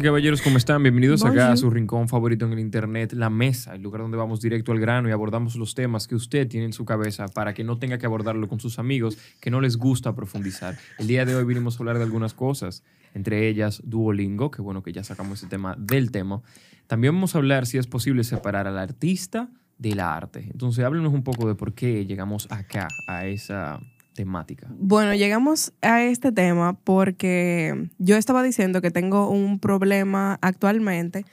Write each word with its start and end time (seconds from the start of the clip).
y 0.00 0.02
caballeros, 0.02 0.40
¿cómo 0.40 0.56
están? 0.56 0.82
Bienvenidos 0.82 1.22
acá 1.24 1.46
a 1.46 1.48
Bonjour. 1.48 1.58
su 1.58 1.70
rincón 1.70 2.08
favorito 2.08 2.46
en 2.46 2.52
el 2.52 2.58
internet, 2.58 3.12
la 3.12 3.28
mesa, 3.28 3.74
el 3.74 3.82
lugar 3.82 4.00
donde 4.00 4.16
vamos 4.16 4.40
directo 4.40 4.72
al 4.72 4.80
grano 4.80 5.10
y 5.10 5.12
abordamos 5.12 5.56
los 5.56 5.74
temas 5.74 6.06
que 6.06 6.14
usted 6.14 6.48
tiene 6.48 6.66
en 6.66 6.72
su 6.72 6.86
cabeza 6.86 7.28
para 7.28 7.52
que 7.52 7.64
no 7.64 7.78
tenga 7.78 7.98
que 7.98 8.06
abordarlo 8.06 8.48
con 8.48 8.60
sus 8.60 8.78
amigos 8.78 9.18
que 9.40 9.50
no 9.50 9.60
les 9.60 9.76
gusta 9.76 10.14
profundizar. 10.14 10.78
El 10.98 11.06
día 11.06 11.26
de 11.26 11.34
hoy 11.34 11.44
vinimos 11.44 11.76
a 11.76 11.78
hablar 11.80 11.98
de 11.98 12.04
algunas 12.04 12.32
cosas, 12.32 12.82
entre 13.14 13.46
ellas 13.48 13.82
Duolingo, 13.84 14.50
que 14.50 14.62
bueno 14.62 14.82
que 14.82 14.92
ya 14.92 15.04
sacamos 15.04 15.40
ese 15.40 15.48
tema 15.48 15.76
del 15.78 16.10
tema. 16.10 16.40
También 16.86 17.12
vamos 17.14 17.34
a 17.34 17.38
hablar 17.38 17.66
si 17.66 17.76
es 17.76 17.86
posible 17.86 18.24
separar 18.24 18.66
al 18.66 18.78
artista 18.78 19.50
del 19.76 20.00
arte. 20.00 20.48
Entonces, 20.50 20.82
háblenos 20.82 21.12
un 21.12 21.24
poco 21.24 21.46
de 21.46 21.56
por 21.56 21.74
qué 21.74 22.06
llegamos 22.06 22.46
acá 22.50 22.88
a 23.06 23.26
esa 23.26 23.80
temática. 24.24 24.66
Bueno, 24.78 25.14
llegamos 25.14 25.72
a 25.80 26.02
este 26.02 26.30
tema 26.30 26.74
porque 26.84 27.88
yo 27.98 28.16
estaba 28.18 28.42
diciendo 28.42 28.82
que 28.82 28.90
tengo 28.90 29.30
un 29.30 29.58
problema 29.58 30.38
actualmente 30.42 31.24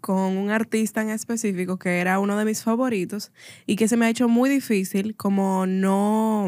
con 0.00 0.36
un 0.36 0.50
artista 0.50 1.02
en 1.02 1.10
específico 1.10 1.76
que 1.78 1.98
era 1.98 2.20
uno 2.20 2.38
de 2.38 2.44
mis 2.44 2.62
favoritos 2.62 3.32
y 3.66 3.74
que 3.74 3.88
se 3.88 3.96
me 3.96 4.06
ha 4.06 4.10
hecho 4.10 4.28
muy 4.28 4.48
difícil 4.48 5.16
como 5.16 5.66
no 5.66 6.46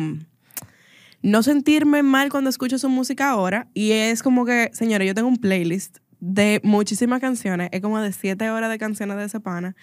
no 1.21 1.43
sentirme 1.43 2.05
mal 2.05 2.31
cuando 2.31 2.49
escucho 2.49 2.79
su 2.79 2.89
música 2.89 3.29
ahora 3.31 3.67
y 3.75 3.91
es 3.91 4.23
como 4.23 4.45
que, 4.45 4.71
señores, 4.73 5.09
yo 5.09 5.15
tengo 5.17 5.27
un 5.29 5.39
playlist 5.39 5.99
de 6.21 6.61
muchísimas 6.63 7.21
canciones, 7.21 7.71
es 7.73 7.81
como 7.81 7.99
de 8.01 8.13
siete 8.13 8.49
horas 8.51 8.71
de 8.71 8.79
canciones 8.79 9.17
de 9.17 9.25
ese 9.25 9.41
pana 9.41 9.75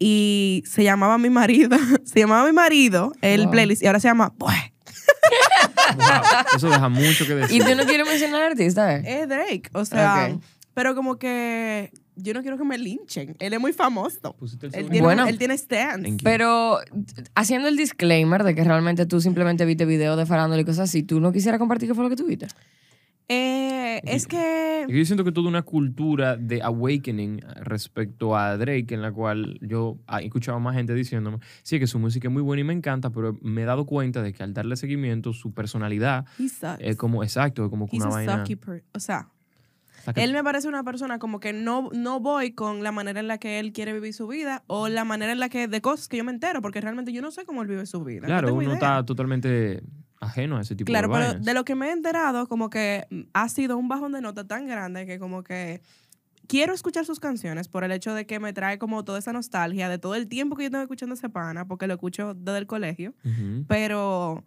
y 0.00 0.64
se 0.66 0.82
llamaba 0.82 1.18
mi 1.18 1.30
marido, 1.30 1.76
se 2.04 2.18
llamaba 2.18 2.44
mi 2.46 2.52
marido 2.52 3.12
el 3.20 3.42
Wow. 3.42 3.50
playlist 3.52 3.82
y 3.82 3.86
ahora 3.86 4.00
se 4.00 4.08
llama 4.08 4.34
pues 4.36 4.56
Wow, 5.96 6.56
eso 6.56 6.68
deja 6.70 6.88
mucho 6.88 7.26
que 7.26 7.32
Y 7.32 7.36
decir. 7.36 7.64
tú 7.64 7.74
no 7.74 7.84
quieres 7.84 8.06
mencionar 8.06 8.42
al 8.42 8.52
artista, 8.52 8.96
¿eh? 8.96 9.02
Es 9.22 9.28
Drake, 9.28 9.70
o 9.72 9.84
sea, 9.84 10.30
Ok. 10.32 10.42
pero 10.74 10.94
como 10.94 11.18
que 11.18 11.90
yo 12.16 12.34
no 12.34 12.42
quiero 12.42 12.58
que 12.58 12.64
me 12.64 12.78
linchen. 12.78 13.36
Él 13.38 13.52
es 13.54 13.60
muy 13.60 13.72
famoso. 13.72 14.34
Pusiste 14.38 14.66
el 14.66 14.74
Él 14.74 14.90
tiene, 14.90 15.04
Bueno. 15.04 15.26
él 15.26 15.38
tiene 15.38 15.56
stands. 15.56 16.22
Pero 16.22 16.78
haciendo 17.34 17.68
el 17.68 17.76
disclaimer 17.76 18.44
de 18.44 18.54
que 18.54 18.64
realmente 18.64 19.06
tú 19.06 19.20
simplemente 19.20 19.64
viste 19.64 19.84
videos 19.86 20.16
de 20.18 20.26
farándula 20.26 20.60
y 20.60 20.64
cosas 20.64 20.88
así, 20.90 21.02
¿tú 21.02 21.20
no 21.20 21.32
quisieras 21.32 21.58
compartir 21.58 21.88
qué 21.88 21.94
fue 21.94 22.04
lo 22.04 22.10
que 22.10 22.16
tú 22.16 22.26
viste? 22.26 22.48
Eh, 23.32 24.00
es 24.04 24.26
que 24.26 24.86
Yo 24.88 25.04
siento 25.04 25.24
que 25.24 25.32
toda 25.32 25.48
una 25.48 25.62
cultura 25.62 26.36
de 26.36 26.62
awakening 26.62 27.40
respecto 27.56 28.36
a 28.36 28.56
Drake, 28.56 28.94
en 28.94 29.02
la 29.02 29.12
cual 29.12 29.58
yo 29.60 29.98
he 30.20 30.24
escuchado 30.24 30.60
más 30.60 30.74
gente 30.74 30.94
diciéndome, 30.94 31.38
sí, 31.62 31.78
que 31.78 31.86
su 31.86 31.98
música 31.98 32.28
es 32.28 32.32
muy 32.32 32.42
buena 32.42 32.60
y 32.60 32.64
me 32.64 32.72
encanta, 32.72 33.10
pero 33.10 33.38
me 33.42 33.62
he 33.62 33.64
dado 33.64 33.86
cuenta 33.86 34.22
de 34.22 34.32
que 34.32 34.42
al 34.42 34.54
darle 34.54 34.76
seguimiento, 34.76 35.32
su 35.32 35.52
personalidad 35.52 36.26
es 36.78 36.96
como, 36.96 37.22
exacto, 37.22 37.64
es 37.64 37.70
como 37.70 37.88
que 37.88 37.96
He's 37.96 38.04
una 38.04 38.14
vaina. 38.14 38.44
o 38.92 39.00
sea, 39.00 39.28
él 40.16 40.32
me 40.32 40.42
parece 40.42 40.68
una 40.68 40.82
persona 40.82 41.18
como 41.18 41.40
que 41.40 41.52
no, 41.52 41.88
no 41.92 42.20
voy 42.20 42.52
con 42.52 42.82
la 42.82 42.92
manera 42.92 43.20
en 43.20 43.28
la 43.28 43.38
que 43.38 43.58
él 43.60 43.72
quiere 43.72 43.92
vivir 43.92 44.12
su 44.12 44.26
vida 44.26 44.64
o 44.66 44.88
la 44.88 45.04
manera 45.04 45.32
en 45.32 45.40
la 45.40 45.48
que 45.48 45.68
de 45.68 45.80
cosas 45.80 46.08
que 46.08 46.16
yo 46.16 46.24
me 46.24 46.32
entero, 46.32 46.60
porque 46.60 46.80
realmente 46.80 47.12
yo 47.12 47.22
no 47.22 47.30
sé 47.30 47.44
cómo 47.44 47.62
él 47.62 47.68
vive 47.68 47.86
su 47.86 48.02
vida. 48.02 48.26
claro, 48.26 48.52
uno 48.52 48.62
idea. 48.62 48.74
está 48.74 49.04
totalmente 49.04 49.82
ajeno 50.22 50.56
a 50.56 50.62
ese 50.62 50.74
tipo 50.74 50.86
Claro, 50.90 51.08
de 51.08 51.14
pero 51.14 51.26
vainas. 51.26 51.44
de 51.44 51.54
lo 51.54 51.64
que 51.64 51.74
me 51.74 51.88
he 51.88 51.92
enterado, 51.92 52.46
como 52.48 52.70
que 52.70 53.06
ha 53.32 53.48
sido 53.48 53.76
un 53.76 53.88
bajón 53.88 54.12
de 54.12 54.20
nota 54.20 54.46
tan 54.46 54.66
grande 54.66 55.04
que 55.06 55.18
como 55.18 55.42
que 55.42 55.82
quiero 56.46 56.74
escuchar 56.74 57.04
sus 57.04 57.20
canciones 57.20 57.68
por 57.68 57.84
el 57.84 57.92
hecho 57.92 58.14
de 58.14 58.26
que 58.26 58.38
me 58.40 58.52
trae 58.52 58.78
como 58.78 59.04
toda 59.04 59.18
esa 59.18 59.32
nostalgia 59.32 59.88
de 59.88 59.98
todo 59.98 60.14
el 60.14 60.28
tiempo 60.28 60.56
que 60.56 60.64
yo 60.64 60.70
tengo 60.70 60.82
escuchando 60.82 61.14
ese 61.14 61.28
pana, 61.28 61.66
porque 61.66 61.86
lo 61.86 61.94
escucho 61.94 62.34
desde 62.34 62.58
el 62.58 62.66
colegio, 62.66 63.14
pero 63.68 64.44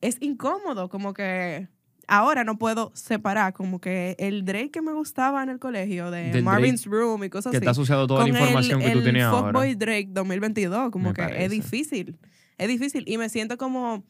es 0.00 0.16
incómodo, 0.20 0.88
como 0.88 1.12
que 1.12 1.68
ahora 2.08 2.42
no 2.42 2.58
puedo 2.58 2.90
separar 2.94 3.52
como 3.52 3.80
que 3.80 4.16
el 4.18 4.44
Drake 4.44 4.70
que 4.70 4.82
me 4.82 4.92
gustaba 4.92 5.42
en 5.42 5.48
el 5.50 5.58
colegio 5.58 6.10
de 6.10 6.32
Del 6.32 6.42
Marvin's 6.42 6.86
Room 6.86 7.22
y 7.24 7.30
cosas 7.30 7.50
Que 7.52 7.58
así. 7.58 7.64
está 7.64 7.70
asociado 7.72 8.04
a 8.04 8.06
toda 8.06 8.22
la 8.22 8.28
información 8.30 8.82
el, 8.82 8.86
que 9.04 9.10
tú 9.12 9.16
el 9.16 9.20
ahora. 9.20 9.74
Drake 9.76 10.08
2022, 10.10 10.90
como 10.90 11.10
Me 11.10 11.14
que 11.14 11.22
parece. 11.22 11.44
es 11.44 11.50
difícil. 11.50 12.18
Es 12.58 12.68
difícil. 12.68 13.04
Y 13.06 13.16
me 13.18 13.28
siento 13.28 13.56
como. 13.58 14.04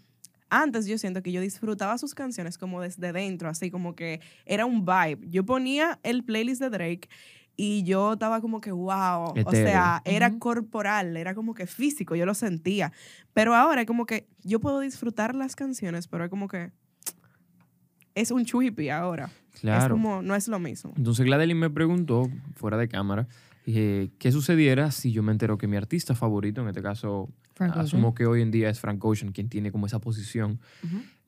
Antes 0.50 0.86
yo 0.86 0.98
siento 0.98 1.22
que 1.22 1.32
yo 1.32 1.40
disfrutaba 1.40 1.96
sus 1.96 2.14
canciones 2.14 2.58
como 2.58 2.80
desde 2.80 3.12
dentro, 3.12 3.48
así 3.48 3.70
como 3.70 3.94
que 3.94 4.20
era 4.44 4.66
un 4.66 4.84
vibe. 4.84 5.20
Yo 5.28 5.44
ponía 5.46 5.98
el 6.02 6.24
playlist 6.24 6.60
de 6.60 6.70
Drake 6.70 7.08
y 7.56 7.82
yo 7.84 8.14
estaba 8.14 8.40
como 8.40 8.60
que, 8.60 8.72
wow. 8.72 9.34
O 9.44 9.50
sea, 9.52 10.02
era 10.04 10.38
corporal, 10.38 11.16
era 11.16 11.34
como 11.34 11.54
que 11.54 11.66
físico, 11.66 12.14
yo 12.16 12.26
lo 12.26 12.34
sentía. 12.34 12.92
Pero 13.32 13.54
ahora 13.54 13.82
es 13.82 13.86
como 13.86 14.06
que 14.06 14.26
yo 14.42 14.60
puedo 14.60 14.80
disfrutar 14.80 15.34
las 15.34 15.56
canciones, 15.56 16.08
pero 16.08 16.24
es 16.24 16.30
como 16.30 16.48
que. 16.48 16.70
Es 18.14 18.30
un 18.30 18.44
chuipi 18.44 18.88
ahora. 18.88 19.30
Es 19.54 19.60
Claro. 19.60 19.94
como, 19.94 20.20
no 20.22 20.34
es 20.34 20.48
lo 20.48 20.58
mismo. 20.58 20.92
Entonces 20.96 21.24
Gladeline 21.24 21.58
me 21.58 21.70
preguntó, 21.70 22.28
fuera 22.56 22.76
de 22.76 22.88
cámara, 22.88 23.28
eh, 23.66 24.10
qué 24.18 24.32
sucediera 24.32 24.90
si 24.90 25.12
yo 25.12 25.22
me 25.22 25.32
entero 25.32 25.58
que 25.58 25.66
mi 25.66 25.76
artista 25.76 26.14
favorito, 26.14 26.62
en 26.62 26.68
este 26.68 26.82
caso, 26.82 27.28
Frank 27.54 27.72
Ocean. 27.72 27.84
asumo 27.84 28.14
que 28.14 28.26
hoy 28.26 28.42
en 28.42 28.50
día 28.50 28.70
es 28.70 28.80
Frank 28.80 29.04
Ocean, 29.04 29.32
quien 29.32 29.48
tiene 29.48 29.70
como 29.70 29.86
esa 29.86 29.98
posición, 29.98 30.60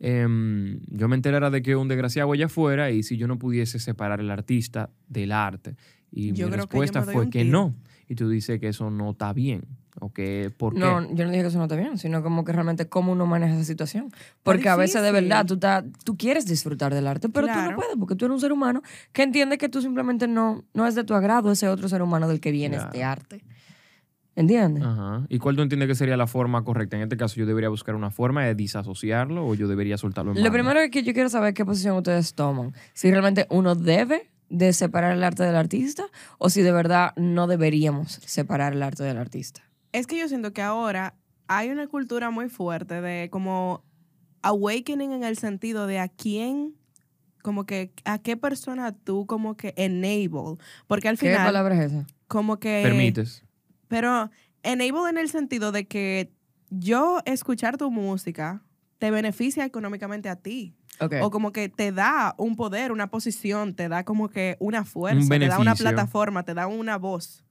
em, 0.01 0.81
yo 0.89 1.09
me 1.09 1.17
enterara 1.17 1.51
de 1.51 1.63
que 1.63 1.77
un 1.77 1.89
desgraciado 1.89 2.33
allá 2.33 2.47
afuera 2.47 2.91
y 2.91 3.03
si 3.03 3.17
yo 3.17 3.29
no 3.29 3.39
pudiese 3.39 3.79
separar 3.79 4.21
el 4.21 4.31
artista 4.31 4.91
del 5.09 5.33
arte. 5.33 5.77
Y 6.11 6.33
Yo 6.33 6.47
mi 6.47 6.53
que 6.53 6.57
respuesta 6.57 7.03
fue 7.03 7.31
que 7.31 7.45
no. 7.45 7.75
Y 8.09 8.15
tú 8.15 8.29
dices 8.29 8.61
que 8.61 8.69
eso 8.69 8.91
no 8.91 9.13
está 9.13 9.33
bien. 9.33 9.63
¿O 10.05 10.13
que 10.13 10.51
por 10.57 10.75
qué? 10.75 10.81
No, 10.81 11.01
yo 11.15 11.25
no 11.25 11.31
dije 11.31 11.43
que 11.43 11.49
eso 11.49 11.59
no 11.59 11.65
está 11.67 11.77
bien, 11.77 11.97
sino 11.97 12.25
como 12.25 12.45
que 12.45 12.51
realmente 12.51 12.89
cómo 12.89 13.13
uno 13.13 13.25
maneja 13.25 13.55
esa 13.55 13.63
situación. 13.65 14.11
Porque 14.43 14.69
a 14.69 14.75
veces 14.75 15.01
de 15.01 15.13
verdad 15.13 15.47
tú, 15.47 15.55
estás- 15.55 15.85
tú 16.05 16.17
quieres 16.17 16.45
disfrutar 16.45 16.93
del 16.93 17.07
arte, 17.07 17.29
pero 17.29 17.47
tú 17.47 17.53
Claro. 17.53 17.71
no 17.71 17.77
puedes 17.77 17.97
porque 17.97 18.17
tú 18.17 18.25
eres 18.25 18.35
un 18.35 18.41
ser 18.41 18.51
humano 18.53 18.83
que 19.13 19.23
entiende 19.23 19.59
que 19.59 19.69
tú 19.69 19.81
simplemente 19.81 20.27
no, 20.27 20.65
no 20.75 20.87
es 20.89 20.97
de 20.97 21.05
tu 21.05 21.15
agrado 21.15 21.53
ese 21.53 21.69
otro 21.69 21.89
ser 21.89 22.03
humano 22.03 22.27
del 22.27 22.41
que 22.41 22.51
viene 22.51 22.75
Claro. 22.79 22.91
este 22.91 23.05
arte. 23.05 23.45
¿Entiendes? 24.35 24.83
Ajá. 24.83 25.27
¿Y 25.29 25.39
cuál 25.39 25.57
tú 25.57 25.63
entiendes 25.63 25.89
que 25.89 25.95
sería 25.95 26.17
la 26.17 26.27
forma 26.27 26.65
correcta? 26.65 26.97
En 26.97 27.03
este 27.03 27.17
caso, 27.19 27.37
¿yo 27.37 27.45
debería 27.47 27.69
buscar 27.69 27.95
una 27.95 28.11
forma 28.11 28.43
de 28.45 28.55
disasociarlo 28.55 29.47
o 29.47 29.55
yo 29.55 29.69
debería 29.69 29.99
soltarlo 29.99 30.33
en 30.33 30.39
Lo 30.39 30.43
banda? 30.43 30.53
primero 30.59 30.81
es 30.81 30.91
que 30.91 31.03
yo 31.03 31.13
quiero 31.13 31.29
saber 31.29 31.53
qué 31.53 31.65
posición 31.67 31.97
ustedes 31.99 32.35
toman. 32.35 32.73
Si 32.95 33.11
realmente 33.11 33.47
uno 33.51 33.75
debe 33.75 34.31
de 34.49 34.73
separar 34.73 35.13
el 35.17 35.23
arte 35.23 35.43
del 35.45 35.55
artista 35.55 36.05
o 36.39 36.49
si 36.49 36.63
de 36.63 36.73
verdad 36.73 37.13
no 37.17 37.47
deberíamos 37.47 38.21
separar 38.25 38.73
el 38.73 38.83
arte 38.83 39.03
del 39.05 39.19
artista. 39.19 39.63
Es 39.93 40.07
que 40.07 40.19
yo 40.19 40.29
siento 40.29 40.53
que 40.53 40.63
ahora 40.63 41.15
hay 41.49 41.71
una 41.71 41.87
cultura 41.87 42.31
muy 42.31 42.49
fuerte 42.49 43.01
de 43.01 43.29
como 43.31 43.85
awakening 44.43 45.13
en 45.13 45.25
el 45.25 45.37
sentido 45.37 45.87
de 45.87 45.99
a 45.99 46.09
quién, 46.09 46.75
como 47.43 47.67
que 47.67 47.93
a 48.05 48.19
qué 48.19 48.37
persona 48.37 48.93
tú 48.93 49.27
como 49.27 49.57
que 49.57 49.75
enable. 49.77 50.57
Porque 50.87 51.09
al 51.09 51.19
¿Qué 51.19 51.29
final, 51.29 51.45
palabra 51.47 51.75
es 51.77 51.93
esa? 51.93 52.07
como 52.27 52.59
que... 52.59 52.81
Permites. 52.83 53.45
Pero 53.89 54.31
enable 54.63 55.09
en 55.09 55.19
el 55.19 55.29
sentido 55.29 55.73
de 55.73 55.87
que 55.87 56.33
yo 56.71 57.21
escuchar 57.27 57.77
tu 57.77 57.91
música 57.91 58.63
te 59.03 59.11
beneficia 59.11 59.65
económicamente 59.65 60.29
a 60.29 60.37
ti. 60.37 60.77
O 61.23 61.33
como 61.33 61.51
que 61.51 61.69
te 61.69 61.91
da 61.91 62.37
un 62.39 62.55
poder, 62.55 62.93
una 62.93 63.09
posición, 63.09 63.75
te 63.75 63.89
da 63.89 64.05
como 64.05 64.29
que 64.29 64.57
una 64.61 64.85
fuerza, 64.85 65.35
Un 65.35 65.41
te 65.41 65.49
da 65.49 65.59
una 65.59 65.75
plataforma, 65.75 66.45
te 66.45 66.55
da 66.55 66.69
una 66.69 66.99
voz. 66.99 67.43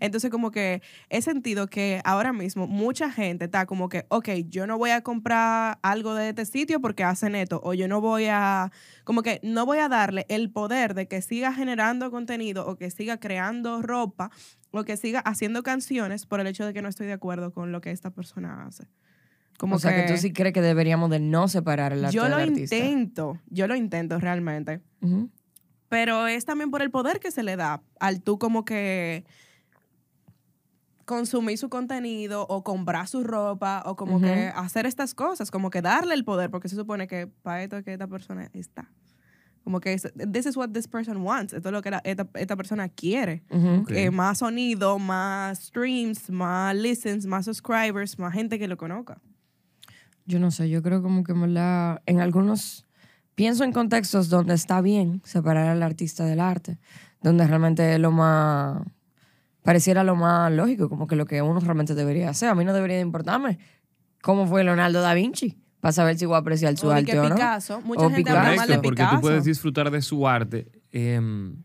Entonces, 0.00 0.30
como 0.30 0.50
que 0.50 0.82
he 1.08 1.22
sentido 1.22 1.66
que 1.68 2.02
ahora 2.04 2.34
mismo 2.34 2.66
mucha 2.66 3.10
gente 3.10 3.46
está 3.46 3.64
como 3.64 3.88
que, 3.88 4.04
ok, 4.08 4.28
yo 4.50 4.66
no 4.66 4.76
voy 4.76 4.90
a 4.90 5.00
comprar 5.00 5.78
algo 5.80 6.12
de 6.12 6.28
este 6.28 6.44
sitio 6.44 6.78
porque 6.82 7.04
hacen 7.04 7.34
esto, 7.34 7.58
o 7.64 7.72
yo 7.72 7.88
no 7.88 8.02
voy 8.02 8.26
a, 8.26 8.70
como 9.04 9.22
que 9.22 9.40
no 9.42 9.64
voy 9.64 9.78
a 9.78 9.88
darle 9.88 10.26
el 10.28 10.50
poder 10.50 10.92
de 10.92 11.08
que 11.08 11.22
siga 11.22 11.54
generando 11.54 12.10
contenido 12.10 12.66
o 12.66 12.76
que 12.76 12.90
siga 12.90 13.16
creando 13.16 13.80
ropa 13.80 14.30
o 14.72 14.84
que 14.84 14.98
siga 14.98 15.20
haciendo 15.20 15.62
canciones 15.62 16.26
por 16.26 16.40
el 16.40 16.48
hecho 16.48 16.66
de 16.66 16.74
que 16.74 16.82
no 16.82 16.90
estoy 16.90 17.06
de 17.06 17.14
acuerdo 17.14 17.50
con 17.54 17.72
lo 17.72 17.80
que 17.80 17.92
esta 17.92 18.10
persona 18.10 18.66
hace. 18.66 18.88
Como 19.58 19.76
o 19.76 19.78
sea 19.78 19.94
que, 20.06 20.10
tú 20.12 20.16
sí 20.18 20.32
crees 20.32 20.54
que 20.54 20.62
deberíamos 20.62 21.10
de 21.10 21.18
no 21.20 21.46
separar 21.48 21.92
el 21.92 22.02
arte 22.04 22.14
yo 22.14 22.22
del 22.22 22.30
lo 22.30 22.36
artista. 22.38 22.74
intento, 22.76 23.38
yo 23.50 23.66
lo 23.66 23.74
intento 23.76 24.18
realmente. 24.18 24.80
Pero 25.90 26.26
es 26.26 26.44
también 26.46 26.70
por 26.70 26.80
el 26.80 26.90
poder 26.90 27.18
que 27.20 27.30
se 27.30 27.42
le 27.42 27.56
da 27.56 27.82
al 28.00 28.22
tú 28.22 28.38
como 28.38 28.64
que 28.64 29.24
consumir 31.04 31.56
su 31.56 31.70
contenido 31.70 32.46
o 32.48 32.62
comprar 32.62 33.08
su 33.08 33.24
ropa 33.24 33.82
o 33.86 33.96
como 33.96 34.20
que 34.20 34.48
hacer 34.54 34.84
estas 34.86 35.14
cosas, 35.14 35.50
como 35.50 35.70
que 35.70 35.80
darle 35.80 36.14
el 36.14 36.24
poder, 36.24 36.50
porque 36.50 36.68
se 36.68 36.76
supone 36.76 37.06
que 37.06 37.26
para 37.26 37.62
esto 37.62 37.78
es 37.78 37.84
que 37.84 37.92
esta 37.94 38.06
persona 38.06 38.50
está. 38.52 38.90
Como 39.64 39.80
que 39.80 39.96
this 40.32 40.46
is 40.46 40.56
what 40.56 40.70
this 40.70 40.86
person 40.86 41.18
wants, 41.18 41.52
esto 41.52 41.68
es 41.70 41.72
lo 41.72 41.82
que 41.82 41.90
la- 41.90 42.02
esta, 42.04 42.28
esta 42.34 42.56
persona 42.56 42.88
quiere. 42.90 43.42
Eh, 43.88 44.10
más 44.10 44.38
sonido, 44.38 44.98
más 44.98 45.58
streams, 45.58 46.30
más 46.30 46.74
listens, 46.76 47.26
más 47.26 47.46
subscribers, 47.46 48.18
más 48.18 48.34
gente 48.34 48.58
que 48.58 48.68
lo 48.68 48.76
conozca. 48.76 49.18
Yo 50.28 50.38
no 50.38 50.50
sé, 50.50 50.68
yo 50.68 50.82
creo 50.82 51.02
como 51.02 51.24
que 51.24 51.32
en 51.32 51.40
verdad, 51.40 52.02
en 52.04 52.20
algunos, 52.20 52.84
pienso 53.34 53.64
en 53.64 53.72
contextos 53.72 54.28
donde 54.28 54.52
está 54.54 54.82
bien 54.82 55.22
separar 55.24 55.68
al 55.68 55.82
artista 55.82 56.26
del 56.26 56.38
arte, 56.38 56.78
donde 57.22 57.46
realmente 57.46 57.94
es 57.94 57.98
lo 57.98 58.12
más, 58.12 58.82
pareciera 59.62 60.04
lo 60.04 60.16
más 60.16 60.52
lógico, 60.52 60.90
como 60.90 61.06
que 61.06 61.16
lo 61.16 61.24
que 61.24 61.40
uno 61.40 61.60
realmente 61.60 61.94
debería 61.94 62.28
hacer. 62.28 62.50
A 62.50 62.54
mí 62.54 62.64
no 62.66 62.74
debería 62.74 62.96
de 62.96 63.02
importarme 63.02 63.58
cómo 64.20 64.46
fue 64.46 64.64
Leonardo 64.64 65.00
da 65.00 65.14
Vinci, 65.14 65.56
para 65.80 65.92
saber 65.92 66.18
si 66.18 66.26
voy 66.26 66.34
a 66.34 66.38
apreciar 66.40 66.76
su 66.76 66.88
O 66.88 66.90
arte 66.90 67.06
que 67.12 67.18
o 67.18 67.26
no. 67.26 67.34
Picasso, 67.34 67.80
mucha 67.80 68.02
O 68.02 68.10
gente 68.10 68.18
Picasso. 68.24 68.38
habla 68.38 68.56
mal 68.56 68.68
de 68.68 68.74
porque 68.80 68.90
Picasso. 68.90 69.16
tú 69.16 69.20
puedes 69.22 69.44
disfrutar 69.44 69.90
de 69.90 70.02
su 70.02 70.28
arte 70.28 70.70
em, 70.92 71.56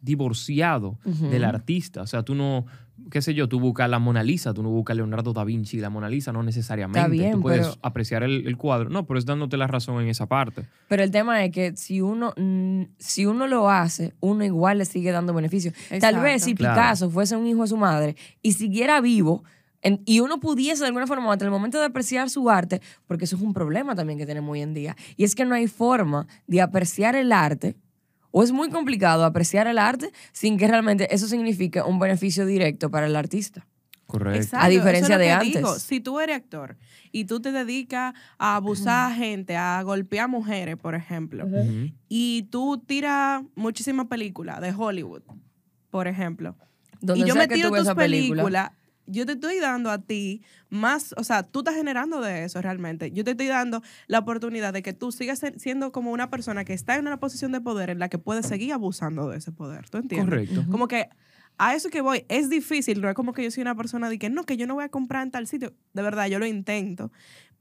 divorciado 0.00 0.98
del 1.04 1.42
artista. 1.44 2.02
O 2.02 2.06
sea, 2.06 2.22
tú 2.22 2.34
no, 2.36 2.66
qué 3.10 3.22
sé 3.22 3.34
yo, 3.34 3.48
tú 3.48 3.60
buscas 3.60 3.88
la 3.88 3.98
Mona 3.98 4.22
Lisa, 4.22 4.52
tú 4.54 4.62
no 4.62 4.70
buscas 4.70 4.96
Leonardo 4.96 5.32
da 5.32 5.44
Vinci, 5.44 5.78
la 5.78 5.90
Mona 5.90 6.08
Lisa 6.08 6.32
no 6.32 6.42
necesariamente. 6.42 6.98
Está 7.00 7.08
bien, 7.10 7.32
tú 7.32 7.42
puedes 7.42 7.66
pero- 7.68 7.78
apreciar 7.82 8.22
el, 8.22 8.46
el 8.46 8.56
cuadro. 8.56 8.90
No, 8.90 9.06
pero 9.06 9.18
es 9.18 9.26
dándote 9.26 9.56
la 9.56 9.66
razón 9.66 10.02
en 10.02 10.08
esa 10.08 10.26
parte. 10.26 10.66
Pero 10.88 11.02
el 11.02 11.10
tema 11.10 11.44
es 11.44 11.52
que 11.52 11.76
si 11.76 12.00
uno, 12.00 12.34
si 12.98 13.26
uno 13.26 13.46
lo 13.46 13.70
hace, 13.70 14.14
uno 14.20 14.44
igual 14.44 14.78
le 14.78 14.84
sigue 14.84 15.10
dando 15.12 15.32
beneficios. 15.34 15.74
Tal 16.00 16.20
vez 16.20 16.42
si 16.42 16.54
Claro. 16.54 16.74
Picasso 16.74 17.10
fuese 17.10 17.36
un 17.36 17.46
hijo 17.46 17.62
de 17.62 17.68
su 17.68 17.76
madre 17.76 18.16
y 18.42 18.52
siguiera 18.52 19.00
vivo 19.00 19.44
en- 19.82 20.00
y 20.04 20.20
uno 20.20 20.40
pudiese 20.40 20.80
de 20.80 20.86
alguna 20.88 21.06
forma 21.06 21.30
hasta 21.32 21.44
el 21.44 21.50
momento 21.50 21.78
de 21.78 21.84
apreciar 21.84 22.28
su 22.30 22.50
arte, 22.50 22.80
porque 23.06 23.24
eso 23.26 23.36
es 23.36 23.42
un 23.42 23.52
problema 23.52 23.94
también 23.94 24.18
que 24.18 24.26
tenemos 24.26 24.50
hoy 24.52 24.60
en 24.62 24.74
día, 24.74 24.96
y 25.16 25.22
es 25.24 25.34
que 25.34 25.44
no 25.44 25.54
hay 25.54 25.68
forma 25.68 26.26
de 26.46 26.60
apreciar 26.62 27.14
el 27.14 27.30
arte. 27.30 27.76
O 28.38 28.42
es 28.42 28.52
muy 28.52 28.68
complicado 28.68 29.24
apreciar 29.24 29.66
el 29.66 29.78
arte 29.78 30.12
sin 30.32 30.58
que 30.58 30.68
realmente 30.68 31.14
eso 31.14 31.26
signifique 31.26 31.80
un 31.80 31.98
beneficio 31.98 32.44
directo 32.44 32.90
para 32.90 33.06
el 33.06 33.16
artista. 33.16 33.66
Correcto. 34.06 34.38
Exacto, 34.38 34.66
A 34.66 34.68
diferencia 34.68 35.06
eso 35.06 35.12
es 35.14 35.18
de 35.20 35.24
que 35.24 35.32
antes. 35.32 35.54
digo. 35.54 35.78
Si 35.78 36.00
tú 36.00 36.20
eres 36.20 36.36
actor 36.36 36.76
y 37.12 37.24
tú 37.24 37.40
te 37.40 37.50
dedicas 37.50 38.12
a 38.36 38.56
abusar 38.56 39.10
a 39.10 39.14
gente, 39.14 39.56
a 39.56 39.80
golpear 39.82 40.28
mujeres, 40.28 40.76
por 40.76 40.94
ejemplo, 40.94 41.46
y 42.10 42.42
tú 42.50 42.76
tiras 42.86 43.42
muchísimas 43.54 44.06
películas 44.08 44.60
de 44.60 44.70
Hollywood, 44.70 45.22
por 45.88 46.06
ejemplo, 46.06 46.56
Donde 47.00 47.24
y 47.24 47.28
yo 47.28 47.36
me 47.36 47.48
tiro 47.48 47.70
tus 47.70 47.88
película, 47.94 47.94
películas, 47.94 48.70
yo 49.06 49.26
te 49.26 49.32
estoy 49.32 49.58
dando 49.60 49.90
a 49.90 49.98
ti 49.98 50.42
más, 50.68 51.14
o 51.16 51.24
sea, 51.24 51.42
tú 51.42 51.60
estás 51.60 51.74
generando 51.74 52.20
de 52.20 52.44
eso 52.44 52.60
realmente. 52.60 53.10
Yo 53.12 53.24
te 53.24 53.32
estoy 53.32 53.46
dando 53.46 53.82
la 54.06 54.18
oportunidad 54.18 54.72
de 54.72 54.82
que 54.82 54.92
tú 54.92 55.12
sigas 55.12 55.40
siendo 55.56 55.92
como 55.92 56.12
una 56.12 56.30
persona 56.30 56.64
que 56.64 56.72
está 56.72 56.96
en 56.96 57.06
una 57.06 57.18
posición 57.18 57.52
de 57.52 57.60
poder 57.60 57.90
en 57.90 57.98
la 57.98 58.08
que 58.08 58.18
puedes 58.18 58.46
seguir 58.46 58.72
abusando 58.72 59.28
de 59.28 59.38
ese 59.38 59.52
poder. 59.52 59.88
¿Tú 59.88 59.98
entiendes? 59.98 60.48
Correcto. 60.48 60.70
Como 60.70 60.88
que 60.88 61.08
a 61.58 61.74
eso 61.74 61.88
que 61.88 62.00
voy, 62.00 62.24
es 62.28 62.50
difícil, 62.50 63.00
no 63.00 63.08
es 63.08 63.14
como 63.14 63.32
que 63.32 63.42
yo 63.42 63.50
soy 63.50 63.62
una 63.62 63.74
persona 63.74 64.10
de 64.10 64.18
que 64.18 64.28
no, 64.28 64.44
que 64.44 64.56
yo 64.56 64.66
no 64.66 64.74
voy 64.74 64.84
a 64.84 64.88
comprar 64.88 65.22
en 65.22 65.30
tal 65.30 65.46
sitio. 65.46 65.72
De 65.94 66.02
verdad, 66.02 66.26
yo 66.26 66.38
lo 66.38 66.46
intento. 66.46 67.10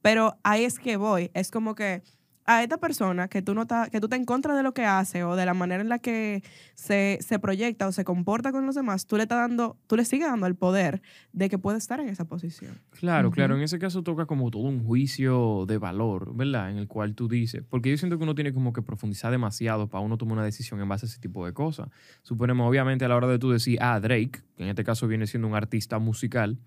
Pero 0.02 0.38
ahí 0.44 0.66
es 0.66 0.80
que 0.80 0.98
voy. 0.98 1.32
Es 1.34 1.50
como 1.50 1.76
que 1.76 2.04
a 2.46 2.62
esta 2.62 2.78
persona 2.78 3.28
que 3.28 3.42
tú 3.42 3.56
no 3.56 3.64
estás, 3.64 3.90
que 3.90 4.00
tú 4.00 4.06
estás 4.06 4.20
en 4.20 4.26
contra 4.26 4.56
de 4.56 4.64
lo 4.64 4.74
que 4.74 4.86
hace 4.86 5.24
o 5.24 5.36
de 5.36 5.46
la 5.46 5.54
manera 5.54 5.82
en 5.82 5.90
la 5.90 6.00
que 6.00 6.44
se, 6.76 7.18
se 7.22 7.40
proyecta 7.40 7.88
o 7.88 7.92
se 7.92 8.06
comporta 8.06 8.52
con 8.52 8.66
los 8.66 8.76
demás, 8.76 9.08
tú 9.08 9.18
le 9.18 9.24
estás 9.24 9.40
dando, 9.40 9.78
tú 9.88 9.96
le 9.96 10.06
sigues 10.06 10.28
dando 10.28 10.46
el 10.46 10.56
poder 10.56 11.02
de 11.34 11.50
que 11.50 11.58
puede 11.58 11.78
estar 11.78 12.00
en 12.00 12.08
esa 12.08 12.26
posición. 12.26 12.80
Claro, 12.92 13.32
claro. 13.32 13.56
En 13.56 13.64
ese 13.64 13.80
caso 13.80 14.04
toca 14.04 14.26
como 14.26 14.52
todo 14.52 14.64
un 14.64 14.84
juicio 14.84 15.66
de 15.68 15.78
valor, 15.78 16.36
¿verdad? 16.36 16.70
En 16.70 16.78
el 16.78 16.88
cual 16.88 17.16
tú 17.16 17.28
dices, 17.28 17.64
porque 17.68 17.90
yo 17.90 17.98
siento 17.98 18.18
que 18.18 18.24
uno 18.24 18.36
tiene 18.36 18.54
como 18.54 18.74
que 18.74 18.82
profundizar 18.82 19.32
demasiado 19.32 19.88
para 19.88 20.04
uno 20.04 20.18
tomar 20.18 20.38
una 20.38 20.46
decisión 20.46 20.80
en 20.82 20.88
base 20.88 21.08
a 21.08 21.10
ese 21.10 21.20
tipo 21.20 21.46
de 21.46 21.54
cosas. 21.54 21.90
Suponemos, 22.22 22.70
obviamente, 22.70 23.06
a 23.06 23.08
la 23.08 23.16
hora 23.16 23.28
de 23.28 23.40
tú 23.40 23.52
decir, 23.52 23.80
ah, 23.82 24.00
Drake, 24.00 24.42
que 24.56 24.64
en 24.64 24.70
este 24.70 24.84
caso 24.84 25.08
viene 25.08 25.26
siendo 25.26 25.48
un 25.48 25.56
artista 25.56 25.98
musical, 25.98 26.60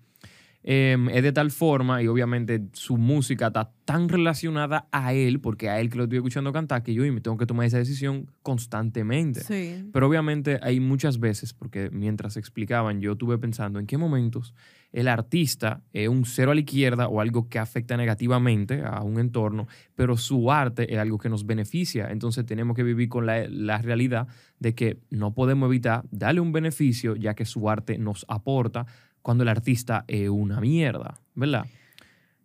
em, 0.63 1.09
es 1.09 1.23
de 1.23 1.31
tal 1.31 1.51
forma 1.51 2.01
y 2.01 2.07
obviamente 2.07 2.61
su 2.73 2.97
música 2.97 3.47
está 3.47 3.71
tan 3.85 4.09
relacionada 4.09 4.87
a 4.91 5.13
él, 5.13 5.39
porque 5.39 5.69
a 5.69 5.79
él 5.79 5.89
que 5.89 5.97
lo 5.97 6.03
estoy 6.03 6.17
escuchando 6.17 6.53
cantar, 6.53 6.83
que 6.83 6.93
yo 6.93 7.05
y 7.05 7.11
me 7.11 7.21
tengo 7.21 7.37
que 7.37 7.45
tomar 7.45 7.65
esa 7.65 7.77
decisión 7.77 8.29
constantemente. 8.43 9.41
Sí. 9.41 9.89
Pero 9.91 10.07
obviamente 10.07 10.59
hay 10.61 10.79
muchas 10.79 11.19
veces, 11.19 11.53
porque 11.53 11.89
mientras 11.91 12.37
explicaban, 12.37 13.01
yo 13.01 13.13
estuve 13.13 13.37
pensando 13.37 13.79
en 13.79 13.87
qué 13.87 13.97
momentos 13.97 14.53
el 14.91 15.07
artista 15.07 15.81
es 15.93 16.09
un 16.09 16.25
cero 16.25 16.51
a 16.51 16.55
la 16.55 16.61
izquierda 16.61 17.07
o 17.07 17.21
algo 17.21 17.47
que 17.47 17.59
afecta 17.59 17.95
negativamente 17.95 18.81
a 18.83 19.01
un 19.01 19.19
entorno, 19.19 19.67
pero 19.95 20.17
su 20.17 20.51
arte 20.51 20.91
es 20.91 20.99
algo 20.99 21.17
que 21.17 21.29
nos 21.29 21.45
beneficia. 21.45 22.09
Entonces 22.09 22.45
tenemos 22.45 22.75
que 22.75 22.83
vivir 22.83 23.09
con 23.09 23.25
la, 23.25 23.47
la 23.47 23.79
realidad 23.79 24.27
de 24.59 24.73
que 24.73 24.97
no 25.09 25.33
podemos 25.33 25.67
evitar 25.67 26.03
darle 26.11 26.41
un 26.41 26.51
beneficio, 26.51 27.15
ya 27.15 27.35
que 27.35 27.45
su 27.45 27.69
arte 27.69 27.97
nos 27.97 28.25
aporta 28.27 28.87
cuando 29.21 29.43
el 29.43 29.49
artista 29.49 30.05
es 30.07 30.29
una 30.29 30.59
mierda, 30.59 31.19
¿verdad? 31.35 31.65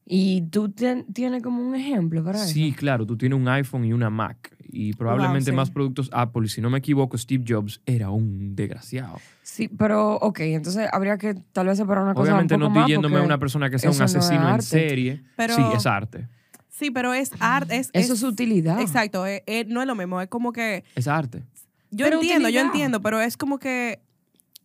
Y 0.07 0.43
tú 0.51 0.69
tien- 0.69 1.07
tienes 1.15 1.43
como 1.43 1.67
un 1.67 1.75
ejemplo 1.75 2.23
para 2.23 2.39
Sí, 2.39 2.69
eso. 2.69 2.77
claro, 2.77 3.07
tú 3.07 3.17
tienes 3.17 3.39
un 3.39 3.49
iPhone 3.49 3.85
y 3.87 3.93
una 3.95 4.11
Mac 4.11 4.55
y 4.69 4.93
probablemente 4.93 5.51
sí. 5.51 5.57
más 5.57 5.71
productos 5.71 6.11
Apple. 6.13 6.43
Y 6.45 6.49
si 6.51 6.61
no 6.61 6.69
me 6.69 6.79
equivoco, 6.79 7.17
Steve 7.17 7.43
Jobs 7.49 7.81
era 7.87 8.11
un 8.11 8.55
desgraciado. 8.55 9.19
Sí, 9.43 9.69
pero 9.69 10.17
ok, 10.17 10.41
entonces 10.41 10.89
habría 10.93 11.17
que 11.17 11.35
tal 11.53 11.69
vez 11.69 11.79
separar 11.79 12.05
una 12.05 12.13
cosa 12.13 12.25
Obviamente 12.33 12.55
un 12.55 12.61
no 12.61 12.67
estoy 12.67 12.81
más 12.81 12.89
yéndome 12.91 13.17
a 13.19 13.23
una 13.23 13.39
persona 13.39 13.71
que 13.71 13.79
sea 13.79 13.91
un 13.91 13.99
no 13.99 14.05
asesino 14.05 14.55
en 14.55 14.61
serie. 14.63 15.23
Pero- 15.37 15.55
sí, 15.55 15.63
es 15.75 15.87
arte. 15.87 16.29
Sí, 16.69 16.91
pero 16.91 17.15
es 17.15 17.31
arte. 17.39 17.77
Es, 17.79 17.89
Eso 17.95 18.13
es 18.15 18.23
utilidad. 18.25 18.81
Exacto. 18.81 19.25
es- 19.27 19.43
es- 19.47 19.69
no 19.69 19.81
es 19.81 19.87
lo 19.87 19.95
mismo. 19.95 20.21
Es 20.21 20.29
como 20.29 20.53
que 20.53 20.85
Es 20.97 21.09
arte. 21.09 21.45
Yo 21.93 22.05
Pero 22.07 22.17
entiendo, 22.21 22.49
yo 22.49 22.61
entiendo, 22.61 23.01
pero 23.01 23.21
es 23.21 23.37
como 23.37 23.59
que 23.59 24.01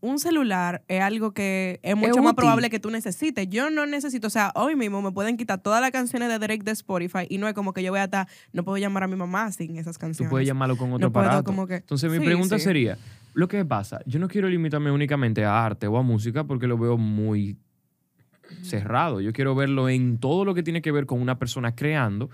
un 0.01 0.19
celular 0.19 0.81
es 0.87 1.01
algo 1.01 1.33
que 1.33 1.79
es 1.83 1.95
mucho 1.95 2.15
Es 2.17 2.23
más 2.23 2.33
probable 2.33 2.69
que 2.69 2.79
tú 2.79 2.89
necesites. 2.89 3.47
Yo 3.49 3.69
no 3.69 3.85
necesito, 3.85 4.27
o 4.27 4.29
sea, 4.29 4.51
hoy 4.55 4.75
mismo 4.75 5.01
me 5.01 5.11
pueden 5.11 5.35
quitar 5.37 5.59
todas 5.61 5.81
las 5.81 5.91
canciones 5.91 6.29
de 6.29 6.39
Drake 6.39 6.63
de 6.63 6.71
Spotify 6.71 7.25
y 7.29 7.37
no 7.37 7.47
es 7.47 7.53
como 7.53 7.73
que 7.73 7.83
yo 7.83 7.91
voy 7.91 7.99
a 7.99 8.05
estar, 8.05 8.27
no 8.53 8.63
puedo 8.63 8.77
llamar 8.77 9.03
a 9.03 9.07
mi 9.07 9.15
mamá 9.15 9.51
sin 9.51 9.77
esas 9.77 9.95
Tú 9.97 10.01
canciones. 10.01 10.29
puedes 10.31 10.47
llamarlo 10.47 10.77
con 10.77 10.93
otro 10.93 11.07
No 11.07 11.11
puedo 11.11 11.25
aparato. 11.25 11.43
como 11.45 11.67
que- 11.67 11.75
Entonces 11.75 12.09
mi 12.11 12.19
Sí, 12.19 12.25
pregunta 12.25 12.57
sí. 12.57 12.63
sería, 12.63 12.97
lo 13.33 13.47
que 13.47 13.63
pasa, 13.65 14.01
yo 14.05 14.19
no 14.19 14.27
quiero 14.27 14.47
limitarme 14.49 14.89
únicamente 14.91 15.43
a 15.45 15.65
arte 15.65 15.87
o 15.87 15.97
a 15.97 16.01
música 16.03 16.43
porque 16.45 16.67
lo 16.67 16.77
veo 16.77 16.97
muy 16.97 17.57
cerrado. 18.63 19.21
Yo 19.21 19.31
quiero 19.33 19.53
verlo 19.55 19.89
en 19.89 20.17
todo 20.17 20.45
lo 20.45 20.53
que 20.55 20.63
tiene 20.63 20.81
que 20.81 20.91
ver 20.91 21.05
con 21.05 21.21
una 21.21 21.37
persona 21.37 21.75
creando 21.75 22.29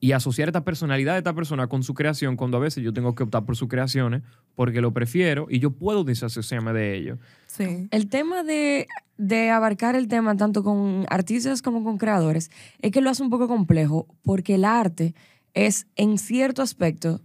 y 0.00 0.12
asociar 0.12 0.48
esta 0.48 0.64
personalidad 0.64 1.14
de 1.14 1.18
esta 1.18 1.34
persona 1.34 1.68
con 1.68 1.82
su 1.82 1.94
creación 1.94 2.36
cuando 2.36 2.56
a 2.56 2.60
veces 2.60 2.84
yo 2.84 2.92
tengo 2.92 3.14
que 3.14 3.22
optar 3.22 3.44
por 3.44 3.56
sus 3.56 3.68
creaciones 3.68 4.22
porque 4.54 4.80
lo 4.80 4.92
prefiero 4.92 5.46
y 5.48 5.58
yo 5.58 5.70
puedo 5.70 6.04
desasociarme 6.04 6.72
de 6.72 6.96
ello. 6.96 7.18
Sí. 7.46 7.88
El 7.90 8.08
tema 8.08 8.42
de, 8.42 8.86
de 9.16 9.50
abarcar 9.50 9.96
el 9.96 10.08
tema 10.08 10.36
tanto 10.36 10.62
con 10.62 11.06
artistas 11.08 11.62
como 11.62 11.82
con 11.82 11.98
creadores 11.98 12.50
es 12.80 12.92
que 12.92 13.00
lo 13.00 13.10
hace 13.10 13.22
un 13.22 13.30
poco 13.30 13.48
complejo 13.48 14.06
porque 14.22 14.56
el 14.56 14.64
arte 14.64 15.14
es 15.54 15.86
en 15.96 16.18
cierto 16.18 16.60
aspecto, 16.62 17.22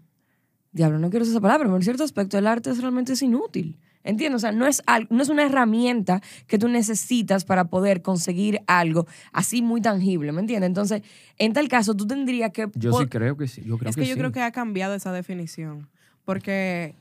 diablo, 0.71 0.99
no 0.99 1.09
quiero 1.09 1.23
usar 1.23 1.33
esa 1.33 1.41
palabra, 1.41 1.65
pero 1.65 1.75
en 1.75 1.83
cierto 1.83 2.03
aspecto 2.03 2.37
el 2.37 2.47
arte 2.47 2.69
es 2.69 2.81
realmente 2.81 3.13
es 3.13 3.21
inútil. 3.21 3.77
¿Entiendes? 4.03 4.37
O 4.37 4.39
sea, 4.39 4.51
no 4.51 4.65
es, 4.65 4.81
no 5.09 5.21
es 5.21 5.29
una 5.29 5.43
herramienta 5.43 6.21
que 6.47 6.57
tú 6.57 6.67
necesitas 6.67 7.45
para 7.45 7.65
poder 7.65 8.01
conseguir 8.01 8.61
algo 8.67 9.07
así 9.31 9.61
muy 9.61 9.81
tangible, 9.81 10.31
¿me 10.31 10.41
entiendes? 10.41 10.67
Entonces, 10.67 11.01
en 11.37 11.53
tal 11.53 11.67
caso, 11.67 11.93
tú 11.93 12.07
tendrías 12.07 12.51
que... 12.51 12.69
Yo 12.75 12.93
sí 12.93 13.05
creo 13.07 13.37
que 13.37 13.47
sí. 13.47 13.61
Yo 13.65 13.77
creo 13.77 13.89
es 13.89 13.95
que, 13.95 14.01
que 14.01 14.07
yo 14.07 14.15
sí. 14.15 14.19
creo 14.19 14.31
que 14.31 14.41
ha 14.41 14.51
cambiado 14.51 14.95
esa 14.95 15.11
definición. 15.11 15.87
Porque, 16.25 16.95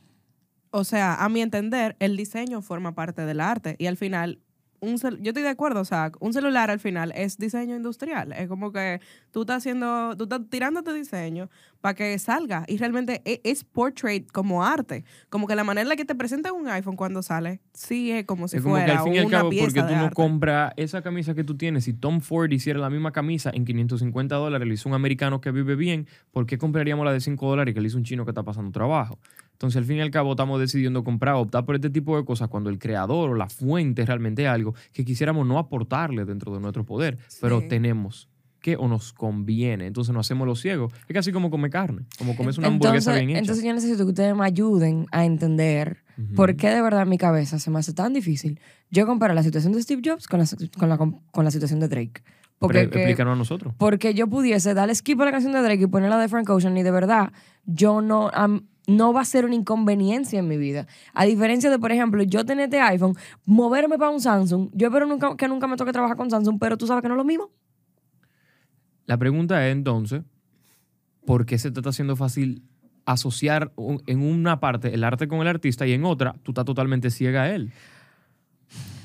o 0.71 0.85
sea, 0.85 1.15
a 1.15 1.29
mi 1.29 1.41
entender, 1.41 1.97
el 2.01 2.17
diseño 2.17 2.63
forma 2.63 2.95
parte 2.95 3.25
del 3.25 3.41
arte. 3.41 3.77
Y 3.79 3.87
al 3.87 3.97
final, 3.97 4.39
un 4.81 4.97
yo 4.99 5.31
estoy 5.31 5.43
de 5.43 5.49
acuerdo, 5.49 5.81
o 5.81 5.85
sea, 5.85 6.11
un 6.21 6.33
celular 6.33 6.71
al 6.71 6.81
final 6.81 7.13
es 7.15 7.39
diseño 7.39 7.77
industrial. 7.77 8.33
Es 8.33 8.49
como 8.49 8.73
que 8.73 9.01
tú 9.31 9.43
estás 9.43 9.59
haciendo, 9.59 10.17
tú 10.17 10.25
estás 10.25 10.41
tirándote 10.49 10.93
diseño 10.93 11.51
para 11.81 11.95
que 11.95 12.19
salga. 12.19 12.65
Y 12.67 12.79
realmente 12.79 13.23
e- 13.25 13.41
es, 13.45 13.65
portrait 13.65 14.31
como 14.33 14.65
arte. 14.65 15.05
Como 15.29 15.47
que 15.47 15.55
la 15.55 15.65
manera 15.65 15.83
en 15.83 15.89
la 15.89 15.97
que 15.97 16.05
te 16.05 16.15
presentan 16.15 16.55
un 16.55 16.69
iPhone 16.69 16.97
cuando 16.97 17.23
sale, 17.23 17.61
sí 17.73 18.11
es 18.11 18.25
como 18.25 18.49
si 18.49 18.57
es 18.57 18.63
como 18.63 18.77
que 18.77 18.83
fuera 18.83 18.99
al 18.99 19.05
fin 19.05 19.15
y 19.15 19.19
al 19.19 19.31
cabo, 19.31 19.51
pieza 19.51 19.65
porque 19.67 19.83
tú 19.83 19.95
no 19.95 20.05
arte. 20.05 20.15
compras 20.15 20.73
esa 20.77 21.03
camisa 21.03 21.35
que 21.35 21.45
tú 21.45 21.57
tienes. 21.57 21.85
Si 21.85 21.93
Tom 21.93 22.21
Ford 22.21 22.51
hiciera 22.51 22.79
la 22.81 22.91
misma 22.91 23.13
camisa 23.13 23.51
en 23.53 23.65
550 23.65 24.35
dólares, 24.37 24.67
le 24.67 24.75
hizo 24.75 24.89
un 24.89 24.95
americano 24.95 25.41
que 25.41 25.51
vive 25.51 25.77
bien, 25.77 26.07
¿por 26.33 26.47
qué 26.47 26.59
compraríamos 26.59 27.05
la 27.05 27.13
de 27.13 27.21
5 27.21 27.49
dólares 27.49 27.75
que 27.75 27.81
le 27.81 27.89
hizo 27.89 27.99
un 27.99 28.05
chino 28.05 28.25
que 28.25 28.31
está 28.31 28.43
pasando 28.43 28.71
trabajo? 28.73 29.19
Entonces, 29.61 29.77
al 29.77 29.85
fin 29.85 29.99
y 29.99 30.01
al 30.01 30.11
cabo, 30.11 30.31
estamos 30.31 30.59
decidiendo 30.59 31.05
comprar, 31.05 31.35
optar 31.35 31.67
por 31.67 31.75
este 31.75 31.91
tipo 31.91 32.17
de 32.17 32.25
cosas 32.25 32.49
cuando 32.49 32.71
el 32.71 32.79
creador 32.79 33.29
o 33.29 33.35
la 33.35 33.51
fuente 33.51 34.01
es 34.01 34.09
realmente 34.09 34.49
algo 34.49 34.75
que 34.95 35.05
quisiéramos 35.05 35.47
no 35.47 35.59
aportarle 35.59 36.25
dentro 36.25 36.55
de 36.55 36.61
nuestro 36.61 36.83
poder, 36.87 37.19
pero 37.43 37.61
tenemos 37.69 38.31
que 38.63 38.77
o 38.77 38.89
nos 38.89 39.13
conviene. 39.13 39.87
Entonces, 39.87 40.15
nos 40.15 40.27
hacemos 40.27 40.47
los 40.49 40.63
ciegos. 40.63 40.95
Es 41.07 41.13
casi 41.15 41.31
como 41.31 41.51
comer 41.51 41.71
carne, 41.71 42.07
como 42.17 42.37
comerse 42.37 42.59
una 42.61 42.69
hamburguesa 42.69 43.11
entonces, 43.11 43.17
bien 43.27 43.31
hecha. 43.31 43.39
entonces 43.41 43.65
yo 43.65 43.75
necesito 43.75 43.99
que 44.05 44.09
ustedes 44.09 44.35
me 44.35 44.47
ayuden 44.47 45.07
a 45.13 45.27
entender 45.27 46.05
por 46.37 46.57
qué 46.57 46.71
de 46.71 46.81
verdad 46.81 47.05
mi 47.07 47.19
cabeza 47.19 47.59
se 47.59 47.71
me 47.71 47.79
hace 47.81 47.93
tan 47.93 48.13
difícil 48.15 48.61
yo 48.91 49.07
comparar 49.07 49.35
la 49.35 49.43
situación 49.43 49.75
de 49.75 49.83
Steve 49.83 50.01
Jobs 50.05 50.27
con 50.27 50.41
la, 50.41 50.47
con 50.79 50.89
la, 50.89 50.99
con 51.33 51.45
la 51.45 51.51
situación 51.51 51.81
de 51.81 51.89
Drake. 51.89 52.23
Porque, 52.59 52.79
Pero 52.81 52.91
que- 52.93 52.99
explícanos 53.01 53.35
a 53.35 53.37
nosotros. 53.37 53.75
porque 53.77 54.15
yo 54.15 54.27
pudiese 54.27 54.73
darle 54.73 54.95
skip 54.95 55.21
a 55.21 55.27
la 55.27 55.33
canción 55.33 55.53
de 55.53 55.61
Drake 55.63 55.83
y 55.83 55.87
ponerla 55.87 56.19
de 56.19 56.29
Frank 56.29 56.49
Ocean 56.51 56.77
y 56.79 56.83
de 56.83 56.91
verdad 56.91 57.33
yo 57.65 58.01
no, 58.03 58.31
no 58.97 59.13
va 59.13 59.21
a 59.21 59.25
ser 59.25 59.45
una 59.45 59.55
inconveniencia 59.55 60.39
en 60.39 60.49
mi 60.49 60.57
vida. 60.57 60.87
A 61.15 61.25
diferencia 61.25 61.71
de, 61.71 61.79
por 61.79 61.93
ejemplo, 61.93 62.23
yo 62.23 62.45
tener 62.45 62.65
este 62.65 62.81
iPhone, 62.81 63.17
moverme 63.45 63.99
para 63.99 64.11
un 64.11 64.21
Samsung, 64.21 64.71
yo 64.73 64.89
espero 64.89 65.07
nunca, 65.07 65.37
que 65.37 65.49
nunca 65.49 65.67
me 65.67 65.77
toque 65.77 65.93
trabajar 65.93 66.17
con 66.17 66.31
Samsung, 66.31 66.59
pero 66.59 66.77
tú 66.77 66.87
sabes 66.87 67.03
que 67.03 67.09
no 67.09 67.15
es 67.15 67.19
lo 67.19 67.25
mismo. 67.25 67.51
La 69.07 69.17
pregunta 69.17 69.67
es 69.67 69.73
entonces, 69.73 70.23
¿por 71.25 71.47
qué 71.47 71.59
se 71.59 71.71
te 71.71 71.81
está 71.81 71.91
haciendo 71.91 72.17
fácil 72.17 72.63
asociar 73.07 73.73
en 74.07 74.23
una 74.23 74.61
parte 74.61 74.95
el 74.95 75.05
arte 75.05 75.27
con 75.27 75.41
el 75.41 75.49
artista 75.49 75.87
y 75.87 75.93
en 75.93 76.05
otra 76.05 76.37
tú 76.43 76.53
estás 76.53 76.65
totalmente 76.65 77.11
ciega 77.11 77.43
a 77.43 77.51
él? 77.55 77.73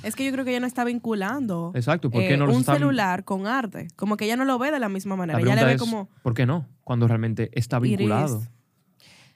Es 0.03 0.15
que 0.15 0.23
yo 0.23 0.31
creo 0.31 0.45
que 0.45 0.51
ella 0.51 0.59
no 0.59 0.67
está 0.67 0.83
vinculando 0.83 1.71
Exacto, 1.73 2.11
¿por 2.11 2.21
qué 2.21 2.35
eh, 2.35 2.37
no 2.37 2.45
un 2.45 2.59
está- 2.59 2.75
celular 2.75 3.23
con 3.23 3.47
arte. 3.47 3.87
Como 3.95 4.17
que 4.17 4.25
ella 4.25 4.35
no 4.35 4.45
lo 4.45 4.59
ve 4.59 4.71
de 4.71 4.79
la 4.79 4.89
misma 4.89 5.15
La 5.15 5.17
manera. 5.17 5.39
Ella 5.39 5.45
pregunta 5.45 5.61
le 5.61 5.67
ve 5.67 5.73
es, 5.75 5.81
como 5.81 6.09
¿por 6.21 6.35
qué 6.35 6.45
no? 6.45 6.67
Cuando 6.83 7.07
realmente 7.07 7.49
está 7.53 7.79
is. 7.83 7.97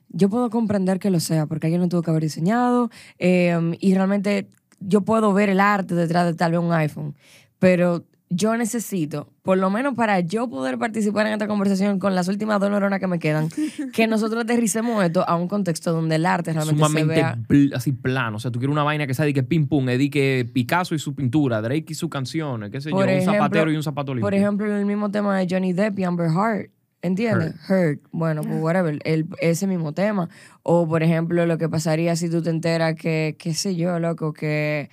Yo 0.09 0.29
puedo 0.29 0.49
comprender 0.49 0.99
que 0.99 1.09
lo 1.09 1.19
sea, 1.19 1.45
porque 1.45 1.67
alguien 1.67 1.81
lo 1.81 1.87
tuvo 1.87 2.01
que 2.01 2.11
haber 2.11 2.23
diseñado 2.23 2.89
eh, 3.19 3.75
y 3.79 3.93
realmente 3.93 4.47
yo 4.79 5.01
puedo 5.01 5.33
ver 5.33 5.49
el 5.49 5.59
arte 5.59 5.93
detrás 5.95 6.25
de 6.25 6.33
tal 6.33 6.51
vez 6.51 6.59
un 6.61 6.71
iPhone, 6.73 7.15
pero 7.59 8.03
yo 8.31 8.55
necesito, 8.55 9.27
por 9.41 9.57
lo 9.57 9.71
menos 9.71 9.95
para 9.95 10.19
yo 10.19 10.47
poder 10.47 10.77
participar 10.77 11.25
en 11.25 11.33
esta 11.33 11.47
conversación 11.47 11.97
con 11.97 12.13
las 12.13 12.27
últimas 12.27 12.59
dos 12.59 12.69
neuronas 12.69 12.99
que 12.99 13.07
me 13.07 13.17
quedan, 13.17 13.49
que 13.93 14.05
nosotros 14.05 14.43
aterricemos 14.43 15.03
esto 15.03 15.27
a 15.27 15.35
un 15.35 15.47
contexto 15.47 15.91
donde 15.91 16.15
el 16.15 16.25
arte 16.27 16.53
realmente 16.53 16.77
Sumamente 16.83 17.15
se 17.15 17.21
vea. 17.21 17.37
pl- 17.47 17.71
así 17.75 17.91
plano. 17.91 18.37
O 18.37 18.39
sea, 18.39 18.51
tú 18.51 18.59
quieres 18.59 18.71
una 18.71 18.83
vaina 18.83 19.07
que 19.07 19.15
sea 19.15 19.25
de 19.25 19.33
que 19.33 19.41
pim 19.41 19.67
pum, 19.67 19.83
de 19.87 20.09
que 20.11 20.47
Picasso 20.53 20.93
y 20.93 20.99
su 20.99 21.15
pintura, 21.15 21.59
Drake 21.59 21.85
y 21.89 21.93
sus 21.95 22.09
canciones, 22.11 22.69
qué 22.69 22.79
sé 22.81 22.91
Por 22.91 23.05
yo, 23.07 23.11
ejemplo- 23.13 23.31
un 23.31 23.37
zapatero 23.39 23.71
y 23.71 23.75
un 23.77 23.83
zapato 23.83 24.13
limpio. 24.13 24.27
Por 24.27 24.35
ejemplo, 24.35 24.77
el 24.77 24.85
mismo 24.85 25.09
tema 25.09 25.35
de 25.39 25.47
Johnny 25.49 25.73
Depp 25.73 25.97
y 25.97 26.03
Amber 26.03 26.27
Heard. 26.29 26.69
¿Entiendes? 27.01 27.55
Hurt. 27.69 28.01
Bueno, 28.11 28.41
pues 28.43 28.61
whatever. 28.61 28.99
El, 29.03 29.27
ese 29.39 29.67
mismo 29.67 29.93
tema. 29.93 30.29
O, 30.63 30.87
por 30.87 31.03
ejemplo, 31.03 31.45
lo 31.45 31.57
que 31.57 31.69
pasaría 31.69 32.15
si 32.15 32.29
tú 32.29 32.41
te 32.41 32.49
enteras 32.49 32.95
que, 32.95 33.35
qué 33.39 33.53
sé 33.53 33.75
yo, 33.75 33.99
loco, 33.99 34.33
que 34.33 34.89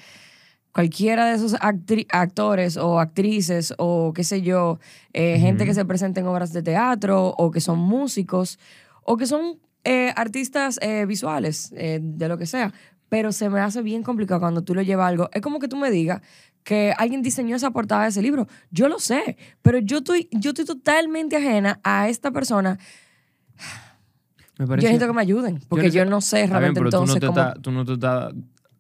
cualquiera 0.72 1.26
de 1.26 1.36
esos 1.36 1.56
actores 1.60 2.76
o 2.76 3.00
actrices 3.00 3.74
o 3.78 4.12
qué 4.12 4.24
sé 4.24 4.42
yo, 4.42 4.78
eh, 5.14 5.38
gente 5.38 5.64
que 5.64 5.72
se 5.72 5.86
presenta 5.86 6.20
en 6.20 6.26
obras 6.26 6.52
de 6.52 6.62
teatro 6.62 7.28
o 7.28 7.50
que 7.50 7.60
son 7.60 7.78
músicos 7.78 8.58
o 9.02 9.16
que 9.16 9.26
son 9.26 9.58
eh, 9.84 10.12
artistas 10.16 10.78
eh, 10.82 11.06
visuales, 11.06 11.70
de 11.70 12.28
lo 12.28 12.36
que 12.36 12.46
sea. 12.46 12.72
Pero 13.08 13.32
se 13.32 13.48
me 13.48 13.60
hace 13.60 13.82
bien 13.82 14.02
complicado 14.02 14.40
cuando 14.40 14.62
tú 14.62 14.74
lo 14.74 14.82
llevas 14.82 15.04
a 15.04 15.08
algo. 15.08 15.30
Es 15.32 15.40
como 15.40 15.60
que 15.60 15.68
tú 15.68 15.76
me 15.76 15.90
digas 15.90 16.20
que 16.66 16.92
alguien 16.98 17.22
diseñó 17.22 17.54
esa 17.54 17.70
portada 17.70 18.02
de 18.02 18.08
ese 18.08 18.20
libro. 18.20 18.48
Yo 18.72 18.88
lo 18.88 18.98
sé, 18.98 19.36
pero 19.62 19.78
yo 19.78 19.98
estoy, 19.98 20.28
yo 20.32 20.50
estoy 20.50 20.64
totalmente 20.64 21.36
ajena 21.36 21.78
a 21.84 22.08
esta 22.08 22.32
persona. 22.32 22.76
Me 24.58 24.64
Yo 24.64 24.68
parece- 24.68 24.88
necesito 24.88 25.06
que 25.06 25.12
me 25.14 25.22
ayuden, 25.22 25.60
porque 25.68 25.90
yo, 25.92 26.02
neces- 26.02 26.08
no 26.08 26.20
sé 26.20 26.42
Está 26.42 26.58
bien, 26.58 26.74
realmente 26.74 26.80
pero 26.80 26.90
tú 26.90 26.96
no 26.96 27.02
entonces 27.04 27.20
te 27.20 27.26
cómo... 27.28 27.38
estás- 27.40 27.62
tú 27.62 27.70
no 27.70 27.84
te 27.84 27.92
estás- 27.92 28.32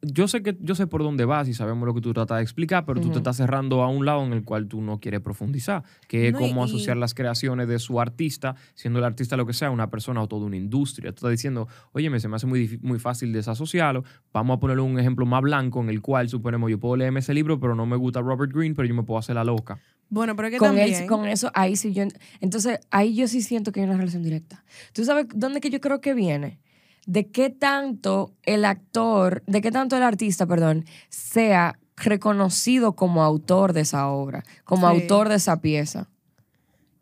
Yo 0.08 0.28
sé 0.28 0.42
que 0.42 0.56
yo 0.60 0.74
sé 0.76 0.86
por 0.86 1.02
dónde 1.02 1.24
vas 1.24 1.48
y 1.48 1.54
sabemos 1.54 1.84
lo 1.86 1.92
que 1.94 2.00
tú 2.00 2.12
tratas 2.12 2.36
de 2.36 2.42
explicar, 2.42 2.84
pero 2.86 3.00
tú 3.00 3.10
te 3.10 3.18
estás 3.18 3.36
cerrando 3.36 3.82
a 3.82 3.88
un 3.88 4.06
lado 4.06 4.24
en 4.24 4.32
el 4.32 4.44
cual 4.44 4.68
tú 4.68 4.80
no 4.80 5.00
quieres 5.00 5.20
profundizar, 5.20 5.82
que 6.06 6.28
es 6.28 6.32
No, 6.32 6.38
cómo 6.38 6.62
y- 6.62 6.64
asociar 6.68 6.96
las 6.96 7.12
creaciones 7.14 7.66
de 7.66 7.78
su 7.78 8.00
artista, 8.00 8.54
siendo 8.74 9.00
el 9.00 9.04
artista 9.04 9.36
lo 9.36 9.46
que 9.46 9.52
sea, 9.52 9.70
una 9.70 9.90
persona 9.90 10.22
o 10.22 10.28
toda 10.28 10.46
una 10.46 10.56
industria. 10.56 11.10
Tú 11.10 11.16
estás 11.16 11.30
diciendo, 11.32 11.66
oye, 11.92 12.08
me 12.10 12.20
se 12.20 12.28
me 12.28 12.36
hace 12.36 12.46
muy, 12.46 12.78
muy 12.82 12.98
fácil 12.98 13.32
desasociarlo. 13.32 14.04
Vamos 14.32 14.56
a 14.56 14.60
ponerle 14.60 14.82
un 14.82 14.98
ejemplo 14.98 15.26
más 15.26 15.42
blanco 15.42 15.80
en 15.82 15.88
el 15.88 16.00
cual, 16.02 16.28
suponemos, 16.28 16.70
yo 16.70 16.78
puedo 16.78 16.96
leerme 16.96 17.20
ese 17.20 17.34
libro, 17.34 17.58
pero 17.58 17.74
no 17.74 17.84
me 17.86 17.96
gusta 17.96 18.20
Robert 18.20 18.52
Greene, 18.52 18.74
pero 18.74 18.86
yo 18.86 18.94
me 18.94 19.02
puedo 19.02 19.18
hacer 19.18 19.34
la 19.34 19.44
loca. 19.44 19.80
Bueno, 20.08 20.36
pero 20.36 20.46
es 20.46 20.52
que 20.54 20.58
con, 20.58 20.68
también... 20.68 20.94
él- 21.02 21.08
con 21.08 21.26
eso, 21.26 21.50
ahí 21.52 21.74
sí 21.74 21.92
yo... 21.92 22.04
Entonces, 22.40 22.78
ahí 22.92 23.16
yo 23.16 23.26
sí 23.26 23.42
siento 23.42 23.72
que 23.72 23.80
hay 23.80 23.86
una 23.86 23.96
relación 23.96 24.22
directa. 24.22 24.64
¿Tú 24.92 25.04
sabes 25.04 25.26
dónde 25.34 25.60
que 25.60 25.68
yo 25.70 25.80
creo 25.80 26.00
que 26.00 26.14
viene? 26.14 26.60
De 27.06 27.28
qué 27.30 27.50
tanto 27.50 28.32
el 28.42 28.64
actor, 28.64 29.42
de 29.46 29.60
qué 29.62 29.70
tanto 29.70 29.96
el 29.96 30.02
artista, 30.02 30.46
perdón, 30.46 30.84
sea 31.08 31.78
reconocido 31.96 32.94
como 32.94 33.22
autor 33.22 33.72
de 33.72 33.80
esa 33.82 34.08
obra, 34.08 34.44
como 34.64 34.88
Sí. 34.90 34.94
autor 35.02 35.28
de 35.28 35.36
esa 35.36 35.60
pieza. 35.60 36.08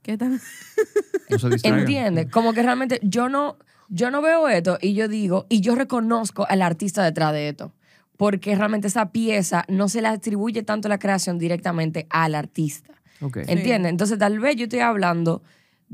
¿Qué 0.02 0.16
tal? 0.18 0.40
No 1.30 1.38
se 1.38 1.49
distraigan. 1.49 1.80
¿Entiendes? 1.80 2.26
Como 2.30 2.52
que 2.52 2.62
realmente 2.62 3.00
yo 3.02 3.28
no, 3.30 3.56
yo 3.88 4.11
no 4.11 4.20
veo 4.20 4.46
esto 4.49 4.76
y 4.80 4.92
yo 4.94 5.08
digo, 5.08 5.46
y 5.49 5.62
yo 5.62 5.75
reconozco 5.75 6.46
al 6.49 6.61
artista 6.61 7.02
detrás 7.02 7.32
de 7.32 7.49
esto. 7.49 7.73
Porque 8.18 8.54
realmente 8.54 8.87
esa 8.88 9.11
pieza 9.11 9.64
no 9.68 9.88
se 9.88 10.02
le 10.02 10.08
atribuye 10.08 10.62
tanto 10.62 10.88
la 10.88 10.99
creación 10.99 11.38
directamente 11.38 12.06
al 12.11 12.34
artista. 12.34 12.92
Ok. 13.23 13.38
¿Entiendes? 13.49 13.90
Entonces, 13.90 14.18
tal 14.18 14.38
vez 14.38 14.54
yo 14.56 14.64
estoy 14.64 14.80
hablando 14.80 15.42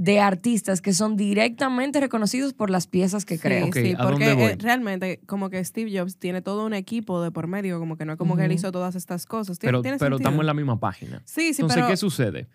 de 0.01 0.19
artistas 0.19 0.81
que 0.81 0.95
son 0.95 1.15
directamente 1.15 2.01
reconocidos 2.01 2.55
por 2.55 2.71
las 2.71 2.87
piezas 2.87 3.27
que 3.27 3.37
Sí, 3.37 3.43
crean. 3.43 3.65
Ok, 3.65 3.75
sí, 3.75 3.95
¿a 3.99 4.03
porque 4.03 4.33
eh, 4.33 4.57
realmente 4.59 5.21
como 5.27 5.51
que 5.51 5.63
Steve 5.63 5.91
Jobs 5.95 6.17
tiene 6.17 6.41
todo 6.41 6.65
un 6.65 6.73
equipo 6.73 7.23
de 7.23 7.31
por 7.31 7.49
medio, 7.49 7.79
como 7.79 7.99
que 7.99 8.07
no 8.07 8.13
es 8.13 8.19
como 8.19 8.35
que 8.35 8.47
él 8.47 8.53
hizo 8.53 8.73
todas 8.73 8.95
estas 8.95 9.27
cosas. 9.27 9.59
¿Tiene, 9.59 9.73
Pero, 9.73 9.83
tiene 9.83 9.99
pero 9.99 10.17
sentido? 10.17 10.31
estamos 10.31 10.41
en 10.41 10.47
la 10.47 10.55
misma 10.55 10.81
página. 10.81 11.21
Sí, 11.27 11.53
sí, 11.53 11.61
Entonces, 11.61 11.77
pero... 11.77 11.89
¿qué 11.89 11.99
sucede? 11.99 12.49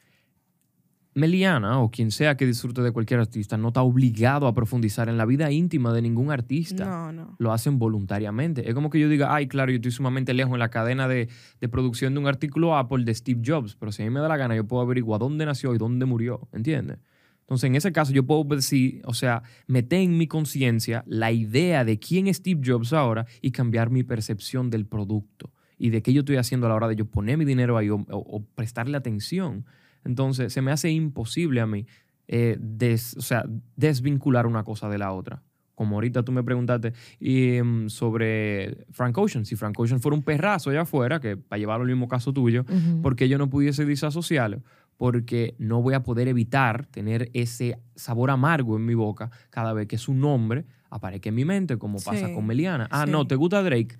Meliana 1.14 1.82
o 1.82 1.92
quien 1.92 2.10
sea 2.10 2.36
que 2.36 2.48
disfrute 2.48 2.82
de 2.82 2.92
cualquier 2.92 3.20
artista 3.20 3.58
no 3.58 3.68
está 3.68 3.84
obligado 3.84 4.48
a 4.48 4.56
profundizar 4.56 5.08
en 5.08 5.18
la 5.20 5.26
vida 5.28 5.52
íntima 5.52 5.94
de 5.94 6.02
ningún 6.02 6.32
artista. 6.32 6.84
No, 6.84 7.12
no. 7.12 7.36
Lo 7.38 7.54
hacen 7.54 7.78
voluntariamente. 7.78 8.68
Es 8.68 8.74
como 8.74 8.90
que 8.90 9.00
yo 9.00 9.08
diga, 9.08 9.36
ay, 9.36 9.48
claro, 9.48 9.72
yo 9.72 9.76
estoy 9.76 9.92
sumamente 9.92 10.34
lejos 10.34 10.54
en 10.54 10.60
la 10.60 10.70
cadena 10.70 11.08
de, 11.08 11.30
de 11.62 11.70
producción 11.70 12.16
de 12.16 12.22
un 12.22 12.28
artículo 12.28 12.76
Apple 12.76 13.06
de 13.06 13.14
Steve 13.14 13.42
Jobs, 13.46 13.76
pero 13.76 13.92
si 13.92 14.02
a 14.02 14.06
mí 14.06 14.10
me 14.10 14.20
da 14.20 14.28
la 14.28 14.36
gana, 14.36 14.56
yo 14.56 14.66
puedo 14.66 14.82
averiguar 14.82 15.20
dónde 15.20 15.46
nació 15.46 15.76
y 15.76 15.78
dónde 15.78 16.06
murió, 16.06 16.50
¿entiendes? 16.52 16.98
Entonces, 17.46 17.68
en 17.68 17.76
ese 17.76 17.92
caso, 17.92 18.12
yo 18.12 18.26
puedo 18.26 18.44
decir, 18.56 19.02
o 19.06 19.14
sea, 19.14 19.44
meter 19.68 20.00
en 20.02 20.18
mi 20.18 20.26
conciencia 20.28 21.04
la 21.08 21.32
idea 21.32 21.86
de 21.86 22.00
quién 22.00 22.28
es 22.28 22.38
Steve 22.38 22.60
Jobs 22.66 22.92
ahora 22.92 23.26
y 23.42 23.52
cambiar 23.52 23.92
mi 23.92 24.04
percepción 24.04 24.70
del 24.72 24.86
producto 24.88 25.52
y 25.78 25.90
de 25.92 26.02
qué 26.02 26.12
yo 26.12 26.22
estoy 26.22 26.38
haciendo 26.38 26.66
a 26.66 26.70
la 26.70 26.76
hora 26.76 26.88
de 26.88 26.96
yo 26.96 27.06
poner 27.06 27.38
mi 27.38 27.46
dinero 27.46 27.78
ahí 27.78 27.90
o, 27.90 27.98
o- 27.98 28.06
o 28.10 28.44
prestarle 28.56 28.98
atención. 28.98 29.66
Entonces, 30.04 30.54
se 30.54 30.62
me 30.62 30.72
hace 30.72 30.90
imposible 30.90 31.62
a 31.62 31.68
mí 31.68 31.86
eh, 32.28 32.58
des- 32.60 33.16
o 33.18 33.22
sea, 33.22 33.46
desvincular 33.76 34.48
una 34.48 34.64
cosa 34.64 34.90
de 34.90 34.98
la 34.98 35.12
otra. 35.12 35.44
Como 35.76 35.98
ahorita 35.98 36.24
tú 36.24 36.32
me 36.32 36.42
preguntaste 36.44 36.94
y, 37.20 37.62
mm, 37.62 37.90
sobre 37.90 38.86
Frank 38.92 39.16
Ocean. 39.18 39.46
Si 39.46 39.56
Frank 39.56 39.78
Ocean 39.80 40.00
fuera 40.00 40.16
un 40.16 40.24
perrazo 40.24 40.70
allá 40.72 40.82
afuera, 40.82 41.20
que 41.20 41.38
para 41.38 41.60
llevar 41.60 41.82
al 41.82 41.88
mismo 41.88 42.08
caso 42.08 42.34
tuyo, 42.34 42.62
Ujú. 42.62 43.02
¿por 43.04 43.16
qué 43.16 43.28
yo 43.30 43.38
no 43.38 43.50
pudiese 43.50 43.86
disasociarlo? 43.86 44.64
Porque 44.98 45.56
no 45.58 45.82
voy 45.82 45.94
a 45.94 46.04
poder 46.04 46.28
evitar 46.28 46.86
tener 46.86 47.30
ese 47.34 47.80
sabor 47.96 48.32
amargo 48.32 48.78
en 48.78 48.86
mi 48.86 48.94
boca 48.94 49.30
cada 49.50 49.74
vez 49.74 49.88
que 49.88 49.98
su 49.98 50.14
nombre 50.14 50.66
aparezca 50.90 51.30
en 51.30 51.36
mi 51.36 51.46
mente, 51.46 51.78
como 51.78 52.00
pasa 52.00 52.32
con 52.34 52.46
Meliana. 52.46 52.88
Ah, 52.92 53.04
sí. 53.06 53.12
no, 53.12 53.28
¿te 53.28 53.36
gusta 53.36 53.62
Drake? 53.62 53.98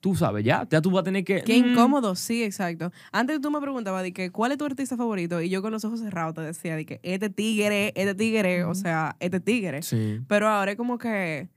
Tú 0.00 0.14
sabes, 0.14 0.44
ya, 0.44 0.66
ya 0.70 0.80
tú 0.80 0.90
vas 0.90 1.00
a 1.00 1.04
tener 1.04 1.24
que... 1.24 1.42
Qué 1.42 1.60
mm, 1.60 1.70
incómodo, 1.70 2.14
sí, 2.14 2.44
exacto. 2.44 2.92
Antes 3.10 3.40
tú 3.40 3.50
me 3.50 3.60
preguntabas 3.60 4.04
de 4.04 4.12
que 4.12 4.30
cuál 4.30 4.52
es 4.52 4.58
tu 4.58 4.64
artista 4.64 4.96
favorito 4.96 5.40
y 5.40 5.48
yo 5.48 5.62
con 5.62 5.72
los 5.72 5.84
ojos 5.84 6.00
cerrados 6.00 6.34
te 6.34 6.42
decía 6.42 6.76
de 6.76 6.86
que 6.86 7.00
este 7.02 7.28
tigre, 7.28 7.92
este 7.96 8.14
tigre, 8.14 8.62
o 8.64 8.74
sea, 8.74 9.16
este 9.18 9.40
tigre. 9.40 9.82
Sí. 9.82 10.20
Pero 10.28 10.48
ahora 10.48 10.72
es 10.72 10.76
como 10.76 10.98
que 10.98 11.48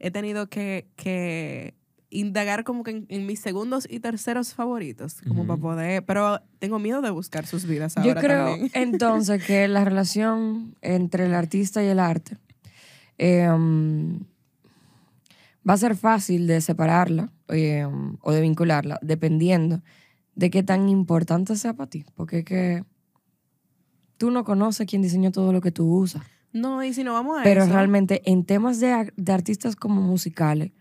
he 0.00 0.10
tenido 0.10 0.48
que, 0.48 0.88
que 0.96 1.74
indagar 2.12 2.62
como 2.62 2.84
que 2.84 2.90
en, 2.92 3.06
en 3.08 3.26
mis 3.26 3.40
segundos 3.40 3.86
y 3.88 4.00
terceros 4.00 4.54
favoritos, 4.54 5.22
como 5.26 5.46
para 5.46 5.60
poder, 5.60 6.04
pero 6.04 6.40
tengo 6.58 6.78
miedo 6.78 7.00
de 7.00 7.10
buscar 7.10 7.46
sus 7.46 7.66
vidas 7.66 7.94
Yo 7.96 8.02
ahora 8.02 8.20
creo 8.20 8.46
también. 8.50 8.70
entonces 8.74 9.44
que 9.44 9.66
la 9.66 9.84
relación 9.84 10.76
entre 10.82 11.26
el 11.26 11.34
artista 11.34 11.82
y 11.82 11.86
el 11.88 11.98
arte 11.98 12.36
eh, 13.18 13.48
um, 13.50 14.20
va 15.68 15.74
a 15.74 15.78
ser 15.78 15.96
fácil 15.96 16.46
de 16.46 16.60
separarla 16.60 17.32
eh, 17.48 17.86
um, 17.86 18.18
o 18.20 18.32
de 18.32 18.40
vincularla 18.42 18.98
dependiendo 19.02 19.82
de 20.34 20.50
qué 20.50 20.62
tan 20.62 20.88
importante 20.88 21.56
sea 21.56 21.74
para 21.74 21.90
ti. 21.90 22.04
Porque 22.14 22.40
es 22.40 22.44
que 22.44 22.84
tú 24.18 24.30
no 24.30 24.44
conoces 24.44 24.86
quién 24.86 25.02
diseñó 25.02 25.32
todo 25.32 25.52
lo 25.52 25.60
que 25.60 25.72
tú 25.72 25.86
usas. 25.92 26.22
No, 26.52 26.84
y 26.84 26.92
si 26.92 27.02
no 27.02 27.14
vamos 27.14 27.40
a 27.40 27.42
Pero 27.42 27.64
eso, 27.64 27.72
realmente 27.72 28.22
en 28.30 28.44
temas 28.44 28.78
de, 28.78 29.12
de 29.16 29.32
artistas 29.32 29.76
como 29.76 30.02
musicales, 30.02 30.72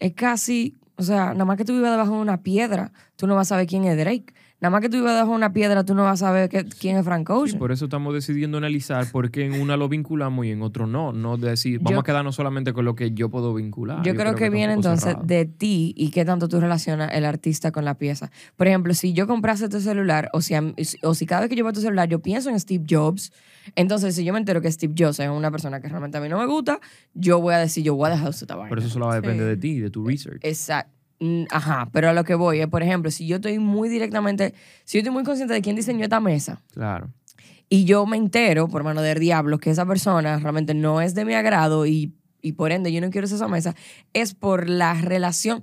es 0.00 0.12
casi, 0.14 0.76
o 0.96 1.02
sea, 1.02 1.32
nada 1.32 1.44
más 1.44 1.56
que 1.56 1.64
tú 1.64 1.72
vivas 1.72 1.90
debajo 1.92 2.14
de 2.16 2.20
una 2.22 2.42
piedra, 2.42 2.92
tú 3.16 3.26
no 3.26 3.34
vas 3.36 3.46
a 3.48 3.50
saber 3.50 3.66
quién 3.66 3.84
es 3.84 3.96
Drake. 3.96 4.34
Nada 4.62 4.72
más 4.72 4.82
que 4.82 4.90
tú 4.90 4.98
vivas 4.98 5.14
debajo 5.14 5.30
de 5.30 5.36
una 5.36 5.54
piedra, 5.54 5.84
tú 5.84 5.94
no 5.94 6.02
vas 6.04 6.22
a 6.22 6.26
saber 6.26 6.50
que- 6.50 6.66
quién 6.66 6.98
es 6.98 7.04
Frank 7.06 7.26
Sí, 7.28 7.32
Ocean. 7.32 7.58
por 7.58 7.72
eso 7.72 7.86
estamos 7.86 8.12
decidiendo 8.12 8.58
analizar 8.58 9.10
por 9.10 9.30
qué 9.30 9.46
en 9.46 9.58
una 9.58 9.78
lo 9.78 9.88
vinculamos 9.88 10.44
y 10.44 10.50
en 10.50 10.60
otro 10.60 10.86
no. 10.86 11.12
No 11.14 11.38
decir, 11.38 11.78
vamos 11.78 11.92
Yo- 11.92 12.00
a 12.00 12.02
quedarnos 12.04 12.34
solamente 12.34 12.74
con 12.74 12.84
lo 12.84 12.94
que 12.94 13.12
yo 13.12 13.30
puedo 13.30 13.54
vincular. 13.54 14.02
Yo, 14.02 14.14
creo, 14.14 14.34
que, 14.34 14.48
un 14.48 14.52
viene 14.52 14.74
entonces 14.74 15.04
cerrado. 15.04 15.24
de 15.26 15.46
ti 15.46 15.94
y 15.96 16.10
qué 16.10 16.26
tanto 16.26 16.46
tú 16.46 16.60
relacionas 16.60 17.10
el 17.14 17.24
artista 17.24 17.72
con 17.72 17.86
la 17.86 17.94
pieza. 17.94 18.30
Por 18.56 18.66
ejemplo, 18.66 18.92
si 18.92 19.14
yo 19.14 19.26
comprase 19.26 19.70
tu 19.70 19.80
celular 19.80 20.28
o 20.34 20.42
si, 20.42 20.52
o 21.02 21.14
si 21.14 21.24
cada 21.24 21.40
vez 21.40 21.48
que 21.48 21.56
yo 21.56 21.64
veo 21.64 21.72
tu 21.72 21.80
celular 21.80 22.06
yo 22.10 22.18
pienso 22.20 22.50
en 22.50 22.60
Steve 22.60 22.84
Jobs, 22.86 23.32
entonces 23.76 24.14
si 24.14 24.24
yo 24.24 24.32
me 24.32 24.38
entero 24.38 24.60
que 24.60 24.70
Steve 24.70 24.94
Jobs 24.96 25.20
es 25.20 25.28
una 25.28 25.50
persona 25.50 25.80
que 25.80 25.88
realmente 25.88 26.18
a 26.18 26.20
mí 26.20 26.28
no 26.28 26.38
me 26.38 26.46
gusta, 26.46 26.80
yo 27.14 27.40
voy 27.40 27.54
a 27.54 27.58
decir, 27.58 27.84
yo 27.84 27.94
voy 27.94 28.08
a 28.08 28.10
dejar 28.10 28.30
esta 28.30 28.54
vaina. 28.56 28.68
Pero 28.70 28.80
eso 28.80 28.90
solo 28.90 29.06
va 29.06 29.12
a 29.12 29.16
depender 29.20 29.46
Sí. 29.46 29.50
de 29.50 29.56
ti, 29.56 29.80
de 29.80 29.90
tu 29.90 30.04
research. 30.06 30.40
Exacto. 30.44 30.92
Mm, 31.22 31.44
Ajá, 31.50 31.88
pero 31.92 32.08
a 32.08 32.12
lo 32.14 32.24
que 32.24 32.34
voy 32.34 32.60
es, 32.60 32.66
por 32.68 32.82
ejemplo, 32.82 33.10
si 33.10 33.26
yo 33.26 33.36
estoy 33.36 33.58
muy 33.58 33.88
directamente, 33.90 34.54
si 34.84 34.96
yo 34.96 35.00
estoy 35.00 35.12
muy 35.12 35.22
consciente 35.24 35.52
de 35.52 35.60
quién 35.60 35.76
diseñó 35.76 36.02
esta 36.04 36.18
mesa 36.20 36.62
Claro. 36.72 37.10
y 37.68 37.84
yo 37.84 38.06
me 38.06 38.16
entero, 38.16 38.68
por 38.68 38.84
mano 38.84 39.02
del 39.02 39.18
diablo, 39.18 39.58
que 39.58 39.68
esa 39.70 39.84
persona 39.84 40.38
realmente 40.38 40.72
no 40.72 41.02
es 41.02 41.14
de 41.14 41.26
mi 41.26 41.34
agrado 41.34 41.84
y, 41.84 42.14
y 42.40 42.52
por 42.52 42.72
ende 42.72 42.90
yo 42.90 43.02
no 43.02 43.10
quiero 43.10 43.26
esa 43.26 43.48
mesa, 43.48 43.74
es 44.14 44.32
por 44.32 44.66
la 44.70 44.94
relación, 44.94 45.60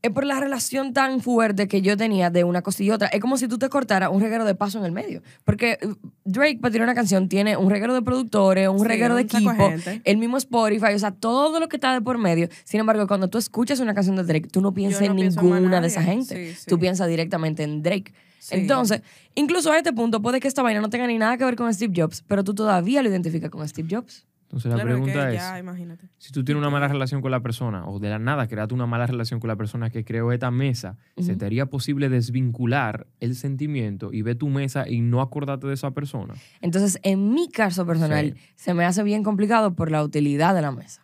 es 0.00 0.10
por 0.12 0.24
la 0.24 0.38
relación 0.38 0.92
tan 0.92 1.20
fuerte 1.20 1.66
que 1.66 1.82
yo 1.82 1.96
tenía 1.96 2.30
de 2.30 2.44
una 2.44 2.62
cosa 2.62 2.82
y 2.84 2.90
otra. 2.90 3.08
Es 3.08 3.20
como 3.20 3.36
si 3.36 3.48
tú 3.48 3.58
te 3.58 3.68
cortaras 3.68 4.10
un 4.12 4.20
reguero 4.20 4.44
de 4.44 4.54
paso 4.54 4.78
en 4.78 4.84
el 4.84 4.92
medio. 4.92 5.22
Porque 5.44 5.78
uh, 5.82 5.94
Drake, 6.24 6.58
para 6.60 6.70
tirar 6.70 6.86
una 6.86 6.94
canción, 6.94 7.28
tiene 7.28 7.56
un 7.56 7.68
reguero 7.68 7.94
de 7.94 8.02
productores, 8.02 8.68
un 8.68 8.78
Sí, 8.78 8.84
reguero 8.84 9.16
de 9.16 9.22
equipo, 9.22 9.50
gente. 9.50 10.00
el 10.04 10.16
mismo 10.18 10.36
Spotify, 10.36 10.94
o 10.94 10.98
sea, 10.98 11.10
todo 11.10 11.58
lo 11.58 11.68
que 11.68 11.76
está 11.76 11.92
de 11.92 12.00
por 12.00 12.16
medio. 12.16 12.48
Sin 12.64 12.78
embargo, 12.78 13.06
cuando 13.08 13.28
tú 13.28 13.38
escuchas 13.38 13.80
una 13.80 13.92
canción 13.92 14.14
de 14.16 14.22
Drake, 14.24 14.48
tú 14.48 14.60
no 14.60 14.72
piensas 14.72 15.00
no 15.02 15.06
en 15.06 15.16
ninguna 15.16 15.80
de 15.80 15.88
esa 15.88 16.02
gente. 16.02 16.52
Sí, 16.52 16.54
sí. 16.54 16.66
Tú 16.68 16.78
piensas 16.78 17.08
directamente 17.08 17.64
en 17.64 17.82
Drake. 17.82 18.12
Entonces, 18.50 19.02
incluso 19.34 19.72
a 19.72 19.76
este 19.76 19.92
punto, 19.92 20.22
puede 20.22 20.40
que 20.40 20.48
esta 20.48 20.62
vaina 20.62 20.80
no 20.80 20.90
tenga 20.90 21.06
ni 21.06 21.18
nada 21.18 21.36
que 21.36 21.44
ver 21.44 21.56
con 21.56 21.72
Steve 21.74 21.92
Jobs, 21.94 22.22
pero 22.26 22.44
tú 22.44 22.54
todavía 22.54 23.02
lo 23.02 23.08
identificas 23.08 23.50
con 23.50 23.66
Steve 23.68 23.88
Jobs. 23.90 24.26
Entonces 24.48 24.70
la 24.70 24.76
Claro, 24.76 24.88
que 25.04 25.12
pregunta 25.12 25.30
es, 25.56 25.60
imagínate. 25.60 26.08
si 26.16 26.32
tú 26.32 26.42
tienes 26.42 26.58
una 26.62 26.70
mala 26.70 26.88
relación 26.88 27.20
con 27.20 27.30
la 27.30 27.40
persona 27.40 27.86
o 27.86 27.98
de 27.98 28.08
la 28.08 28.18
nada 28.18 28.48
creaste 28.48 28.72
una 28.72 28.86
mala 28.86 29.06
relación 29.06 29.40
con 29.40 29.48
la 29.48 29.56
persona 29.56 29.90
que 29.90 30.06
creó 30.06 30.32
esta 30.32 30.50
mesa, 30.50 30.96
¿se 31.18 31.32
Ujú. 31.32 31.38
te 31.38 31.44
haría 31.44 31.66
posible 31.66 32.08
desvincular 32.08 33.06
el 33.20 33.34
sentimiento 33.36 34.10
y 34.10 34.22
ver 34.22 34.36
tu 34.36 34.48
mesa 34.48 34.88
y 34.88 35.02
no 35.02 35.20
acordarte 35.20 35.66
de 35.66 35.74
esa 35.74 35.90
persona? 35.90 36.32
Entonces, 36.62 36.98
en 37.02 37.34
mi 37.34 37.48
caso 37.50 37.84
personal, 37.86 38.32
Sí. 38.34 38.40
se 38.56 38.72
me 38.72 38.86
hace 38.86 39.02
bien 39.02 39.22
complicado 39.22 39.74
por 39.74 39.90
la 39.90 40.02
utilidad 40.02 40.54
de 40.54 40.62
la 40.62 40.72
mesa. 40.72 41.02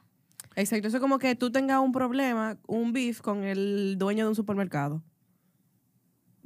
Exacto, 0.57 0.89
eso 0.89 0.97
es 0.97 1.01
como 1.03 1.19
que 1.19 1.35
tú 1.35 1.51
tengas 1.51 1.81
un 1.81 1.93
problema, 1.93 2.57
un 2.67 2.95
beef 2.95 3.21
con 3.21 3.45
el 3.45 3.97
dueño 3.99 4.25
de 4.25 4.29
un 4.31 4.35
supermercado. 4.37 5.03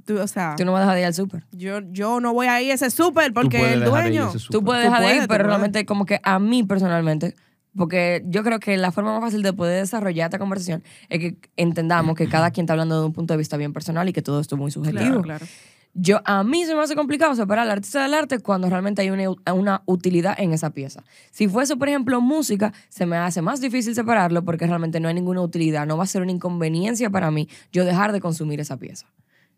Tú, 0.09 0.19
o 0.19 0.27
sea, 0.27 0.55
Tú 0.57 0.65
no 0.65 0.73
vas 0.73 0.79
a 0.79 0.85
dejar 0.85 0.95
de 0.95 1.00
ir 1.03 1.07
al 1.07 1.12
súper. 1.12 1.45
yo, 1.53 1.81
yo 1.91 2.19
no 2.19 2.33
voy 2.33 2.47
a 2.47 2.62
ir 2.62 2.71
a 2.71 2.75
ese 2.77 2.91
súper 2.91 3.35
porque 3.35 3.75
el 3.75 3.81
de 3.81 3.87
dueño... 3.87 4.33
Tú 4.50 4.65
puedes 4.65 4.83
dejar 4.83 5.03
de 5.03 5.17
ir, 5.17 5.29
pero 5.29 5.45
realmente 5.45 5.85
como 5.85 6.07
que 6.07 6.19
a 6.23 6.38
mí 6.38 6.62
personalmente, 6.62 7.35
porque 7.77 8.23
yo 8.25 8.43
creo 8.43 8.59
que 8.59 8.75
la 8.79 8.91
forma 8.91 9.12
más 9.12 9.21
fácil 9.21 9.43
de 9.43 9.53
poder 9.53 9.83
desarrollar 9.83 10.29
esta 10.29 10.38
conversación 10.38 10.83
es 11.11 11.19
que 11.19 11.37
entendamos 11.59 12.17
que 12.17 12.27
cada 12.27 12.50
quien 12.53 12.65
está 12.65 12.73
hablando 12.73 12.99
de 12.99 13.07
un 13.07 13.12
punto 13.12 13.35
de 13.35 13.38
vista 13.38 13.59
bien 13.59 13.75
personal 13.75 14.09
y 14.09 14.15
que 14.15 14.23
todo 14.23 14.41
esto 14.41 14.55
es 14.55 14.59
muy 14.59 14.71
subjetivo. 14.71 15.03
Claro, 15.03 15.21
claro. 15.21 15.47
Yo, 15.93 16.23
a 16.25 16.43
mí 16.43 16.65
se 16.65 16.75
me 16.75 16.81
hace 16.81 16.95
complicado 16.95 17.35
separar 17.35 17.67
al 17.67 17.73
artista 17.73 18.03
del 18.03 18.15
arte 18.15 18.38
cuando 18.38 18.71
realmente 18.71 19.03
hay 19.03 19.11
una, 19.11 19.29
una 19.53 19.83
utilidad 19.85 20.35
en 20.38 20.55
esa 20.55 20.71
pieza. 20.71 21.05
Si 21.33 21.49
fuese, 21.49 21.77
por 21.77 21.91
ejemplo, 21.91 22.19
música, 22.23 22.73
se 22.88 23.05
me 23.05 23.19
hace 23.19 23.43
más 23.43 23.61
difícil 23.61 23.95
separarlo 23.95 24.43
porque 24.43 24.67
realmente 24.67 25.00
no 25.00 25.09
hay 25.09 25.15
ninguna 25.15 25.43
utilidad. 25.43 25.87
No 25.87 25.99
va 25.99 26.05
a 26.05 26.07
ser 26.07 26.23
una 26.23 26.33
inconveniencia 26.33 27.11
para 27.11 27.31
mí 27.31 27.47
yo 27.73 27.85
dejar 27.85 28.12
de 28.12 28.21
consumir 28.21 28.59
esa 28.59 28.79
pieza. 28.79 29.07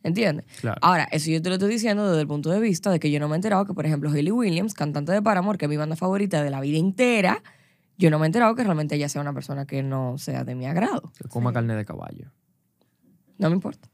¿Entiendes? 0.03 0.47
Claro. 0.61 0.79
Ahora, 0.83 1.09
eso 1.11 1.31
yo 1.31 1.43
te 1.43 1.49
lo 1.51 1.57
estoy 1.57 1.71
diciendo 1.71 2.09
desde 2.09 2.23
el 2.23 2.27
punto 2.27 2.51
de 2.51 2.59
vista 2.61 2.91
de 2.91 2.99
que 2.99 3.11
yo 3.11 3.21
no 3.21 3.29
me 3.29 3.35
he 3.35 3.37
enterado 3.37 3.67
que, 3.67 3.75
por 3.75 3.85
ejemplo, 3.85 4.11
Hayley 4.11 4.33
Williams, 4.33 4.73
cantante 4.75 5.13
de 5.13 5.21
Paramore, 5.21 5.59
que 5.59 5.67
es 5.67 5.69
mi 5.69 5.77
banda 5.77 5.95
favorita 5.97 6.43
de 6.43 6.49
la 6.51 6.61
vida 6.61 6.79
entera, 6.79 7.43
yo 7.99 8.11
no 8.11 8.19
me 8.19 8.25
he 8.25 8.29
enterado 8.29 8.55
que 8.55 8.65
realmente 8.65 8.95
ella 8.95 9.11
sea 9.11 9.21
una 9.21 9.35
persona 9.35 9.67
que 9.67 9.83
no 9.83 10.17
sea 10.17 10.43
de 10.45 10.55
mi 10.55 10.67
agrado. 10.67 11.13
Que 11.21 11.29
coma 11.29 11.53
carne 11.53 11.75
de 11.75 11.85
caballo. 11.85 12.33
No 13.37 13.51
me 13.51 13.55
importa. 13.55 13.89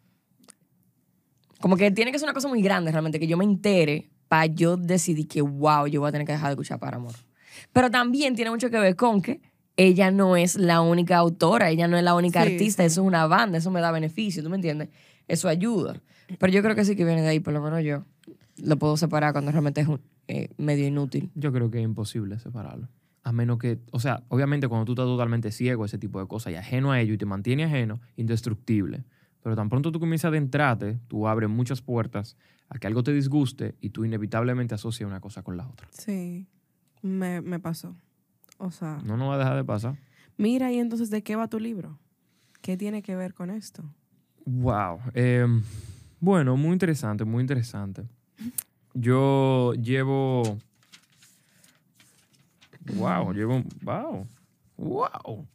Como 1.61 1.77
que 1.77 1.91
tiene 1.91 2.13
que 2.13 2.19
ser 2.19 2.27
una 2.27 2.35
cosa 2.35 2.49
muy 2.49 2.63
grande 2.63 2.93
realmente, 2.93 3.19
que 3.19 3.27
yo 3.27 3.37
me 3.37 3.45
entere 3.45 4.11
para 4.29 4.47
yo 4.47 4.77
decidir 4.77 5.27
que, 5.27 5.41
wow, 5.41 5.87
yo 5.87 6.01
voy 6.01 6.09
a 6.09 6.13
tener 6.13 6.27
que 6.27 6.33
dejar 6.33 6.49
de 6.49 6.53
escuchar 6.53 6.79
Paramore. 6.79 7.17
Pero 7.73 7.91
también 7.91 8.35
tiene 8.37 8.51
mucho 8.51 8.71
que 8.71 8.79
ver 8.79 8.95
con 8.97 9.23
que 9.23 9.41
ella 9.77 10.11
no 10.11 10.37
es 10.37 10.57
la 10.57 10.81
única 10.81 11.17
autora, 11.17 11.71
ella 11.71 11.89
no 11.89 11.97
es 11.97 12.03
la 12.05 12.15
única 12.15 12.45
Sí, 12.45 12.53
artista, 12.53 12.83
sí. 12.83 12.87
eso 12.87 13.03
es 13.03 13.07
una 13.07 13.27
banda, 13.27 13.59
eso 13.59 13.71
me 13.71 13.81
da 13.81 13.91
beneficio, 13.91 14.43
¿tú 14.43 14.51
me 14.51 14.57
entiendes? 14.57 14.89
Eso 15.28 15.49
ayuda. 15.49 16.00
Pero 16.38 16.52
yo 16.52 16.62
creo 16.62 16.75
que 16.75 16.85
sí 16.85 16.97
que 16.97 17.04
viene 17.04 17.23
de 17.23 17.28
ahí, 17.28 17.40
por 17.40 17.52
lo 17.52 17.61
menos 17.62 17.83
yo 17.83 18.04
lo 18.59 18.76
puedo 18.78 18.97
separar 18.97 19.33
cuando 19.33 19.50
realmente 19.52 19.80
es 19.80 19.88
un- 19.88 20.00
eh, 20.28 20.49
medio 20.56 20.87
inútil. 20.87 21.30
Yo 21.35 21.52
creo 21.52 21.71
que 21.71 21.78
es 21.78 21.85
imposible 21.85 22.38
separarlo. 22.38 22.88
A 23.23 23.33
menos 23.33 23.59
que, 23.59 23.80
o 23.92 24.00
sea, 24.00 24.23
obviamente 24.28 24.68
cuando 24.68 24.85
tú 24.85 24.92
estás 24.92 25.06
totalmente 25.06 25.50
ciego 25.52 25.83
a 25.83 25.87
ese 25.87 25.99
tipo 25.99 26.21
de 26.21 26.26
cosas 26.28 26.52
y 26.52 26.56
ajeno 26.56 26.92
a 26.92 27.00
ello 27.00 27.14
y 27.14 27.18
te 27.18 27.26
mantiene 27.26 27.64
ajeno, 27.64 28.00
indestructible. 28.16 29.04
Pero 29.42 29.54
tan 29.56 29.68
pronto 29.68 29.92
tú 29.92 30.00
comienzas 30.00 30.26
a 30.26 30.28
adentrarte, 30.28 30.99
tú 31.09 31.26
abres 31.28 31.49
muchas 31.50 31.80
puertas 31.83 32.37
a 32.68 32.78
que 32.78 32.87
algo 32.88 33.02
te 33.04 33.12
disguste 33.12 33.76
y 33.80 33.90
tú 33.90 34.04
inevitablemente 34.04 34.75
asocias 34.75 35.06
una 35.09 35.21
cosa 35.21 35.42
con 35.42 35.56
la 35.56 35.68
otra. 35.68 35.87
Sí, 35.92 36.47
me, 37.02 37.40
me 37.40 37.61
pasó. 37.61 37.96
O 38.59 38.70
sea, 38.70 39.01
No 39.05 39.16
nos 39.16 39.29
va 39.31 39.35
a 39.35 39.38
dejar 39.38 39.57
de 39.57 39.64
pasar. 39.64 39.96
mira 40.37 40.72
y 40.72 40.79
entonces, 40.79 41.11
¿de 41.11 41.22
qué 41.22 41.37
va 41.37 41.48
tu 41.48 41.61
libro? 41.61 41.98
¿Qué 42.62 42.77
tiene 42.77 43.03
que 43.03 43.14
ver 43.14 43.35
con 43.35 43.51
esto? 43.51 43.85
Wow. 44.46 45.00
eh, 45.14 45.46
bueno, 46.20 46.56
muy 46.56 46.72
interesante, 46.72 47.24
muy 47.24 47.40
interesante. 47.42 48.04
Yo 48.94 49.74
llevo. 49.74 50.59
Wow, 52.94 53.32
llevo. 53.32 53.62
Wow. 53.82 54.26
Wow. 54.76 55.46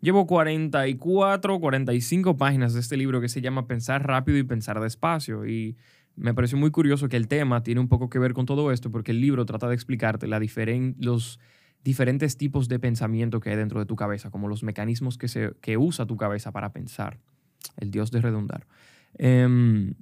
Llevo 0.00 0.26
44, 0.26 1.58
45 1.58 2.36
páginas 2.36 2.74
de 2.74 2.80
este 2.80 2.96
libro 2.96 3.20
que 3.20 3.28
se 3.28 3.40
llama 3.40 3.66
Pensar 3.66 4.06
rápido 4.06 4.38
y 4.38 4.44
pensar 4.44 4.80
despacio. 4.80 5.46
Y 5.46 5.76
me 6.14 6.32
pareció 6.32 6.56
muy 6.56 6.70
curioso 6.70 7.08
que 7.08 7.16
el 7.16 7.28
tema 7.28 7.62
tiene 7.62 7.80
un 7.80 7.88
poco 7.88 8.08
que 8.08 8.18
ver 8.18 8.32
con 8.32 8.46
todo 8.46 8.70
esto, 8.72 8.90
porque 8.90 9.10
el 9.10 9.20
libro 9.20 9.44
trata 9.46 9.68
de 9.68 9.74
explicarte 9.74 10.26
la 10.26 10.38
diferen- 10.38 10.94
los 10.98 11.40
diferentes 11.82 12.36
tipos 12.36 12.68
de 12.68 12.78
pensamiento 12.78 13.40
que 13.40 13.50
hay 13.50 13.56
dentro 13.56 13.80
de 13.80 13.86
tu 13.86 13.96
cabeza, 13.96 14.30
como 14.30 14.48
los 14.48 14.62
mecanismos 14.62 15.18
que, 15.18 15.28
se, 15.28 15.52
que 15.60 15.76
usa 15.76 16.06
tu 16.06 16.16
cabeza 16.16 16.52
para 16.52 16.72
pensar. 16.72 17.18
El 17.76 17.90
dios 17.90 18.10
de 18.10 18.20
redundar. 18.20 18.66
Em, 19.18 19.94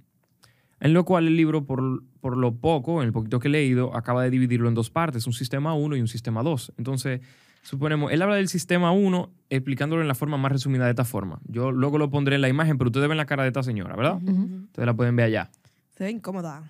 en 0.81 0.93
lo 0.93 1.05
cual 1.05 1.27
el 1.27 1.37
libro, 1.37 1.65
por, 1.65 2.03
por 2.21 2.37
lo 2.37 2.55
poco, 2.55 3.01
en 3.01 3.07
el 3.07 3.13
poquito 3.13 3.39
que 3.39 3.49
he 3.49 3.51
leído, 3.51 3.97
acaba 3.97 4.23
de 4.23 4.31
dividirlo 4.31 4.69
en 4.69 4.75
dos 4.75 4.91
partes, 4.91 5.27
un 5.27 5.33
sistema 5.33 5.75
1 5.75 5.97
y 5.97 6.01
un 6.01 6.09
sistema 6.09 6.43
2. 6.43 6.75
Entonces, 6.77 7.21
suponemos, 7.63 8.13
él 8.13 8.21
habla 8.23 8.37
del 8.37 8.49
sistema 8.49 8.93
1 8.93 9.31
explicándolo 9.51 10.03
en 10.03 10.09
la 10.09 10.15
forma 10.15 10.37
más 10.37 10.53
resumida 10.53 10.85
de 10.85 10.91
esta 10.91 11.05
forma. 11.05 11.41
Yo 11.49 11.73
luego 11.73 11.99
lo 11.99 12.11
pondré 12.11 12.37
en 12.37 12.43
la 12.43 12.49
imagen, 12.49 12.77
pero 12.77 12.89
ustedes 12.89 13.09
ven 13.09 13.17
la 13.17 13.27
cara 13.27 13.45
de 13.45 13.49
esta 13.49 13.63
señora, 13.63 13.97
¿verdad? 13.97 14.17
Ustedes 14.17 14.87
la 14.87 14.95
pueden 14.95 15.17
ver 15.17 15.27
allá. 15.27 15.51
Se 15.97 16.05
ve 16.05 16.11
incómoda. 16.11 16.69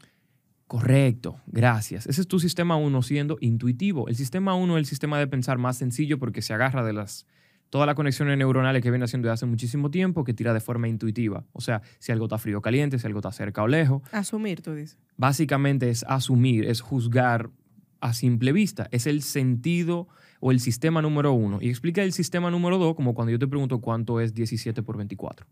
Correcto, 0.67 1.37
gracias. 1.47 2.07
Ese 2.07 2.21
es 2.21 2.29
tu 2.29 2.39
sistema 2.39 2.77
1 2.77 3.03
siendo 3.03 3.37
intuitivo. 3.41 4.09
El 4.09 4.17
sistema 4.17 4.55
1 4.55 4.77
es 4.77 4.81
el 4.81 4.87
sistema 4.87 5.19
de 5.19 5.27
pensar 5.27 5.59
más 5.59 5.77
sencillo 5.77 6.19
porque 6.19 6.43
se 6.43 6.55
agarra 6.55 6.85
de 6.85 6.93
las 6.93 7.27
todas 7.75 7.89
las 7.89 7.97
conexiones 7.97 8.39
neuronales 8.39 8.85
que 8.85 8.91
viene 8.93 9.05
haciendo 9.05 9.27
desde 9.27 9.35
hace 9.35 9.47
muchísimo 9.47 9.91
tiempo 9.91 10.23
que 10.23 10.33
tira 10.33 10.55
de 10.55 10.61
forma 10.61 10.87
intuitiva. 10.87 11.45
O 11.53 11.61
sea, 11.61 11.83
si 11.99 12.13
algo 12.13 12.27
está 12.27 12.39
frío 12.39 12.59
o 12.59 12.63
caliente, 12.63 13.01
si 13.01 13.07
algo 13.09 13.19
está 13.19 13.33
cerca 13.33 13.65
o 13.65 13.67
lejos. 13.67 14.01
Asumir, 14.13 14.63
tú 14.63 14.75
dices. 14.75 14.97
Básicamente 15.17 15.91
es 15.91 16.05
asumir, 16.05 16.67
es 16.67 16.81
juzgar 16.81 17.51
a 17.99 18.15
simple 18.15 18.53
vista. 18.53 18.87
Es 18.93 19.09
el 19.09 19.23
sentido 19.23 20.07
o 20.39 20.53
el 20.53 20.61
sistema 20.61 21.03
número 21.03 21.33
uno. 21.33 21.59
Y 21.61 21.69
explica 21.69 22.05
el 22.05 22.13
sistema 22.13 22.49
número 22.49 22.79
dos 22.79 22.95
como 22.95 23.13
cuando 23.13 23.33
yo 23.33 23.41
te 23.41 23.49
pregunto 23.49 23.81
cuánto 23.81 24.21
es 24.21 24.35
17 24.35 24.81
por 24.85 24.97
24. 24.97 25.45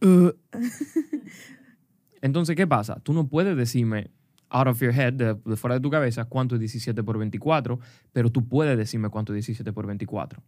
Entonces, 2.20 2.56
¿qué 2.56 2.66
pasa? 2.66 2.98
Tú 2.98 3.12
no 3.12 3.28
puedes 3.28 3.56
decirme 3.56 4.10
out 4.48 4.66
of 4.66 4.80
your 4.80 4.92
head, 4.92 5.12
de, 5.12 5.34
de 5.34 5.56
fuera 5.56 5.76
de 5.76 5.80
tu 5.80 5.88
cabeza, 5.88 6.24
cuánto 6.24 6.56
es 6.56 6.58
17 6.58 7.00
por 7.04 7.16
24, 7.16 7.78
pero 8.12 8.32
tú 8.32 8.48
puedes 8.48 8.76
decirme 8.76 9.08
cuánto 9.08 9.32
es 9.32 9.46
17 9.46 9.72
por 9.72 9.86
24, 9.86 10.42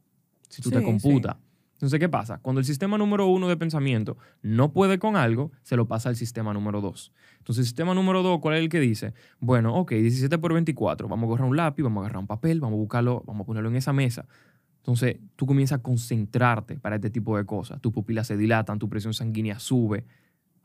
si 0.48 0.62
tú 0.62 0.70
te 0.70 0.78
Sí, 0.78 0.84
computas. 0.84 1.36
Entonces, 1.74 2.00
¿qué 2.00 2.08
pasa? 2.08 2.38
Cuando 2.38 2.60
el 2.60 2.64
sistema 2.64 2.96
número 2.96 3.26
uno 3.26 3.48
de 3.48 3.56
pensamiento 3.58 4.16
no 4.40 4.72
puede 4.72 4.98
con 4.98 5.14
algo, 5.14 5.52
se 5.62 5.76
lo 5.76 5.86
pasa 5.86 6.08
al 6.08 6.16
sistema 6.16 6.54
número 6.54 6.80
dos. 6.80 7.12
Entonces, 7.38 7.60
el 7.60 7.64
sistema 7.66 7.92
número 7.92 8.22
dos, 8.22 8.40
¿cuál 8.40 8.56
es 8.56 8.62
el 8.62 8.70
que 8.70 8.80
dice? 8.80 9.12
Bueno, 9.40 9.74
ok, 9.74 9.90
17 9.90 10.38
por 10.38 10.54
24, 10.54 11.06
vamos 11.06 11.24
a 11.24 11.32
agarrar 11.32 11.50
un 11.50 11.56
lápiz, 11.56 11.82
vamos 11.82 12.00
a 12.00 12.04
agarrar 12.06 12.20
un 12.20 12.26
papel, 12.26 12.60
vamos 12.60 12.78
a 12.78 12.80
buscarlo, 12.80 13.22
vamos 13.26 13.44
a 13.44 13.46
ponerlo 13.46 13.68
en 13.68 13.76
esa 13.76 13.92
mesa. 13.92 14.26
Entonces, 14.78 15.18
tú 15.34 15.44
comienzas 15.44 15.80
a 15.80 15.82
concentrarte 15.82 16.78
para 16.78 16.96
este 16.96 17.10
tipo 17.10 17.36
de 17.36 17.44
cosas. 17.44 17.80
Tus 17.82 17.92
pupilas 17.92 18.26
se 18.26 18.38
dilatan, 18.38 18.78
tu 18.78 18.88
presión 18.88 19.12
sanguínea 19.12 19.58
sube. 19.58 20.06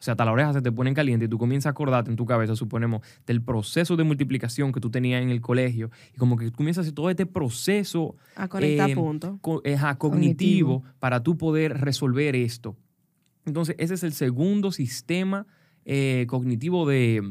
O 0.02 0.04
sea, 0.04 0.14
hasta 0.14 0.26
las 0.26 0.34
orejas 0.34 0.56
se 0.56 0.64
te 0.64 0.72
ponen 0.72 0.96
calientes 0.96 1.28
y 1.28 1.30
tú 1.30 1.38
comienzas 1.38 1.68
a 1.68 1.70
acordarte 1.70 2.10
en 2.10 2.16
tu 2.18 2.26
cabeza, 2.26 2.56
suponemos, 2.56 3.02
del 3.28 3.40
proceso 3.44 3.96
de 3.96 4.04
multiplicación 4.04 4.72
que 4.72 4.80
tú 4.80 4.90
tenías 4.90 5.22
en 5.22 5.30
el 5.30 5.42
colegio. 5.42 5.92
Y 6.16 6.18
como 6.18 6.38
que 6.38 6.52
comienzas 6.52 6.80
a 6.80 6.86
hacer 6.86 6.96
todo 6.96 7.12
este 7.12 7.28
proceso 7.28 8.16
A 8.36 8.48
conectar 8.48 8.90
eh, 8.90 8.96
puntos. 8.96 9.38
co- 9.42 9.62
ajá, 9.64 10.00
cognitivo, 10.00 10.84
para 10.98 11.22
tú 11.22 11.38
poder 11.38 11.80
resolver 11.80 12.36
esto. 12.36 12.76
Entonces, 13.46 13.76
ese 13.78 13.94
es 13.94 14.02
el 14.02 14.14
segundo 14.14 14.72
sistema 14.72 15.46
eh, 15.86 16.26
cognitivo 16.28 16.88
de, 16.88 17.22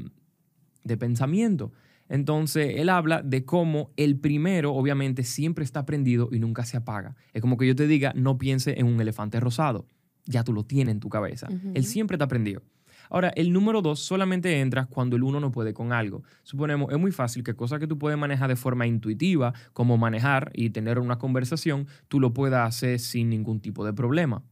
de 0.85 0.97
pensamiento. 0.97 1.73
Entonces, 2.09 2.75
él 2.77 2.89
habla 2.89 3.21
de 3.23 3.45
cómo 3.45 3.91
el 3.97 4.17
primero, 4.17 4.75
obviamente, 4.75 5.25
siempre 5.25 5.65
está 5.65 5.87
prendido 5.87 6.29
y 6.31 6.39
nunca 6.39 6.65
se 6.65 6.77
apaga. 6.77 7.17
Es 7.33 7.41
como 7.41 7.57
que 7.57 7.67
yo 7.67 7.75
te 7.75 7.89
diga, 7.89 8.13
no 8.15 8.39
piense 8.39 8.79
en 8.79 8.87
un 8.87 9.01
elefante 9.01 9.39
rosado. 9.41 9.87
Ya 10.27 10.45
tú 10.45 10.53
lo 10.53 10.65
tienes 10.65 10.93
en 10.93 11.01
tu 11.01 11.09
cabeza. 11.09 11.49
Él 11.75 11.85
siempre 11.85 12.15
está 12.17 12.29
prendido. 12.29 12.63
Ahora, 13.11 13.31
el 13.35 13.53
número 13.53 13.83
dos 13.83 13.99
solamente 13.99 14.61
entra 14.61 14.87
cuando 14.87 15.17
el 15.17 15.25
uno 15.25 15.41
no 15.41 15.51
puede 15.51 15.75
con 15.75 15.93
algo. 15.93 16.23
Suponemos, 16.45 16.93
es 16.93 16.99
muy 16.99 17.11
fácil 17.11 17.43
que 17.43 17.55
cosas 17.55 17.81
que 17.81 17.89
tú 17.89 17.99
puedes 17.99 18.17
manejar 18.17 18.49
de 18.49 18.55
forma 18.55 18.87
intuitiva, 18.87 19.53
como 19.73 19.99
manejar 19.99 20.53
y 20.55 20.71
tener 20.71 21.01
una 21.01 21.19
conversación, 21.19 21.89
tú 22.07 22.21
lo 22.21 22.33
puedas 22.33 22.69
hacer 22.69 23.01
sin 23.01 23.29
ningún 23.29 23.61
tipo 23.61 23.85
de 23.85 23.93
problema. 23.93 24.45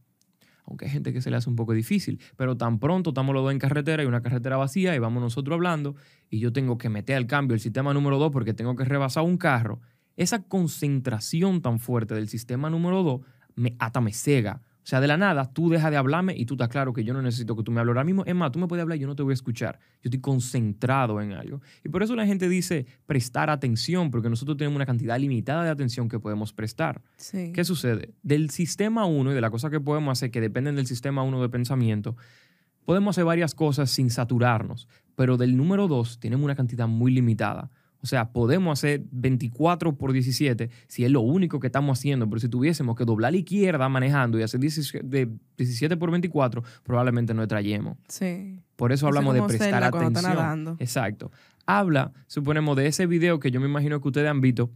Aunque 0.65 0.85
hay 0.85 0.91
gente 0.91 1.13
que 1.13 1.21
se 1.21 1.31
le 1.31 1.37
hace 1.37 1.49
un 1.49 1.55
poco 1.55 1.73
difícil, 1.73 2.19
pero 2.35 2.57
tan 2.57 2.79
pronto 2.79 3.11
estamos 3.11 3.33
los 3.33 3.43
dos 3.43 3.53
en 3.53 3.59
carretera 3.59 4.03
y 4.03 4.05
una 4.05 4.21
carretera 4.21 4.57
vacía 4.57 4.93
y 4.93 4.99
vamos 4.99 5.23
nosotros 5.23 5.55
hablando 5.55 5.95
y 6.29 6.39
yo 6.39 6.51
tengo 6.51 6.77
que 6.77 6.89
meter 6.89 7.15
al 7.15 7.27
cambio 7.27 7.55
el 7.55 7.61
sistema 7.61 7.93
número 7.93 8.19
dos 8.19 8.31
porque 8.31 8.53
tengo 8.53 8.75
que 8.75 8.83
rebasar 8.83 9.23
un 9.23 9.37
carro, 9.37 9.79
esa 10.17 10.43
concentración 10.43 11.61
tan 11.61 11.79
fuerte 11.79 12.13
del 12.13 12.27
sistema 12.27 12.69
número 12.69 13.03
dos 13.03 13.21
me, 13.55 13.77
hasta 13.79 14.01
me 14.01 14.11
cega. 14.11 14.61
O 14.89 14.91
sea, 14.91 15.01
de 15.01 15.05
la 15.05 15.17
nada, 15.17 15.45
tú 15.45 15.69
dejas 15.69 15.91
de 15.91 15.97
hablarme 15.97 16.35
y 16.35 16.47
tú 16.47 16.55
estás 16.55 16.67
claro 16.67 16.93
que 16.93 17.03
yo 17.03 17.13
no 17.13 17.21
necesito 17.21 17.55
que 17.55 17.61
tú 17.61 17.71
me 17.71 17.79
hables 17.79 17.91
ahora 17.91 18.03
mismo. 18.03 18.25
Es 18.25 18.33
más, 18.33 18.51
tú 18.51 18.57
me 18.57 18.65
puedes 18.65 18.81
hablar 18.81 18.97
y 18.97 19.01
yo 19.01 19.05
no 19.05 19.15
te 19.15 19.21
voy 19.21 19.33
a 19.33 19.35
escuchar. 19.35 19.77
Yo 20.01 20.07
estoy 20.07 20.19
concentrado 20.19 21.21
en 21.21 21.33
algo. 21.33 21.61
Y 21.83 21.89
por 21.89 22.01
eso 22.01 22.15
la 22.15 22.25
gente 22.25 22.49
dice 22.49 22.87
prestar 23.05 23.51
atención, 23.51 24.09
porque 24.09 24.31
nosotros 24.31 24.57
tenemos 24.57 24.77
una 24.77 24.87
cantidad 24.87 25.19
limitada 25.19 25.63
de 25.63 25.69
atención 25.69 26.09
que 26.09 26.19
podemos 26.19 26.53
prestar. 26.53 27.03
Sí. 27.17 27.51
¿Qué 27.53 27.63
sucede? 27.65 28.15
Del 28.23 28.49
sistema 28.49 29.05
1 29.05 29.31
y 29.31 29.35
de 29.35 29.41
las 29.41 29.51
cosas 29.51 29.69
que 29.69 29.79
podemos 29.79 30.17
hacer 30.17 30.31
que 30.31 30.41
dependen 30.41 30.75
del 30.75 30.87
sistema 30.87 31.21
1 31.21 31.39
de 31.39 31.49
pensamiento, 31.49 32.17
podemos 32.83 33.13
hacer 33.13 33.25
varias 33.25 33.53
cosas 33.53 33.91
sin 33.91 34.09
saturarnos, 34.09 34.87
pero 35.13 35.37
del 35.37 35.55
número 35.55 35.87
2 35.87 36.19
tenemos 36.19 36.45
una 36.45 36.55
cantidad 36.55 36.87
muy 36.87 37.11
limitada. 37.11 37.69
O 38.01 38.07
sea, 38.07 38.31
podemos 38.31 38.79
hacer 38.79 39.03
24 39.11 39.97
por 39.97 40.13
17 40.13 40.69
si 40.87 41.03
es 41.03 41.11
lo 41.11 41.21
único 41.21 41.59
que 41.59 41.67
estamos 41.67 41.99
haciendo, 41.99 42.29
pero 42.29 42.39
si 42.39 42.47
tuviésemos 42.47 42.95
que 42.95 43.03
doblar 43.03 43.29
a 43.29 43.31
la 43.31 43.37
izquierda 43.37 43.89
manejando 43.89 44.39
y 44.39 44.43
hacer 44.43 44.59
17, 44.59 45.05
de 45.05 45.29
17 45.57 45.97
por 45.97 46.09
24, 46.11 46.63
probablemente 46.83 47.33
no 47.33 47.45
trayemos. 47.47 47.97
Sí. 48.07 48.59
Por 48.75 48.93
eso 48.93 49.07
hablamos 49.07 49.33
de 49.33 49.43
prestar 49.43 49.83
atención. 49.83 50.77
Exacto. 50.79 51.31
Habla, 51.65 52.13
suponemos, 52.27 52.77
de 52.77 52.87
ese 52.87 53.05
video 53.05 53.39
que 53.39 53.51
yo 53.51 53.59
me 53.59 53.67
imagino 53.67 54.01
que 54.01 54.07
ustedes 54.07 54.29
han 54.29 54.41
visto, 54.41 54.71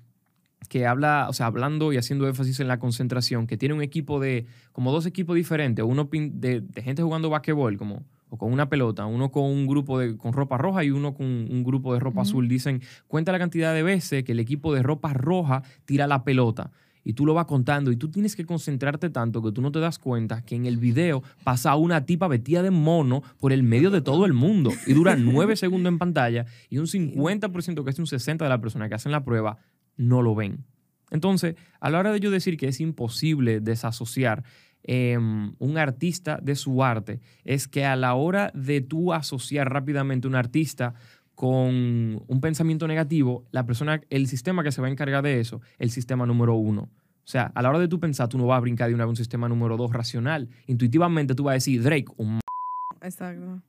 que 0.67 0.85
habla, 0.85 1.27
o 1.29 1.33
sea, 1.33 1.45
hablando 1.47 1.93
y 1.93 1.97
haciendo 1.97 2.27
énfasis 2.27 2.59
en 2.59 2.67
la 2.67 2.77
concentración, 2.77 3.47
que 3.47 3.57
tiene 3.57 3.73
un 3.73 3.81
equipo 3.81 4.19
de, 4.19 4.45
como 4.73 4.91
dos 4.91 5.05
equipos 5.05 5.35
diferentes, 5.35 5.83
uno 5.83 6.09
de, 6.11 6.61
de 6.61 6.81
gente 6.81 7.01
jugando 7.01 7.29
basquetbol, 7.29 7.77
como, 7.77 8.03
o 8.33 8.37
con 8.37 8.51
una 8.51 8.67
pelota, 8.67 9.05
uno 9.05 9.29
con 9.29 9.43
un 9.43 9.67
grupo 9.67 9.99
de, 9.99 10.17
con 10.17 10.33
ropa 10.33 10.57
roja 10.57 10.83
y 10.83 10.89
uno 10.89 11.13
con 11.13 11.27
un 11.27 11.63
grupo 11.63 11.93
de 11.93 11.99
ropa 11.99 12.23
azul. 12.23 12.47
Dicen, 12.47 12.81
cuenta 13.07 13.31
la 13.31 13.37
cantidad 13.37 13.75
de 13.75 13.83
veces 13.83 14.23
que 14.23 14.31
el 14.31 14.39
equipo 14.39 14.73
de 14.73 14.81
ropa 14.81 15.13
roja 15.13 15.61
tira 15.85 16.07
la 16.07 16.23
pelota. 16.23 16.71
Y 17.03 17.13
tú 17.13 17.27
lo 17.27 17.35
vas 17.35 17.45
contando 17.45 17.91
y 17.91 17.95
tú 17.95 18.09
tienes 18.09 18.35
que 18.35 18.43
concentrarte 18.43 19.11
tanto 19.11 19.43
que 19.43 19.51
tú 19.51 19.61
no 19.61 19.71
te 19.71 19.79
das 19.79 19.99
cuenta 19.99 20.43
que 20.43 20.55
en 20.55 20.65
el 20.65 20.77
video 20.77 21.21
pasa 21.43 21.75
una 21.75 22.07
tipa 22.07 22.27
vestida 22.27 22.63
de 22.63 22.71
mono 22.71 23.21
por 23.39 23.53
el 23.53 23.61
medio 23.61 23.91
de 23.91 24.01
todo 24.01 24.25
el 24.25 24.33
mundo 24.33 24.71
y 24.87 24.93
dura 24.93 25.15
nueve 25.19 25.55
segundos 25.55 25.91
en 25.91 25.99
pantalla 25.99 26.47
y 26.71 26.79
un 26.79 26.87
50%, 26.87 27.83
casi 27.83 28.01
un 28.01 28.07
60% 28.07 28.37
de 28.37 28.49
las 28.49 28.59
personas 28.59 28.89
que 28.89 28.95
hacen 28.95 29.11
la 29.11 29.23
prueba 29.23 29.59
no 29.95 30.23
lo 30.23 30.33
ven. 30.33 30.65
Entonces, 31.11 31.53
a 31.79 31.91
la 31.91 31.99
hora 31.99 32.11
de 32.11 32.19
yo 32.19 32.31
decir 32.31 32.57
que 32.57 32.67
es 32.67 32.79
imposible 32.79 33.59
desasociar 33.59 34.43
eh, 34.83 35.17
un 35.17 35.77
artista 35.77 36.39
de 36.41 36.55
su 36.55 36.83
arte, 36.83 37.19
es 37.43 37.67
que 37.67 37.85
a 37.85 37.95
la 37.95 38.15
hora 38.15 38.51
de 38.53 38.81
tú 38.81 39.13
asociar 39.13 39.71
rápidamente 39.71 40.27
un 40.27 40.35
artista 40.35 40.93
con 41.35 42.21
un 42.27 42.41
pensamiento 42.41 42.87
negativo, 42.87 43.45
la 43.51 43.65
persona, 43.65 44.01
el 44.09 44.27
sistema 44.27 44.63
que 44.63 44.71
se 44.71 44.81
va 44.81 44.87
a 44.87 44.91
encargar 44.91 45.23
de 45.23 45.39
eso, 45.39 45.61
el 45.79 45.89
sistema 45.89 46.25
número 46.25 46.55
uno. 46.55 46.83
O 46.83 47.27
sea, 47.27 47.51
a 47.55 47.61
la 47.61 47.69
hora 47.69 47.79
de 47.79 47.87
tú 47.87 47.99
pensar, 47.99 48.27
tú 48.27 48.37
no 48.37 48.45
vas 48.45 48.57
a 48.57 48.61
brincar 48.61 48.89
de 48.89 48.95
una 48.95 49.05
vez 49.05 49.11
un 49.11 49.15
sistema 49.15 49.47
número 49.47 49.77
dos 49.77 49.91
racional. 49.91 50.49
Intuitivamente 50.67 51.33
tú 51.33 51.43
vas 51.45 51.51
a 51.51 51.55
decir, 51.55 51.81
Drake, 51.81 52.05
un 52.17 52.39
Exacto. 53.01 53.61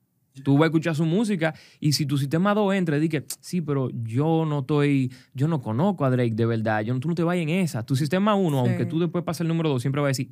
Tú 0.42 0.55
vas 0.55 0.62
a 0.62 0.66
escuchar 0.66 0.96
su 0.96 1.05
música 1.07 1.55
y 1.79 1.92
si 1.92 2.07
tu 2.07 2.18
sistema 2.18 2.55
2 2.55 2.74
entra 2.74 2.96
y 2.96 3.00
dice, 3.00 3.24
sí, 3.40 3.61
pero 3.61 3.88
yo 3.92 4.44
no 4.44 4.61
estoy, 4.61 5.12
yo 5.33 5.46
no 5.46 5.61
conozco 5.62 6.05
a 6.05 6.11
Drake 6.11 6.35
de 6.35 6.44
verdad, 6.44 6.81
yo, 6.83 6.98
tú 6.98 7.07
no 7.09 7.14
te 7.14 7.22
vayas 7.22 7.44
en 7.44 7.50
esa. 7.50 7.85
Tu 7.87 7.94
sistema 7.94 8.35
1, 8.35 8.64
Sí. 8.64 8.68
aunque 8.68 8.87
tú 8.87 8.98
después 8.98 9.22
pases 9.22 9.42
el 9.42 9.48
número 9.48 9.68
2, 9.68 9.81
siempre 9.81 10.00
va 10.00 10.09
a 10.09 10.11
decir, 10.11 10.31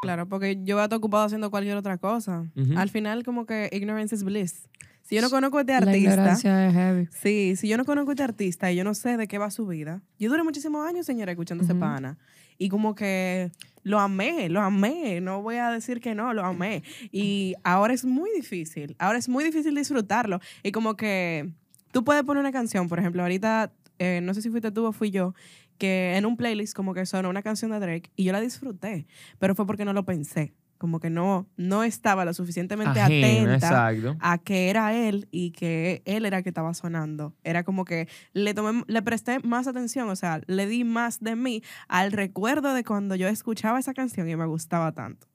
Claro, 0.00 0.28
porque 0.28 0.58
yo 0.62 0.76
voy 0.76 0.82
a 0.82 0.84
estar 0.84 0.96
ocupado 0.98 1.24
haciendo 1.24 1.50
cualquier 1.50 1.76
otra 1.76 1.98
cosa. 1.98 2.46
Al 2.76 2.88
final, 2.88 3.24
como 3.24 3.46
que 3.46 3.68
ignorance 3.72 4.14
is 4.14 4.22
bliss. 4.22 4.68
Si 5.02 5.16
yo 5.16 5.22
no 5.22 5.30
conozco 5.30 5.56
a 5.56 5.60
este 5.62 5.72
La 5.72 5.78
artista, 5.78 5.98
ignorancia 5.98 6.68
es 6.68 6.74
heavy. 6.74 7.08
sí, 7.10 7.56
si 7.56 7.66
yo 7.66 7.78
no 7.78 7.86
conozco 7.86 8.10
a 8.10 8.12
este 8.12 8.22
artista 8.22 8.70
y 8.70 8.76
yo 8.76 8.84
no 8.84 8.92
sé 8.92 9.16
de 9.16 9.26
qué 9.26 9.38
va 9.38 9.50
su 9.50 9.66
vida, 9.66 10.02
yo 10.18 10.28
duré 10.28 10.42
muchísimos 10.42 10.86
años, 10.86 11.06
señora, 11.06 11.32
escuchando 11.32 11.64
ese 11.64 11.74
pana. 11.74 12.18
Y 12.58 12.68
como 12.68 12.94
que 12.94 13.50
lo 13.84 13.98
amé, 14.00 14.50
lo 14.50 14.60
amé, 14.60 15.20
no 15.22 15.40
voy 15.40 15.56
a 15.56 15.70
decir 15.70 16.00
que 16.00 16.14
no, 16.14 16.34
lo 16.34 16.44
amé. 16.44 16.82
Y 17.10 17.54
ahora 17.64 17.94
es 17.94 18.04
muy 18.04 18.30
difícil, 18.36 18.96
ahora 18.98 19.18
es 19.18 19.28
muy 19.28 19.44
difícil 19.44 19.74
disfrutarlo. 19.74 20.40
Y 20.62 20.72
como 20.72 20.94
que 20.94 21.48
tú 21.90 22.04
puedes 22.04 22.22
poner 22.24 22.40
una 22.42 22.52
canción, 22.52 22.88
por 22.88 22.98
ejemplo, 22.98 23.22
ahorita, 23.22 23.72
eh, 23.98 24.20
no 24.22 24.34
sé 24.34 24.42
si 24.42 24.50
fuiste 24.50 24.70
tú 24.70 24.84
o 24.84 24.92
fui 24.92 25.10
yo, 25.10 25.34
que 25.78 26.16
en 26.16 26.26
un 26.26 26.36
playlist 26.36 26.74
como 26.74 26.94
que 26.94 27.06
sonó 27.06 27.30
una 27.30 27.42
canción 27.42 27.70
de 27.70 27.80
Drake 27.80 28.10
y 28.16 28.24
yo 28.24 28.32
la 28.32 28.40
disfruté, 28.40 29.06
pero 29.38 29.54
fue 29.54 29.66
porque 29.66 29.84
no 29.84 29.92
lo 29.92 30.04
pensé, 30.04 30.54
como 30.78 31.00
que 31.00 31.10
no, 31.10 31.48
no 31.56 31.82
estaba 31.82 32.24
lo 32.24 32.32
suficientemente 32.32 33.00
ajena, 33.00 33.56
atenta 33.56 33.90
exacto. 33.92 34.16
a 34.20 34.38
que 34.38 34.70
era 34.70 34.94
él 34.94 35.28
y 35.30 35.50
que 35.50 36.02
él 36.04 36.24
era 36.24 36.38
el 36.38 36.42
que 36.44 36.50
estaba 36.50 36.72
sonando. 36.72 37.34
Era 37.42 37.64
como 37.64 37.84
que 37.84 38.08
le 38.32 38.54
tomé, 38.54 38.84
le 38.86 39.02
presté 39.02 39.40
más 39.40 39.66
atención, 39.66 40.08
o 40.08 40.16
sea, 40.16 40.40
le 40.46 40.66
di 40.66 40.84
más 40.84 41.20
de 41.20 41.36
mí 41.36 41.62
al 41.88 42.12
recuerdo 42.12 42.74
de 42.74 42.84
cuando 42.84 43.16
yo 43.16 43.28
escuchaba 43.28 43.78
esa 43.78 43.92
canción 43.92 44.28
y 44.28 44.36
me 44.36 44.46
gustaba 44.46 44.92
tanto. 44.92 45.26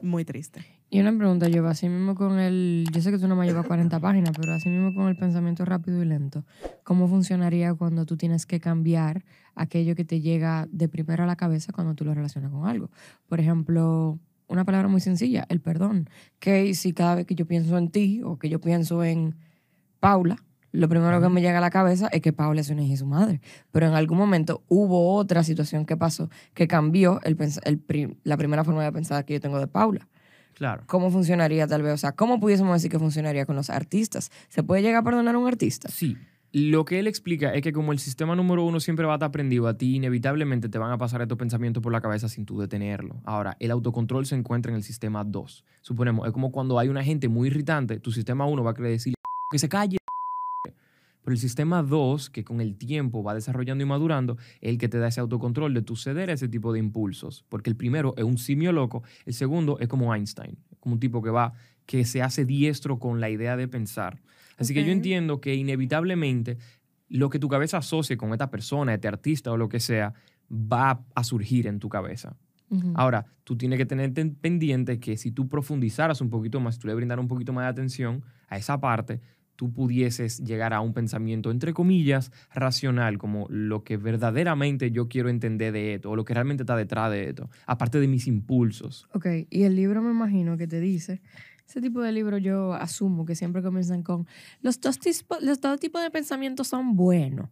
Muy 0.00 0.24
triste. 0.24 0.79
Y 0.92 0.98
una 0.98 1.16
pregunta, 1.16 1.48
yo 1.48 1.64
así 1.68 1.88
mismo 1.88 2.16
con 2.16 2.40
el, 2.40 2.84
yo 2.92 3.00
sé 3.00 3.12
que 3.12 3.18
tú 3.18 3.28
no 3.28 3.36
me 3.36 3.46
llevas 3.46 3.64
40 3.64 4.00
páginas, 4.00 4.32
pero 4.36 4.52
así 4.52 4.68
mismo 4.68 4.92
con 4.92 5.06
el 5.06 5.14
pensamiento 5.14 5.64
rápido 5.64 6.02
y 6.02 6.04
lento, 6.04 6.44
¿cómo 6.82 7.06
funcionaría 7.06 7.72
cuando 7.74 8.06
tú 8.06 8.16
tienes 8.16 8.44
que 8.44 8.58
cambiar 8.58 9.24
aquello 9.54 9.94
que 9.94 10.04
te 10.04 10.20
llega 10.20 10.66
de 10.72 10.88
primero 10.88 11.22
a 11.22 11.26
la 11.26 11.36
cabeza 11.36 11.72
cuando 11.72 11.94
tú 11.94 12.04
lo 12.04 12.12
relacionas 12.12 12.50
con 12.50 12.66
algo? 12.66 12.90
Por 13.28 13.38
ejemplo, 13.38 14.18
una 14.48 14.64
palabra 14.64 14.88
muy 14.88 15.00
sencilla, 15.00 15.46
el 15.48 15.60
perdón. 15.60 16.10
Que 16.40 16.74
si 16.74 16.92
cada 16.92 17.14
vez 17.14 17.24
que 17.24 17.36
yo 17.36 17.46
pienso 17.46 17.78
en 17.78 17.90
ti 17.90 18.20
o 18.24 18.36
que 18.36 18.48
yo 18.48 18.60
pienso 18.60 19.04
en 19.04 19.36
Paula, 20.00 20.42
lo 20.72 20.88
primero 20.88 21.20
que 21.20 21.28
me 21.28 21.40
llega 21.40 21.58
a 21.58 21.60
la 21.60 21.70
cabeza 21.70 22.08
es 22.08 22.20
que 22.20 22.32
Paula 22.32 22.62
es 22.62 22.70
una 22.70 22.82
hija 22.82 22.94
de 22.94 22.96
su 22.96 23.06
madre. 23.06 23.40
Pero 23.70 23.86
en 23.86 23.94
algún 23.94 24.18
momento 24.18 24.64
hubo 24.66 25.14
otra 25.14 25.44
situación 25.44 25.86
que 25.86 25.96
pasó 25.96 26.30
que 26.52 26.66
cambió 26.66 27.20
el 27.22 27.38
el 27.62 28.18
la 28.24 28.36
primera 28.36 28.64
forma 28.64 28.82
de 28.82 28.90
pensar 28.90 29.24
que 29.24 29.34
yo 29.34 29.40
tengo 29.40 29.60
de 29.60 29.68
Paula. 29.68 30.08
Claro. 30.54 30.82
¿Cómo 30.86 31.10
funcionaría 31.10 31.66
tal 31.66 31.82
vez? 31.82 31.94
O 31.94 31.98
sea, 31.98 32.12
¿cómo 32.12 32.40
pudiésemos 32.40 32.74
decir 32.74 32.90
que 32.90 32.98
funcionaría 32.98 33.46
con 33.46 33.56
los 33.56 33.70
artistas? 33.70 34.30
¿Se 34.48 34.62
puede 34.62 34.82
llegar 34.82 35.00
a 35.00 35.04
perdonar 35.04 35.34
a 35.34 35.38
un 35.38 35.48
artista? 35.48 35.88
Sí. 35.88 36.16
Lo 36.52 36.84
que 36.84 36.98
él 36.98 37.06
explica 37.06 37.54
es 37.54 37.62
que 37.62 37.72
como 37.72 37.92
el 37.92 38.00
sistema 38.00 38.34
número 38.34 38.64
uno 38.64 38.80
siempre 38.80 39.06
va 39.06 39.12
a 39.12 39.16
estar 39.16 39.30
prendido 39.30 39.68
a 39.68 39.74
ti, 39.74 39.94
inevitablemente 39.94 40.68
te 40.68 40.78
van 40.78 40.90
a 40.90 40.98
pasar 40.98 41.22
estos 41.22 41.38
pensamientos 41.38 41.80
por 41.80 41.92
la 41.92 42.00
cabeza 42.00 42.28
sin 42.28 42.44
tú 42.44 42.58
detenerlo. 42.58 43.20
Ahora, 43.24 43.56
el 43.60 43.70
autocontrol 43.70 44.26
se 44.26 44.34
encuentra 44.34 44.72
en 44.72 44.76
el 44.76 44.82
sistema 44.82 45.22
2. 45.22 45.64
Suponemos, 45.80 46.26
es 46.26 46.32
como 46.32 46.50
cuando 46.50 46.80
hay 46.80 46.88
una 46.88 47.04
gente 47.04 47.28
muy 47.28 47.48
irritante, 47.48 48.00
tu 48.00 48.10
sistema 48.10 48.46
1 48.46 48.64
va 48.64 48.72
a 48.72 48.74
querer 48.74 48.90
decir 48.90 49.14
que 49.52 49.58
se 49.60 49.68
calle. 49.68 49.98
Pero 51.22 51.34
el 51.34 51.38
sistema 51.38 51.82
2, 51.82 52.30
que 52.30 52.44
con 52.44 52.60
el 52.60 52.76
tiempo 52.76 53.22
va 53.22 53.34
desarrollando 53.34 53.82
y 53.84 53.86
madurando, 53.86 54.36
es 54.60 54.70
el 54.70 54.78
que 54.78 54.88
te 54.88 54.98
da 54.98 55.08
ese 55.08 55.20
autocontrol 55.20 55.74
de 55.74 55.82
tu 55.82 55.96
ceder 55.96 56.30
a 56.30 56.32
ese 56.32 56.48
tipo 56.48 56.72
de 56.72 56.78
impulsos. 56.78 57.44
Porque 57.48 57.68
el 57.70 57.76
primero 57.76 58.14
es 58.16 58.24
un 58.24 58.38
simio 58.38 58.72
loco, 58.72 59.02
el 59.26 59.34
segundo 59.34 59.78
es 59.80 59.88
como 59.88 60.14
Einstein, 60.14 60.56
como 60.80 60.94
un 60.94 61.00
tipo 61.00 61.20
que 61.22 61.30
va, 61.30 61.52
que 61.86 62.04
se 62.04 62.22
hace 62.22 62.44
diestro 62.44 62.98
con 62.98 63.20
la 63.20 63.28
idea 63.30 63.56
de 63.56 63.68
pensar. 63.68 64.20
Así 64.56 64.72
que 64.74 64.80
yo 64.84 64.92
entiendo 64.92 65.40
que 65.40 65.54
inevitablemente 65.54 66.56
lo 67.08 67.28
que 67.28 67.38
tu 67.38 67.48
cabeza 67.48 67.78
asocie 67.78 68.16
con 68.16 68.32
esta 68.32 68.50
persona, 68.50 68.94
este 68.94 69.08
artista 69.08 69.50
o 69.52 69.56
lo 69.56 69.68
que 69.68 69.80
sea, 69.80 70.14
va 70.50 71.04
a 71.14 71.24
surgir 71.24 71.66
en 71.66 71.78
tu 71.80 71.88
cabeza. 71.88 72.36
Ahora, 72.94 73.26
tú 73.42 73.56
tienes 73.56 73.78
que 73.78 73.86
tener 73.86 74.14
ten- 74.14 74.36
pendiente 74.36 75.00
que 75.00 75.16
si 75.16 75.32
tú 75.32 75.48
profundizaras 75.48 76.20
un 76.20 76.30
poquito 76.30 76.60
más, 76.60 76.76
si 76.76 76.80
tú 76.80 76.86
le 76.86 76.94
brindaras 76.94 77.20
un 77.22 77.28
poquito 77.28 77.52
más 77.52 77.64
de 77.64 77.68
atención 77.70 78.22
a 78.48 78.56
esa 78.58 78.80
parte, 78.80 79.20
tú 79.60 79.70
pudieses 79.70 80.38
llegar 80.38 80.72
a 80.72 80.80
un 80.80 80.94
pensamiento, 80.94 81.50
entre 81.50 81.74
comillas, 81.74 82.32
racional, 82.50 83.18
como 83.18 83.46
lo 83.50 83.84
que 83.84 83.98
verdaderamente 83.98 84.90
yo 84.90 85.06
quiero 85.06 85.28
entender 85.28 85.70
de 85.70 85.96
esto, 85.96 86.10
o 86.10 86.16
lo 86.16 86.24
que 86.24 86.32
realmente 86.32 86.62
está 86.62 86.76
detrás 86.76 87.10
de 87.10 87.28
esto, 87.28 87.50
aparte 87.66 88.00
de 88.00 88.08
mis 88.08 88.26
impulsos. 88.26 89.06
Ok, 89.12 89.26
y 89.50 89.64
el 89.64 89.76
libro 89.76 90.00
me 90.00 90.12
imagino 90.12 90.56
que 90.56 90.66
te 90.66 90.80
dice, 90.80 91.20
ese 91.68 91.82
tipo 91.82 92.00
de 92.00 92.10
libro 92.10 92.38
yo 92.38 92.72
asumo 92.72 93.26
que 93.26 93.34
siempre 93.34 93.62
comienzan 93.62 94.02
con, 94.02 94.26
los 94.62 94.80
dos, 94.80 94.98
los 95.42 95.60
dos 95.60 95.78
tipos 95.78 96.00
de 96.00 96.10
pensamientos 96.10 96.66
son 96.68 96.96
buenos. 96.96 97.50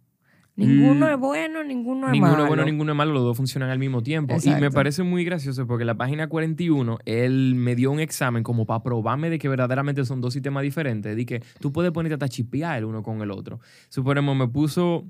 Ninguno 0.59 1.07
Mm. 1.07 1.11
es 1.11 1.19
bueno, 1.19 1.63
ninguno 1.63 2.07
es 2.09 2.13
Ninguno 2.13 2.33
malo. 2.33 2.43
es 2.43 2.49
bueno, 2.49 2.65
ninguno 2.65 2.91
es 2.93 2.97
malo, 2.99 3.13
los 3.13 3.23
dos 3.23 3.37
funcionan 3.37 3.71
al 3.71 3.79
mismo 3.79 4.03
tiempo. 4.03 4.35
Y 4.43 4.51
me 4.61 4.73
parece 4.73 5.05
muy 5.05 5.25
gracioso 5.25 5.67
porque 5.69 5.83
en 5.85 5.87
la 5.87 5.97
página 5.97 6.29
41, 6.29 6.99
él 7.05 7.55
me 7.55 7.77
dio 7.77 7.93
un 7.93 8.01
examen 8.01 8.43
como 8.43 8.67
para 8.67 8.83
probarme 8.83 9.31
de 9.31 9.39
que 9.39 9.49
verdaderamente 9.49 10.05
son 10.05 10.21
dos 10.21 10.33
sistemas 10.33 10.65
diferentes. 10.65 11.15
De 11.17 11.25
que 11.25 11.43
tú 11.61 11.73
puedes 11.73 11.93
ponerte 11.93 12.15
hasta 12.15 12.29
chipear 12.29 12.79
el 12.79 12.87
uno 12.87 13.05
con 13.05 13.23
el 13.23 13.31
otro. 13.31 13.61
Suponemos, 13.89 14.37
me 14.37 14.49
puso, 14.49 15.05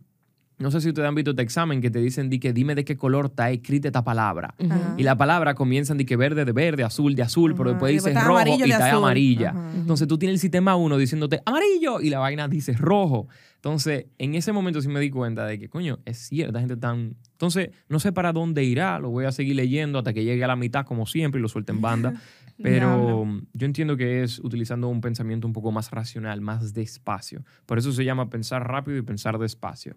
no 0.58 0.70
sé 0.70 0.80
si 0.80 0.88
ustedes 0.88 1.08
han 1.08 1.14
visto 1.14 1.30
este 1.30 1.42
examen 1.42 1.80
que 1.80 1.90
te 1.90 2.00
dicen 2.00 2.28
de 2.30 2.40
que 2.40 2.52
dime 2.52 2.74
de 2.74 2.84
qué 2.84 2.96
color 2.96 3.26
está 3.26 3.50
escrita 3.50 3.88
esta 3.88 4.02
palabra. 4.02 4.54
Y 4.96 5.04
la 5.04 5.16
palabra 5.16 5.54
comienzan 5.54 5.98
de 5.98 6.04
que 6.04 6.16
verde 6.16 6.44
de 6.44 6.52
verde, 6.52 6.82
azul 6.82 7.14
de 7.14 7.22
azul, 7.22 7.54
pero 7.54 7.70
Ajá. 7.70 7.74
después 7.74 7.92
Y 7.92 7.94
dice 7.94 8.14
rojo 8.14 8.38
amarillo 8.38 8.66
y 8.66 8.72
está 8.72 8.92
amarilla. 8.92 9.50
Ajá. 9.50 9.70
Entonces 9.76 10.08
tú 10.08 10.18
tienes 10.18 10.34
el 10.34 10.40
sistema 10.40 10.74
1 10.74 10.98
diciéndote 10.98 11.40
amarillo 11.44 12.00
y 12.00 12.10
la 12.10 12.18
vaina 12.18 12.48
dice 12.48 12.72
rojo. 12.72 13.28
Entonces, 13.54 14.06
en 14.18 14.34
ese 14.34 14.52
momento 14.52 14.80
sí 14.80 14.88
me 14.88 15.00
di 15.00 15.10
cuenta 15.10 15.44
de 15.44 15.58
que, 15.58 15.68
coño, 15.68 15.98
es 16.04 16.18
cierta 16.18 16.60
gente 16.60 16.76
tan... 16.76 17.16
Entonces, 17.32 17.70
no 17.88 17.98
sé 17.98 18.12
para 18.12 18.32
dónde 18.32 18.62
irá, 18.62 19.00
lo 19.00 19.10
voy 19.10 19.24
a 19.24 19.32
seguir 19.32 19.56
leyendo 19.56 19.98
hasta 19.98 20.12
que 20.12 20.22
llegue 20.22 20.44
a 20.44 20.46
la 20.46 20.54
mitad 20.54 20.84
como 20.84 21.06
siempre 21.06 21.40
y 21.40 21.42
lo 21.42 21.48
suelte 21.48 21.72
en 21.72 21.80
banda. 21.80 22.14
Pero 22.62 23.24
yo 23.52 23.66
entiendo 23.66 23.96
que 23.96 24.24
es 24.24 24.40
utilizando 24.40 24.88
un 24.88 25.00
pensamiento 25.00 25.46
un 25.46 25.52
poco 25.52 25.70
más 25.70 25.92
racional, 25.92 26.40
más 26.40 26.74
despacio. 26.74 27.44
Por 27.66 27.78
eso 27.78 27.92
se 27.92 28.04
llama 28.04 28.30
pensar 28.30 28.66
rápido 28.66 28.98
y 28.98 29.02
pensar 29.02 29.38
despacio. 29.38 29.96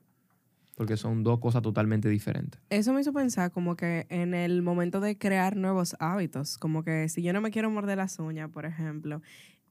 Porque 0.75 0.97
son 0.97 1.23
dos 1.23 1.39
cosas 1.39 1.61
totalmente 1.61 2.09
diferentes. 2.09 2.59
Eso 2.69 2.93
me 2.93 3.01
hizo 3.01 3.11
pensar 3.13 3.51
como 3.51 3.75
que 3.75 4.05
en 4.09 4.33
el 4.33 4.61
momento 4.61 5.01
de 5.01 5.17
crear 5.17 5.57
nuevos 5.57 5.95
hábitos, 5.99 6.57
como 6.57 6.83
que 6.83 7.09
si 7.09 7.21
yo 7.21 7.33
no 7.33 7.41
me 7.41 7.51
quiero 7.51 7.69
morder 7.69 7.97
las 7.97 8.17
uñas, 8.19 8.49
por 8.49 8.65
ejemplo, 8.65 9.21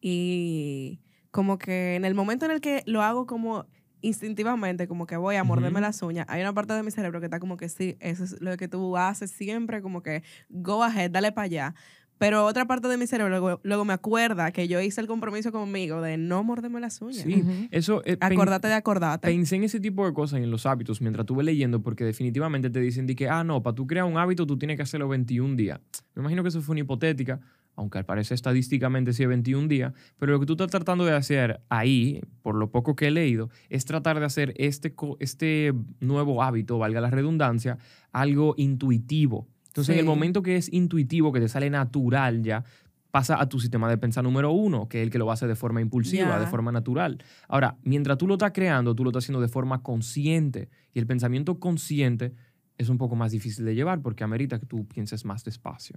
y 0.00 1.00
como 1.30 1.58
que 1.58 1.94
en 1.96 2.04
el 2.04 2.14
momento 2.14 2.44
en 2.44 2.50
el 2.52 2.60
que 2.60 2.82
lo 2.86 3.02
hago 3.02 3.26
como 3.26 3.66
instintivamente, 4.02 4.88
como 4.88 5.06
que 5.06 5.16
voy 5.16 5.36
a 5.36 5.44
morderme 5.44 5.78
Ujú. 5.78 5.82
las 5.82 6.02
uñas, 6.02 6.26
hay 6.28 6.40
una 6.42 6.54
parte 6.54 6.72
de 6.74 6.82
mi 6.82 6.90
cerebro 6.90 7.20
que 7.20 7.26
está 7.26 7.38
como 7.40 7.56
que 7.56 7.68
sí, 7.68 7.96
eso 8.00 8.24
es 8.24 8.40
lo 8.40 8.56
que 8.56 8.68
tú 8.68 8.96
haces 8.96 9.30
siempre, 9.30 9.82
como 9.82 10.02
que 10.02 10.22
go 10.48 10.82
ahead, 10.82 11.10
dale 11.10 11.32
para 11.32 11.44
allá. 11.46 11.74
Pero 12.20 12.44
otra 12.44 12.66
parte 12.66 12.86
de 12.86 12.98
mi 12.98 13.06
cerebro 13.06 13.30
luego, 13.30 13.60
luego 13.64 13.84
me 13.86 13.94
acuerda 13.94 14.52
que 14.52 14.68
yo 14.68 14.78
hice 14.80 15.00
el 15.00 15.06
compromiso 15.06 15.50
conmigo 15.52 16.02
de 16.02 16.18
no 16.18 16.44
morderme 16.44 16.78
las 16.78 17.00
uñas. 17.00 17.16
Sí, 17.24 17.42
eso... 17.70 18.02
eh, 18.04 18.18
Acordate 18.20 18.68
de 18.68 18.74
acordate. 18.74 19.26
Pensé 19.26 19.56
en 19.56 19.64
ese 19.64 19.80
tipo 19.80 20.04
de 20.06 20.12
cosas 20.12 20.38
y 20.38 20.42
en 20.42 20.50
los 20.50 20.66
hábitos 20.66 21.00
mientras 21.00 21.24
estuve 21.24 21.42
leyendo, 21.44 21.80
porque 21.82 22.04
definitivamente 22.04 22.68
te 22.68 22.78
dicen 22.78 23.06
de 23.06 23.16
que, 23.16 23.28
ah, 23.30 23.42
no, 23.42 23.62
para 23.62 23.74
tú 23.74 23.86
crear 23.86 24.04
un 24.04 24.18
hábito 24.18 24.46
tú 24.46 24.58
tienes 24.58 24.76
que 24.76 24.82
hacerlo 24.82 25.08
21 25.08 25.56
días. 25.56 25.80
Me 26.14 26.20
imagino 26.20 26.42
que 26.42 26.50
eso 26.50 26.60
fue 26.60 26.74
una 26.74 26.80
hipotética, 26.80 27.40
aunque 27.74 27.96
al 27.96 28.04
parecer 28.04 28.34
estadísticamente 28.34 29.14
sí 29.14 29.22
es 29.22 29.28
21 29.30 29.66
días, 29.68 29.94
pero 30.18 30.32
lo 30.32 30.40
que 30.40 30.44
tú 30.44 30.52
estás 30.52 30.70
tratando 30.70 31.06
de 31.06 31.12
hacer 31.14 31.62
ahí, 31.70 32.20
por 32.42 32.54
lo 32.54 32.70
poco 32.70 32.94
que 32.94 33.06
he 33.06 33.10
leído, 33.10 33.48
es 33.70 33.86
tratar 33.86 34.20
de 34.20 34.26
hacer 34.26 34.52
este, 34.58 34.94
co- 34.94 35.16
este 35.20 35.72
nuevo 36.00 36.42
hábito, 36.42 36.76
valga 36.76 37.00
la 37.00 37.08
redundancia, 37.08 37.78
algo 38.12 38.54
intuitivo. 38.58 39.48
Entonces, 39.70 39.94
en 39.94 40.00
el 40.00 40.04
momento 40.04 40.42
que 40.42 40.56
es 40.56 40.72
intuitivo, 40.72 41.32
que 41.32 41.40
te 41.40 41.48
sale 41.48 41.70
natural 41.70 42.42
ya, 42.42 42.64
pasa 43.10 43.40
a 43.40 43.48
tu 43.48 43.60
sistema 43.60 43.88
de 43.88 43.98
pensar 43.98 44.24
número 44.24 44.50
uno, 44.52 44.88
que 44.88 44.98
es 45.00 45.04
el 45.04 45.10
que 45.10 45.18
lo 45.18 45.30
hacer 45.30 45.48
de 45.48 45.56
forma 45.56 45.80
impulsiva, 45.80 46.38
de 46.38 46.46
forma 46.46 46.72
natural. 46.72 47.22
Ahora, 47.48 47.76
mientras 47.82 48.18
tú 48.18 48.26
lo 48.26 48.34
estás 48.34 48.52
creando, 48.52 48.94
tú 48.94 49.04
lo 49.04 49.10
estás 49.10 49.24
haciendo 49.24 49.40
de 49.40 49.48
forma 49.48 49.82
consciente. 49.82 50.68
Y 50.92 50.98
el 50.98 51.06
pensamiento 51.06 51.58
consciente 51.58 52.34
es 52.78 52.88
un 52.88 52.98
poco 52.98 53.16
más 53.16 53.32
difícil 53.32 53.64
de 53.64 53.74
llevar 53.74 54.00
porque 54.02 54.24
amerita 54.24 54.58
que 54.58 54.66
tú 54.66 54.86
pienses 54.86 55.24
más 55.24 55.44
despacio. 55.44 55.96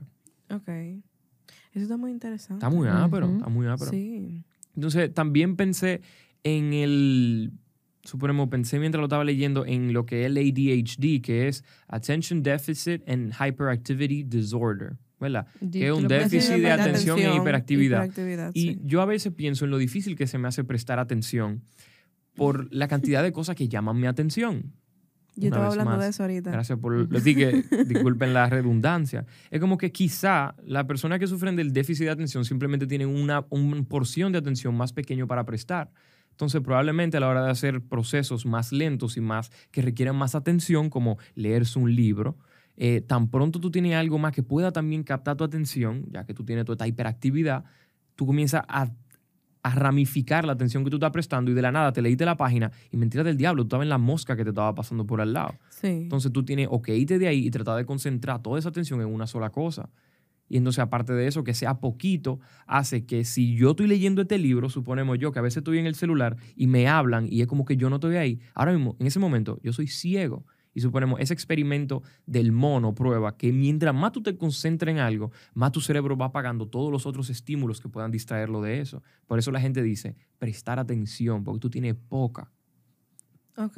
Ok. 0.49 0.67
Eso 0.67 1.83
está 1.83 1.97
muy 1.97 2.11
interesante. 2.11 2.65
Está 2.65 2.75
muy 2.75 2.87
ápero, 2.87 3.27
Ujú. 3.27 3.37
está 3.37 3.49
muy 3.49 3.67
ápero. 3.67 3.89
Sí. 3.89 4.43
Entonces, 4.75 5.13
también 5.13 5.55
pensé 5.55 6.01
en 6.43 6.73
el, 6.73 7.53
suponemos, 8.03 8.49
pensé 8.49 8.79
mientras 8.79 8.99
lo 8.99 9.05
estaba 9.05 9.23
leyendo 9.23 9.65
en 9.65 9.93
lo 9.93 10.05
que 10.05 10.21
es 10.21 10.27
el 10.27 10.37
ADHD, 10.37 11.21
que 11.21 11.47
es 11.47 11.63
Attention 11.87 12.43
Deficit 12.43 13.07
and 13.07 13.33
Hyperactivity 13.33 14.23
Disorder, 14.23 14.97
¿verdad? 15.19 15.47
Que 15.71 15.87
es 15.87 15.93
un 15.93 16.03
lo 16.03 16.09
déficit 16.09 16.55
de 16.55 16.71
atención 16.71 17.19
e 17.19 17.35
hiperactividad. 17.35 18.05
hiperactividad, 18.05 18.51
Y 18.53 18.73
sí. 18.73 18.81
yo 18.83 19.01
a 19.01 19.05
veces 19.05 19.33
pienso 19.33 19.65
en 19.65 19.71
lo 19.71 19.77
difícil 19.77 20.15
que 20.15 20.27
se 20.27 20.37
me 20.37 20.47
hace 20.47 20.63
prestar 20.63 20.99
atención 20.99 21.63
por 22.35 22.73
la 22.73 22.87
cantidad 22.87 23.23
de 23.23 23.31
cosas 23.31 23.55
que 23.55 23.67
llaman 23.67 23.99
mi 23.99 24.07
atención. 24.07 24.73
Yo 25.35 25.47
estaba 25.47 25.67
hablando 25.67 25.91
más. 25.91 26.01
de 26.01 26.09
eso 26.09 26.23
ahorita. 26.23 26.51
Gracias 26.51 26.77
por... 26.77 27.11
Les 27.11 27.23
dije, 27.23 27.63
disculpen 27.87 28.33
la 28.33 28.47
redundancia. 28.49 29.25
Es 29.49 29.59
como 29.59 29.77
que 29.77 29.91
quizá 29.91 30.55
las 30.63 30.85
personas 30.85 31.17
que 31.17 31.25
sufren 31.25 31.55
del 31.55 31.73
déficit 31.73 32.05
de 32.05 32.11
atención 32.11 32.45
simplemente 32.45 32.85
tienen 32.85 33.07
una, 33.07 33.43
una 33.49 33.81
porción 33.83 34.31
de 34.31 34.37
atención 34.37 34.75
más 34.75 34.93
pequeño 34.93 35.25
para 35.25 35.43
prestar. 35.43 35.89
Entonces, 36.33 36.61
probablemente 36.61 37.17
a 37.17 37.19
la 37.19 37.27
hora 37.29 37.45
de 37.45 37.51
hacer 37.51 37.81
procesos 37.81 38.45
más 38.45 38.71
lentos 38.71 39.17
y 39.17 39.21
más 39.21 39.51
que 39.71 39.83
requieren 39.83 40.15
más 40.15 40.33
atención, 40.33 40.89
como 40.89 41.17
leerse 41.35 41.77
un 41.77 41.95
libro, 41.95 42.37
eh, 42.75 43.01
tan 43.01 43.29
pronto 43.29 43.59
tú 43.59 43.69
tienes 43.69 43.95
algo 43.95 44.17
más 44.17 44.33
que 44.33 44.41
pueda 44.41 44.71
también 44.71 45.03
captar 45.03 45.37
tu 45.37 45.43
atención, 45.43 46.05
ya 46.11 46.25
que 46.25 46.33
tú 46.33 46.43
tienes 46.43 46.65
toda 46.65 46.73
esta 46.73 46.87
hiperactividad, 46.87 47.65
tú 48.15 48.25
comienzas 48.25 48.63
a, 48.67 48.89
a 49.61 49.75
ramificar 49.75 50.43
la 50.43 50.53
atención 50.53 50.83
que 50.83 50.89
tú 50.89 50.97
estás 50.97 51.11
prestando 51.11 51.51
y 51.51 51.53
de 51.53 51.61
la 51.61 51.71
nada 51.71 51.93
te 51.93 52.01
leíste 52.01 52.25
la 52.25 52.35
página 52.35 52.71
y 52.91 52.97
mentira 52.97 53.23
del 53.23 53.37
diablo, 53.37 53.63
tú 53.63 53.67
estabas 53.67 53.85
en 53.85 53.89
la 53.89 53.99
mosca 53.99 54.35
que 54.35 54.43
te 54.43 54.49
estaba 54.49 54.73
pasando 54.73 55.05
por 55.05 55.21
al 55.21 55.33
lado. 55.33 55.53
Sí. 55.69 55.87
Entonces 55.87 56.31
tú 56.31 56.43
tienes 56.43 56.67
o 56.71 56.81
que 56.81 56.97
irte 56.97 57.19
de 57.19 57.27
ahí 57.27 57.45
y 57.45 57.51
tratar 57.51 57.77
de 57.77 57.85
concentrar 57.85 58.41
toda 58.41 58.57
esa 58.57 58.69
atención 58.69 59.01
en 59.01 59.07
una 59.07 59.27
sola 59.27 59.51
cosa. 59.51 59.89
Y 60.49 60.57
entonces, 60.57 60.79
aparte 60.79 61.13
de 61.13 61.27
eso, 61.27 61.43
que 61.43 61.53
sea 61.53 61.79
poquito, 61.79 62.39
hace 62.67 63.05
que 63.05 63.25
si 63.25 63.55
yo 63.55 63.71
estoy 63.71 63.87
leyendo 63.87 64.21
este 64.21 64.37
libro, 64.37 64.69
suponemos 64.69 65.17
yo 65.19 65.31
que 65.31 65.39
a 65.39 65.41
veces 65.41 65.57
estoy 65.57 65.79
en 65.79 65.85
el 65.85 65.95
celular 65.95 66.37
y 66.55 66.67
me 66.67 66.87
hablan 66.87 67.27
y 67.29 67.41
es 67.41 67.47
como 67.47 67.65
que 67.65 67.77
yo 67.77 67.89
no 67.89 67.95
estoy 67.95 68.17
ahí. 68.17 68.39
Ahora 68.53 68.73
mismo, 68.73 68.95
en 68.99 69.07
ese 69.07 69.19
momento, 69.19 69.59
yo 69.63 69.73
soy 69.73 69.87
ciego. 69.87 70.45
Y 70.75 70.81
suponemos, 70.81 71.19
ese 71.19 71.33
experimento 71.33 72.01
del 72.25 72.51
mono 72.51 72.95
prueba 72.95 73.37
que 73.37 73.51
mientras 73.51 73.93
más 73.93 74.11
tú 74.11 74.23
te 74.23 74.35
concentres 74.37 74.93
en 74.93 74.99
algo, 74.99 75.31
más 75.53 75.71
tu 75.71 75.81
cerebro 75.81 76.17
va 76.17 76.27
apagando 76.27 76.67
todos 76.67 76.91
los 76.91 77.05
otros 77.05 77.29
estímulos 77.29 77.79
que 77.79 77.89
puedan 77.89 78.11
distraerlo 78.11 78.61
de 78.61 78.79
eso. 78.79 79.03
Por 79.27 79.37
eso 79.37 79.51
la 79.51 79.61
gente 79.61 79.83
dice, 79.83 80.15
prestar 80.39 80.79
atención, 80.79 81.43
porque 81.43 81.59
tú 81.59 81.69
tienes 81.69 81.95
poca. 81.95 82.51
Ok. 83.55 83.77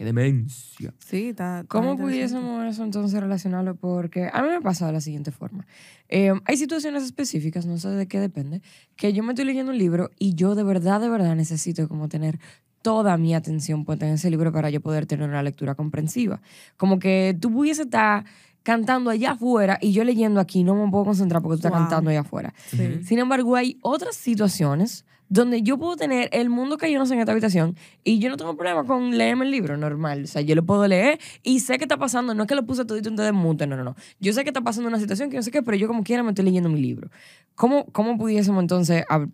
¡Qué 0.00 0.06
demencia! 0.06 0.94
Sí, 0.98 1.28
está. 1.28 1.66
¿Cómo 1.68 1.94
pudiésemos 1.98 2.64
eso 2.64 2.84
entonces 2.84 3.20
relacionarlo? 3.20 3.74
Porque 3.76 4.30
a 4.32 4.40
mí 4.42 4.48
me 4.48 4.62
pasa 4.62 4.86
de 4.86 4.94
la 4.94 5.02
siguiente 5.02 5.30
forma. 5.30 5.66
Eh, 6.08 6.32
hay 6.46 6.56
situaciones 6.56 7.02
específicas, 7.02 7.66
no 7.66 7.76
sé 7.76 7.90
de 7.90 8.08
qué 8.08 8.18
depende, 8.18 8.62
que 8.96 9.12
yo 9.12 9.22
me 9.22 9.32
estoy 9.34 9.44
leyendo 9.44 9.72
un 9.72 9.76
libro 9.76 10.08
y 10.18 10.34
yo 10.34 10.54
de 10.54 10.62
verdad, 10.62 11.02
de 11.02 11.10
verdad 11.10 11.36
necesito 11.36 11.86
como 11.86 12.08
tener 12.08 12.38
toda 12.80 13.18
mi 13.18 13.34
atención 13.34 13.84
puesta 13.84 14.06
en 14.08 14.14
ese 14.14 14.30
libro 14.30 14.50
para 14.52 14.70
yo 14.70 14.80
poder 14.80 15.04
tener 15.04 15.28
una 15.28 15.42
lectura 15.42 15.74
comprensiva. 15.74 16.40
Como 16.78 16.98
que 16.98 17.36
tú 17.38 17.52
pudiese 17.52 17.82
estar 17.82 18.24
cantando 18.62 19.10
allá 19.10 19.32
afuera 19.32 19.76
y 19.82 19.92
yo 19.92 20.02
leyendo 20.04 20.40
aquí 20.40 20.64
no 20.64 20.74
me 20.82 20.90
puedo 20.90 21.04
concentrar 21.04 21.42
porque 21.42 21.56
tú 21.56 21.66
estás 21.66 21.72
Wow. 21.72 21.80
cantando 21.80 22.08
allá 22.08 22.20
afuera. 22.20 22.54
Sí. 22.68 23.00
Sin 23.04 23.18
embargo, 23.18 23.54
hay 23.54 23.76
otras 23.82 24.16
situaciones 24.16 25.04
donde 25.32 25.62
yo 25.62 25.78
puedo 25.78 25.96
tener 25.96 26.28
el 26.32 26.50
mundo 26.50 26.76
cayéndose 26.76 27.14
en 27.14 27.20
esta 27.20 27.30
habitación 27.32 27.76
y 28.04 28.18
yo 28.18 28.28
no 28.30 28.36
tengo 28.36 28.56
problema 28.56 28.84
con 28.84 29.16
leerme 29.16 29.44
el 29.44 29.52
libro 29.52 29.76
normal. 29.76 30.24
O 30.24 30.26
sea, 30.26 30.42
yo 30.42 30.54
lo 30.56 30.64
puedo 30.66 30.86
leer 30.88 31.20
y 31.44 31.60
sé 31.60 31.78
qué 31.78 31.84
está 31.84 31.96
pasando. 31.96 32.34
No 32.34 32.42
es 32.42 32.48
que 32.48 32.56
lo 32.56 32.66
puse 32.66 32.84
todito 32.84 33.08
en 33.08 33.16
de 33.16 33.30
mute, 33.32 33.66
no, 33.68 33.76
no, 33.76 33.84
no. 33.84 33.94
Yo 34.18 34.32
sé 34.32 34.42
que 34.42 34.50
está 34.50 34.60
pasando 34.60 34.88
una 34.88 34.98
situación 34.98 35.30
que 35.30 35.36
no 35.36 35.42
sé 35.44 35.50
qué, 35.52 35.62
pero 35.62 35.76
yo 35.76 35.86
como 35.86 36.02
quiera 36.02 36.22
me 36.24 36.30
estoy 36.30 36.44
leyendo 36.44 36.68
mi 36.68 36.80
libro. 36.80 37.10
¿Cómo, 37.54 37.86
cómo 37.92 38.18
pudiésemos 38.18 38.60
entonces 38.60 39.04
ab- 39.08 39.30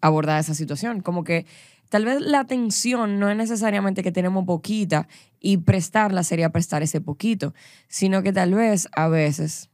abordar 0.00 0.40
esa 0.40 0.54
situación? 0.54 1.00
Como 1.02 1.24
que 1.24 1.44
tal 1.90 2.06
vez 2.06 2.22
la 2.22 2.40
atención 2.40 3.20
no 3.20 3.28
es 3.28 3.36
necesariamente 3.36 4.02
que 4.02 4.12
tenemos 4.12 4.46
poquita 4.46 5.08
y 5.40 5.58
prestarla 5.58 6.22
sería 6.24 6.50
prestar 6.52 6.82
ese 6.82 7.02
poquito, 7.02 7.52
sino 7.86 8.22
que 8.22 8.32
tal 8.32 8.54
vez 8.54 8.88
a 8.96 9.08
veces 9.08 9.68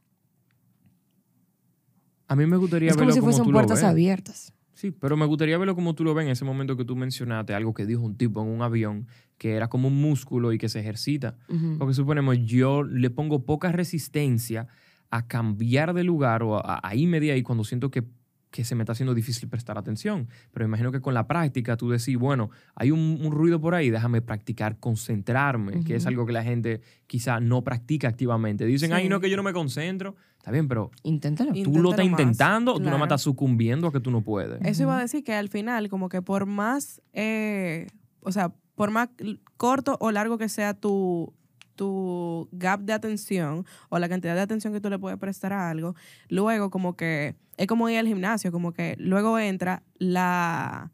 A 2.27 2.35
mí 2.35 2.45
me 2.45 2.57
gustaría 2.57 2.89
es 2.89 2.95
como 2.95 3.07
verlo 3.07 3.13
si 3.13 3.19
como 3.21 3.31
fuesen 3.31 3.45
tú 3.45 3.51
puertas 3.51 3.83
abiertas. 3.83 4.53
Sí, 4.81 4.89
pero 4.89 5.15
me 5.15 5.27
gustaría 5.27 5.59
verlo 5.59 5.75
como 5.75 5.93
tú 5.93 6.03
lo 6.03 6.15
ves 6.15 6.25
en 6.25 6.31
ese 6.31 6.43
momento 6.43 6.75
que 6.75 6.83
tú 6.85 6.95
mencionaste, 6.95 7.53
algo 7.53 7.71
que 7.75 7.85
dijo 7.85 8.01
un 8.01 8.15
tipo 8.17 8.41
en 8.41 8.47
un 8.47 8.63
avión, 8.63 9.05
que 9.37 9.53
era 9.55 9.67
como 9.67 9.89
un 9.89 10.01
músculo 10.01 10.53
y 10.53 10.57
que 10.57 10.69
se 10.69 10.79
ejercita. 10.79 11.37
Porque 11.77 11.93
suponemos, 11.93 12.39
yo 12.39 12.81
le 12.81 13.11
pongo 13.11 13.45
poca 13.45 13.71
resistencia 13.71 14.67
a 15.11 15.27
cambiar 15.27 15.93
de 15.93 16.03
lugar 16.03 16.41
o 16.41 16.55
a, 16.57 16.79
a 16.81 16.95
irme 16.95 17.19
de 17.19 17.31
ahí 17.31 17.43
cuando 17.43 17.63
siento 17.63 17.91
que, 17.91 18.03
que 18.49 18.63
se 18.65 18.73
me 18.73 18.81
está 18.83 18.93
haciendo 18.93 19.13
difícil 19.13 19.47
prestar 19.49 19.77
atención. 19.77 20.27
Pero 20.51 20.65
imagino 20.65 20.91
que 20.91 20.99
con 20.99 21.13
la 21.13 21.27
práctica 21.27 21.77
tú 21.77 21.89
decís, 21.91 22.17
bueno, 22.17 22.49
hay 22.73 22.89
un, 22.89 23.19
un 23.21 23.31
ruido 23.31 23.61
por 23.61 23.75
ahí, 23.75 23.91
déjame 23.91 24.21
practicar 24.23 24.79
concentrarme, 24.79 25.83
que 25.83 25.95
es 25.95 26.07
algo 26.07 26.25
que 26.25 26.33
la 26.33 26.43
gente 26.43 26.81
quizá 27.05 27.39
no 27.39 27.63
practica 27.63 28.07
activamente. 28.07 28.65
Dicen, 28.65 28.93
ay, 28.93 29.03
Sí. 29.03 29.09
no, 29.09 29.19
que 29.19 29.29
yo 29.29 29.37
no 29.37 29.43
me 29.43 29.53
concentro. 29.53 30.15
Está 30.41 30.49
bien, 30.49 30.67
pero 30.67 30.89
Inténtalo. 31.03 31.53
Tú 31.53 31.77
lo 31.77 31.91
estás 31.91 32.09
más, 32.09 32.19
intentando 32.19 32.71
o 32.71 32.77
tú 32.77 32.85
no 32.85 32.89
claro. 32.89 33.03
estás 33.03 33.21
sucumbiendo 33.21 33.87
a 33.87 33.91
que 33.91 33.99
tú 33.99 34.09
no 34.09 34.23
puedes. 34.23 34.59
Eso 34.65 34.81
iba 34.81 34.97
a 34.97 34.99
decir 34.99 35.23
que 35.23 35.35
al 35.35 35.49
final, 35.49 35.87
como 35.87 36.09
que 36.09 36.23
por 36.23 36.47
más, 36.47 36.99
eh, 37.13 37.85
o 38.21 38.31
sea, 38.31 38.51
por 38.73 38.89
más 38.89 39.09
corto 39.57 39.97
o 39.99 40.09
largo 40.09 40.39
que 40.39 40.49
sea 40.49 40.73
tu, 40.73 41.31
tu 41.75 42.49
gap 42.53 42.79
de 42.79 42.93
atención 42.93 43.67
o 43.89 43.99
la 43.99 44.09
cantidad 44.09 44.33
de 44.33 44.41
atención 44.41 44.73
que 44.73 44.81
tú 44.81 44.89
le 44.89 44.97
puedes 44.97 45.19
prestar 45.19 45.53
a 45.53 45.69
algo, 45.69 45.93
luego 46.27 46.71
como 46.71 46.95
que 46.95 47.35
es 47.57 47.67
como 47.67 47.87
ir 47.89 47.99
al 47.99 48.07
gimnasio, 48.07 48.51
como 48.51 48.71
que 48.71 48.95
luego 48.97 49.37
entra 49.37 49.83
la, 49.99 50.91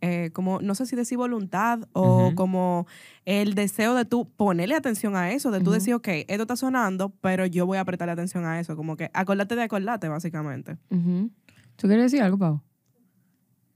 eh, 0.00 0.30
como, 0.32 0.60
no 0.60 0.74
sé 0.74 0.86
si 0.86 0.94
decir 0.96 1.18
voluntad 1.18 1.80
o 1.92 2.32
como 2.34 2.86
el 3.24 3.54
deseo 3.54 3.94
de 3.94 4.04
tú 4.04 4.30
ponerle 4.36 4.74
atención 4.74 5.16
a 5.16 5.32
eso, 5.32 5.50
de 5.50 5.60
tú 5.60 5.70
decir, 5.72 5.94
ok, 5.94 6.08
esto 6.28 6.42
está 6.42 6.56
sonando, 6.56 7.10
pero 7.20 7.46
yo 7.46 7.66
voy 7.66 7.78
a 7.78 7.84
prestarle 7.84 8.12
atención 8.12 8.44
a 8.44 8.60
eso, 8.60 8.76
como 8.76 8.96
que 8.96 9.10
acordate 9.12 9.56
de 9.56 9.62
acordarte, 9.62 10.08
básicamente. 10.08 10.76
Ujú. 10.90 11.30
¿Tú 11.76 11.86
quieres 11.86 12.10
decir 12.10 12.22
algo, 12.22 12.38
Pau? 12.38 12.62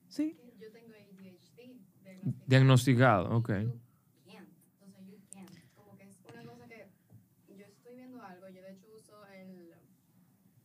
Sí. 0.08 0.36
Yo 0.60 0.70
tengo 0.72 0.88
ADHD. 0.92 2.34
diagnosticado. 2.46 3.36
Ok. 3.36 3.48
You 3.48 3.54
can't. 4.26 4.48
O 4.80 4.86
sea, 4.90 5.00
you 5.08 5.18
can't. 5.32 5.48
Como 5.74 5.96
que 5.96 6.04
es 6.04 6.18
una 6.32 6.42
cosa 6.44 6.66
que 6.68 6.88
yo 7.56 7.64
estoy 7.64 7.94
viendo 7.96 8.22
algo. 8.22 8.48
Yo 8.48 8.60
de 8.62 8.72
hecho 8.72 8.86
uso 8.96 9.14
el 9.32 9.72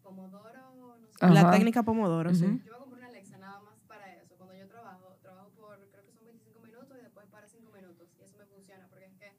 Pomodoro, 0.03 0.97
no 0.99 1.07
sé. 1.07 1.11
Ajá. 1.21 1.33
La 1.33 1.51
técnica 1.51 1.83
Pomodoro, 1.83 2.33
sí. 2.33 2.41
Yo 2.45 2.51
me 2.51 2.59
compré 2.79 2.97
una 2.99 3.07
Alexa 3.07 3.37
nada 3.37 3.59
más 3.61 3.79
para 3.87 4.13
eso. 4.15 4.35
Cuando 4.37 4.55
yo 4.57 4.67
trabajo, 4.67 5.15
trabajo 5.21 5.51
por 5.55 5.77
creo 5.91 6.03
que 6.05 6.11
son 6.11 6.25
25 6.25 6.59
minutos 6.87 6.97
y 6.99 7.03
después 7.03 7.27
para 7.27 7.47
5 7.47 7.71
minutos. 7.71 8.09
Y 8.17 8.23
eso 8.23 8.37
me 8.37 8.45
funciona 8.45 8.87
porque 8.87 9.05
es 9.05 9.15
que 9.15 9.31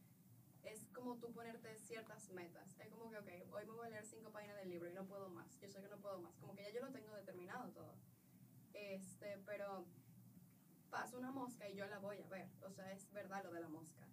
es 0.64 0.86
como 0.92 1.16
tú 1.16 1.32
ponerte 1.32 1.78
ciertas 1.78 2.28
metas. 2.30 2.78
Es 2.78 2.88
como 2.90 3.10
que, 3.10 3.18
ok, 3.18 3.54
hoy 3.54 3.66
me 3.66 3.72
voy 3.72 3.86
a 3.86 3.90
leer 3.90 4.06
5 4.06 4.30
páginas 4.30 4.56
del 4.56 4.70
libro 4.70 4.90
y 4.90 4.94
no 4.94 5.06
puedo 5.06 5.28
más. 5.28 5.58
Yo 5.60 5.70
sé 5.70 5.80
que 5.80 5.88
no 5.88 5.98
puedo 5.98 6.18
más. 6.20 6.36
Como 6.38 6.54
que 6.54 6.62
ya 6.62 6.70
yo 6.70 6.80
lo 6.80 6.92
tengo 6.92 7.14
determinado 7.14 7.70
todo. 7.70 7.94
Este, 8.74 9.38
pero 9.46 9.86
pasa 10.90 11.16
una 11.16 11.30
mosca 11.30 11.68
y 11.68 11.74
yo 11.74 11.86
la 11.86 11.98
voy 11.98 12.18
a 12.18 12.28
ver. 12.28 12.48
O 12.62 12.70
sea, 12.70 12.92
es 12.92 13.10
verdad 13.12 13.44
lo 13.44 13.52
de 13.52 13.60
la 13.60 13.68
mosca. 13.68 14.06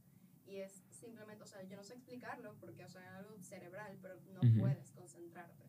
Y 0.45 0.57
es 0.57 0.83
simplemente, 0.91 1.43
o 1.43 1.47
sea, 1.47 1.63
yo 1.63 1.75
no 1.75 1.83
sé 1.83 1.95
explicarlo 1.95 2.55
porque, 2.59 2.85
o 2.85 2.89
sea, 2.89 3.01
es 3.01 3.25
algo 3.25 3.41
cerebral, 3.41 3.97
pero 4.01 4.15
no 4.33 4.41
Ujú. 4.41 4.59
puedes 4.59 4.91
concentrarte. 4.91 5.64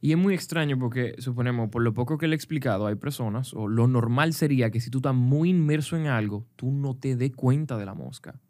Y 0.00 0.12
es 0.12 0.18
muy 0.18 0.34
extraño 0.34 0.78
porque, 0.78 1.14
suponemos, 1.18 1.70
por 1.70 1.82
lo 1.82 1.92
poco 1.92 2.18
que 2.18 2.28
le 2.28 2.34
he 2.34 2.36
explicado, 2.36 2.86
hay 2.86 2.94
personas, 2.94 3.52
o 3.54 3.66
lo 3.66 3.88
normal 3.88 4.32
sería 4.32 4.70
que 4.70 4.80
si 4.80 4.90
tú 4.90 4.98
estás 4.98 5.14
muy 5.14 5.50
inmerso 5.50 5.96
en 5.96 6.06
algo, 6.06 6.46
tú 6.56 6.70
no 6.70 6.96
te 6.96 7.16
des 7.16 7.34
cuenta 7.34 7.76
de 7.76 7.86
la 7.86 7.94
mosca. 7.94 8.40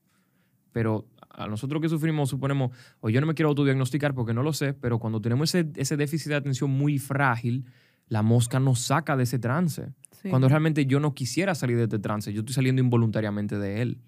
pero 0.73 1.07
a 1.31 1.47
nosotros 1.47 1.81
que 1.81 1.89
sufrimos, 1.89 2.29
suponemos, 2.29 2.73
o 3.01 3.11
yo 3.11 3.21
no 3.21 3.27
me 3.27 3.35
quiero 3.35 3.49
autodiagnosticar 3.49 4.15
porque 4.15 4.35
no 4.35 4.43
lo 4.43 4.53
sé, 4.53 4.75
pero 4.75 4.99
cuando 4.99 5.21
tenemos 5.21 5.55
ese, 5.55 5.71
ese 5.77 5.97
déficit 5.97 6.29
de 6.31 6.35
atención 6.35 6.71
muy 6.71 6.99
frágil, 6.99 7.65
la 8.09 8.23
mosca 8.23 8.59
nos 8.59 8.81
saca 8.81 9.17
de 9.17 9.23
ese 9.23 9.39
trance. 9.39 9.93
Sí. 10.21 10.31
Cuando 10.31 10.49
realmente 10.49 10.85
yo 10.87 10.99
no 10.99 11.15
quisiera 11.15 11.55
salir 11.55 11.77
de 11.77 11.85
este 11.85 11.99
trance, 11.99 12.33
yo 12.33 12.41
estoy 12.41 12.55
saliendo 12.55 12.83
involuntariamente 12.83 13.59
de 13.59 13.83
él. 13.83 14.01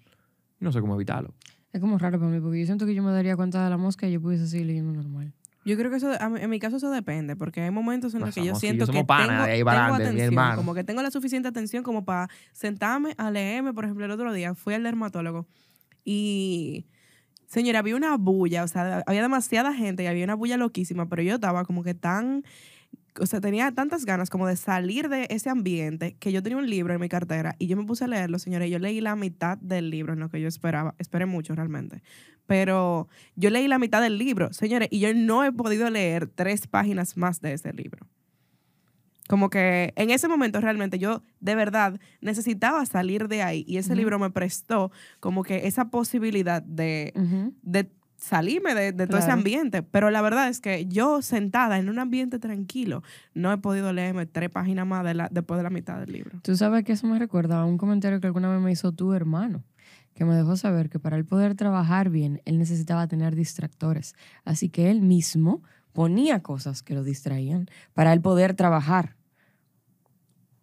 No 0.59 0.71
sé 0.71 0.81
cómo 0.81 0.95
evitarlo. 0.95 1.33
Es 1.71 1.79
como 1.79 1.97
raro 1.97 2.19
para 2.19 2.29
mí, 2.31 2.41
porque 2.41 2.59
yo 2.59 2.65
siento 2.65 2.85
que 2.85 2.93
yo 2.93 3.01
me 3.01 3.11
daría 3.11 3.35
cuenta 3.37 3.63
de 3.63 3.69
la 3.69 3.77
mosca 3.77 4.07
y 4.07 4.11
yo 4.11 4.21
pudiese 4.21 4.47
seguir 4.47 4.67
leyendo 4.67 4.91
normal. 4.91 5.33
Yo 5.63 5.77
creo 5.77 5.91
que 5.91 5.97
eso, 5.97 6.11
en 6.19 6.49
mi 6.49 6.59
caso 6.59 6.77
eso 6.77 6.89
depende, 6.89 7.35
porque 7.35 7.61
hay 7.61 7.69
momentos 7.69 8.15
en 8.15 8.21
los 8.21 8.33
que 8.33 8.43
yo 8.43 8.55
siento 8.55 8.87
que 8.87 9.03
pana, 9.03 9.45
tengo, 9.45 9.69
tengo 9.69 9.95
mi 9.95 10.03
atención, 10.03 10.55
como 10.55 10.73
que 10.73 10.83
tengo 10.83 11.01
la 11.03 11.11
suficiente 11.11 11.47
atención 11.47 11.83
como 11.83 12.03
para 12.03 12.29
sentarme 12.51 13.13
a 13.17 13.29
leerme, 13.29 13.71
por 13.71 13.85
ejemplo, 13.85 14.05
el 14.05 14.11
otro 14.11 14.33
día 14.33 14.55
fui 14.55 14.73
al 14.73 14.81
dermatólogo 14.81 15.47
y, 16.03 16.87
señora, 17.45 17.79
había 17.79 17.95
una 17.95 18.17
bulla, 18.17 18.63
o 18.63 18.67
sea, 18.67 19.03
había 19.05 19.21
demasiada 19.21 19.71
gente 19.73 20.03
y 20.03 20.07
había 20.07 20.23
una 20.23 20.35
bulla 20.35 20.57
loquísima, 20.57 21.07
pero 21.07 21.21
yo 21.21 21.35
estaba 21.35 21.63
como 21.63 21.83
que 21.83 21.93
tan, 21.93 22.43
o 23.19 23.25
sea, 23.25 23.41
tenía 23.41 23.71
tantas 23.71 24.05
ganas 24.05 24.29
como 24.29 24.47
de 24.47 24.55
salir 24.55 25.09
de 25.09 25.27
ese 25.29 25.49
ambiente 25.49 26.15
que 26.19 26.31
yo 26.31 26.41
tenía 26.41 26.57
un 26.57 26.69
libro 26.69 26.93
en 26.93 27.01
mi 27.01 27.09
cartera 27.09 27.55
y 27.59 27.67
yo 27.67 27.77
me 27.77 27.83
puse 27.83 28.05
a 28.05 28.07
leerlo, 28.07 28.39
señora, 28.39 28.65
y 28.65 28.69
yo 28.69 28.79
leí 28.79 29.01
la 29.01 29.15
mitad 29.15 29.57
del 29.57 29.89
libro, 29.89 30.13
en 30.13 30.19
lo 30.19 30.29
que 30.29 30.39
yo 30.39 30.47
esperaba, 30.47 30.95
esperé 30.97 31.25
mucho 31.25 31.55
realmente 31.55 32.01
pero 32.51 33.07
yo 33.37 33.49
leí 33.49 33.69
la 33.69 33.79
mitad 33.79 34.01
del 34.01 34.17
libro, 34.17 34.51
señores, 34.51 34.89
y 34.91 34.99
yo 34.99 35.13
no 35.13 35.45
he 35.45 35.53
podido 35.53 35.89
leer 35.89 36.27
tres 36.27 36.67
páginas 36.67 37.15
más 37.15 37.39
de 37.39 37.53
ese 37.53 37.71
libro. 37.71 38.05
Como 39.29 39.49
que 39.49 39.93
en 39.95 40.09
ese 40.09 40.27
momento 40.27 40.59
realmente 40.59 40.99
yo 40.99 41.23
de 41.39 41.55
verdad 41.55 41.97
necesitaba 42.19 42.85
salir 42.85 43.29
de 43.29 43.41
ahí 43.41 43.63
y 43.65 43.77
ese 43.77 43.95
libro 43.95 44.19
me 44.19 44.31
prestó 44.31 44.91
como 45.21 45.43
que 45.43 45.65
esa 45.65 45.89
posibilidad 45.89 46.61
de, 46.61 47.13
de 47.61 47.89
salirme 48.21 48.75
de, 48.75 48.91
de 48.93 49.07
todo 49.07 49.17
ese 49.17 49.31
ambiente. 49.31 49.83
Pero 49.83 50.11
la 50.11 50.21
verdad 50.21 50.47
es 50.47 50.61
que 50.61 50.85
yo 50.85 51.21
sentada 51.21 51.79
en 51.79 51.89
un 51.89 51.99
ambiente 51.99 52.39
tranquilo 52.39 53.03
no 53.33 53.51
he 53.51 53.57
podido 53.57 53.91
leerme 53.91 54.27
tres 54.27 54.49
páginas 54.49 54.87
más 54.87 55.03
de 55.03 55.15
la, 55.15 55.27
después 55.31 55.57
de 55.57 55.63
la 55.63 55.69
mitad 55.69 55.99
del 55.99 56.13
libro. 56.13 56.39
Tú 56.43 56.55
sabes 56.55 56.85
que 56.85 56.93
eso 56.93 57.07
me 57.07 57.19
recuerda 57.19 57.59
a 57.59 57.65
un 57.65 57.77
comentario 57.77 58.21
que 58.21 58.27
alguna 58.27 58.49
vez 58.49 58.61
me 58.61 58.71
hizo 58.71 58.91
tu 58.91 59.13
hermano, 59.13 59.63
que 60.13 60.23
me 60.23 60.35
dejó 60.35 60.55
saber 60.55 60.89
que 60.89 60.99
para 60.99 61.17
él 61.17 61.25
poder 61.25 61.55
trabajar 61.55 62.09
bien, 62.09 62.41
él 62.45 62.59
necesitaba 62.59 63.07
tener 63.07 63.35
distractores. 63.35 64.15
Así 64.45 64.69
que 64.69 64.91
él 64.91 65.01
mismo 65.01 65.63
ponía 65.91 66.41
cosas 66.41 66.83
que 66.83 66.93
lo 66.93 67.03
distraían 67.03 67.67
para 67.93 68.13
él 68.13 68.21
poder 68.21 68.53
trabajar. 68.53 69.15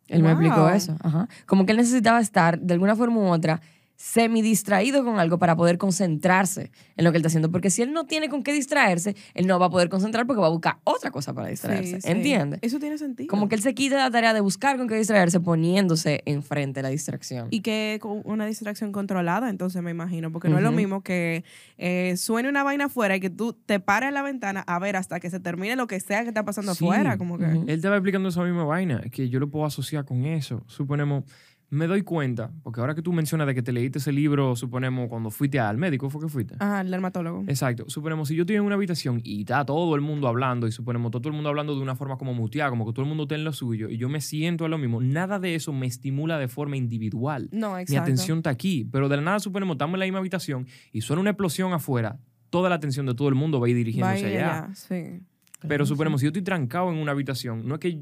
Él 0.06 0.22
me 0.22 0.30
explicó 0.30 0.70
eso. 0.70 0.96
Ajá. 1.02 1.28
Como 1.44 1.66
que 1.66 1.72
él 1.72 1.78
necesitaba 1.78 2.20
estar, 2.20 2.58
de 2.58 2.72
alguna 2.72 2.96
forma 2.96 3.18
u 3.18 3.26
otra, 3.26 3.60
semi 4.00 4.42
distraído 4.42 5.04
con 5.04 5.18
algo 5.18 5.40
para 5.40 5.56
poder 5.56 5.76
concentrarse 5.76 6.70
en 6.96 7.04
lo 7.04 7.10
que 7.10 7.16
él 7.16 7.20
está 7.20 7.26
haciendo. 7.26 7.50
Porque 7.50 7.68
si 7.68 7.82
él 7.82 7.92
no 7.92 8.06
tiene 8.06 8.28
con 8.28 8.44
qué 8.44 8.52
distraerse, 8.52 9.16
él 9.34 9.48
no 9.48 9.58
va 9.58 9.66
a 9.66 9.70
poder 9.70 9.88
concentrar 9.88 10.24
porque 10.24 10.40
va 10.40 10.46
a 10.46 10.50
buscar 10.50 10.78
otra 10.84 11.10
cosa 11.10 11.34
para 11.34 11.48
distraerse. 11.48 11.96
Sí, 11.96 12.00
sí. 12.02 12.08
¿Entiendes? 12.08 12.60
Eso 12.62 12.78
tiene 12.78 12.96
sentido. 12.96 13.28
Como 13.28 13.48
que 13.48 13.56
él 13.56 13.60
se 13.60 13.74
quita 13.74 13.96
la 13.96 14.08
tarea 14.10 14.32
de 14.34 14.40
buscar 14.40 14.76
con 14.78 14.86
qué 14.86 14.94
distraerse 14.94 15.40
poniéndose 15.40 16.22
enfrente 16.26 16.78
de 16.78 16.82
la 16.84 16.88
distracción. 16.90 17.48
Y 17.50 17.60
que 17.60 17.98
con 18.00 18.22
una 18.24 18.46
distracción 18.46 18.92
controlada, 18.92 19.50
entonces 19.50 19.82
me 19.82 19.90
imagino, 19.90 20.30
porque 20.30 20.48
no 20.48 20.58
es 20.58 20.62
lo 20.62 20.70
mismo 20.70 21.02
que 21.02 21.42
eh, 21.76 22.14
suene 22.16 22.48
una 22.48 22.62
vaina 22.62 22.84
afuera 22.84 23.16
y 23.16 23.20
que 23.20 23.30
tú 23.30 23.52
te 23.52 23.80
pares 23.80 24.08
en 24.08 24.14
la 24.14 24.22
ventana 24.22 24.60
a 24.66 24.78
ver 24.78 24.94
hasta 24.94 25.18
que 25.18 25.28
se 25.28 25.40
termine 25.40 25.74
lo 25.74 25.88
que 25.88 25.98
sea 25.98 26.22
que 26.22 26.28
está 26.28 26.44
pasando 26.44 26.72
Sí. 26.74 26.84
afuera, 26.84 27.18
como 27.18 27.36
que... 27.36 27.46
Él 27.46 27.68
estaba 27.68 27.96
explicando 27.96 28.28
esa 28.28 28.44
misma 28.44 28.62
vaina, 28.64 29.00
que 29.10 29.28
yo 29.28 29.40
lo 29.40 29.50
puedo 29.50 29.64
asociar 29.66 30.04
con 30.04 30.24
eso. 30.24 30.62
Suponemos, 30.68 31.24
me 31.70 31.86
doy 31.86 32.02
cuenta, 32.02 32.50
porque 32.62 32.80
ahora 32.80 32.94
que 32.94 33.02
tú 33.02 33.12
mencionas 33.12 33.46
de 33.46 33.54
que 33.54 33.62
te 33.62 33.72
leíste 33.72 33.98
ese 33.98 34.10
libro, 34.10 34.56
suponemos, 34.56 35.08
cuando 35.08 35.30
fuiste 35.30 35.60
al 35.60 35.76
médico, 35.76 36.08
¿fue 36.08 36.22
que 36.22 36.28
fuiste? 36.28 36.54
Ajá, 36.58 36.80
el 36.80 36.90
dermatólogo. 36.90 37.44
Exacto. 37.46 37.84
Suponemos, 37.88 38.28
si 38.28 38.34
yo 38.36 38.42
estoy 38.44 38.56
en 38.56 38.62
una 38.62 38.74
habitación 38.76 39.20
y 39.22 39.40
está 39.40 39.66
todo 39.66 39.94
el 39.94 40.00
mundo 40.00 40.28
hablando, 40.28 40.66
y 40.66 40.72
suponemos 40.72 41.10
todo 41.10 41.28
el 41.28 41.34
mundo 41.34 41.50
hablando 41.50 41.74
de 41.76 41.82
una 41.82 41.94
forma 41.94 42.16
como 42.16 42.32
muteada, 42.32 42.70
como 42.70 42.86
que 42.86 42.92
todo 42.92 43.02
el 43.02 43.08
mundo 43.08 43.24
está 43.24 43.34
en 43.34 43.44
lo 43.44 43.52
suyo, 43.52 43.90
y 43.90 43.98
yo 43.98 44.08
me 44.08 44.20
siento 44.22 44.64
a 44.64 44.68
lo 44.68 44.78
mismo, 44.78 45.00
nada 45.02 45.38
de 45.38 45.54
eso 45.54 45.72
me 45.74 45.86
estimula 45.86 46.38
de 46.38 46.48
forma 46.48 46.76
individual. 46.76 47.48
No, 47.52 47.74
Mi 47.74 47.82
exacto. 47.82 48.02
atención 48.02 48.38
está 48.38 48.50
aquí, 48.50 48.88
pero 48.90 49.08
de 49.10 49.16
la 49.16 49.22
nada 49.22 49.40
suponemos, 49.40 49.74
estamos 49.74 49.94
en 49.96 50.00
la 50.00 50.06
misma 50.06 50.20
habitación 50.20 50.66
y 50.92 51.02
suena 51.02 51.20
una 51.20 51.30
explosión 51.30 51.72
afuera, 51.74 52.18
toda 52.48 52.70
la 52.70 52.76
atención 52.76 53.04
de 53.04 53.14
todo 53.14 53.28
el 53.28 53.34
mundo 53.34 53.60
va 53.60 53.66
a 53.66 53.70
ir 53.70 53.76
dirigiéndose 53.76 54.22
Vaya, 54.24 54.64
allá. 54.64 54.74
sí. 54.74 55.20
Pero 55.66 55.84
suponemos, 55.84 56.20
si 56.20 56.24
yo 56.24 56.28
estoy 56.28 56.42
trancado 56.42 56.90
en 56.90 56.96
una 56.98 57.10
habitación, 57.12 57.66
no 57.66 57.74
es 57.74 57.80
que, 57.80 58.00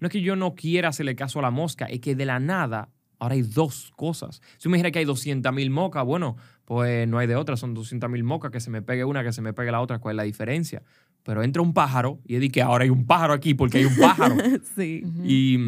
no 0.00 0.08
es 0.08 0.12
que 0.12 0.22
yo 0.22 0.36
no 0.36 0.54
quiera 0.54 0.88
hacerle 0.88 1.14
caso 1.14 1.38
a 1.38 1.42
la 1.42 1.50
mosca, 1.50 1.86
es 1.86 2.00
que 2.00 2.14
de 2.14 2.26
la 2.26 2.40
nada 2.40 2.88
ahora 3.18 3.34
hay 3.34 3.42
dos 3.42 3.92
cosas. 3.96 4.40
Si 4.58 4.68
me 4.68 4.78
dijera 4.78 4.90
que 4.90 4.98
hay 4.98 5.04
200 5.04 5.52
mil 5.52 5.70
moscas, 5.70 6.04
bueno, 6.04 6.36
pues 6.64 7.06
no 7.06 7.18
hay 7.18 7.26
de 7.26 7.36
otra, 7.36 7.56
son 7.56 7.74
200 7.74 8.10
mil 8.10 8.24
moscas, 8.24 8.50
que 8.50 8.60
se 8.60 8.70
me 8.70 8.82
pegue 8.82 9.04
una, 9.04 9.22
que 9.22 9.32
se 9.32 9.42
me 9.42 9.52
pegue 9.52 9.70
la 9.70 9.80
otra, 9.80 9.98
¿cuál 9.98 10.14
es 10.14 10.16
la 10.16 10.22
diferencia? 10.24 10.82
Pero 11.22 11.42
entra 11.42 11.62
un 11.62 11.74
pájaro 11.74 12.18
y 12.24 12.36
es 12.36 12.40
de 12.40 12.48
que 12.48 12.62
ahora 12.62 12.84
hay 12.84 12.90
un 12.90 13.06
pájaro 13.06 13.34
aquí 13.34 13.54
porque 13.54 13.78
hay 13.78 13.84
un 13.84 13.96
pájaro. 13.96 14.36
sí. 14.74 15.04
Y 15.22 15.58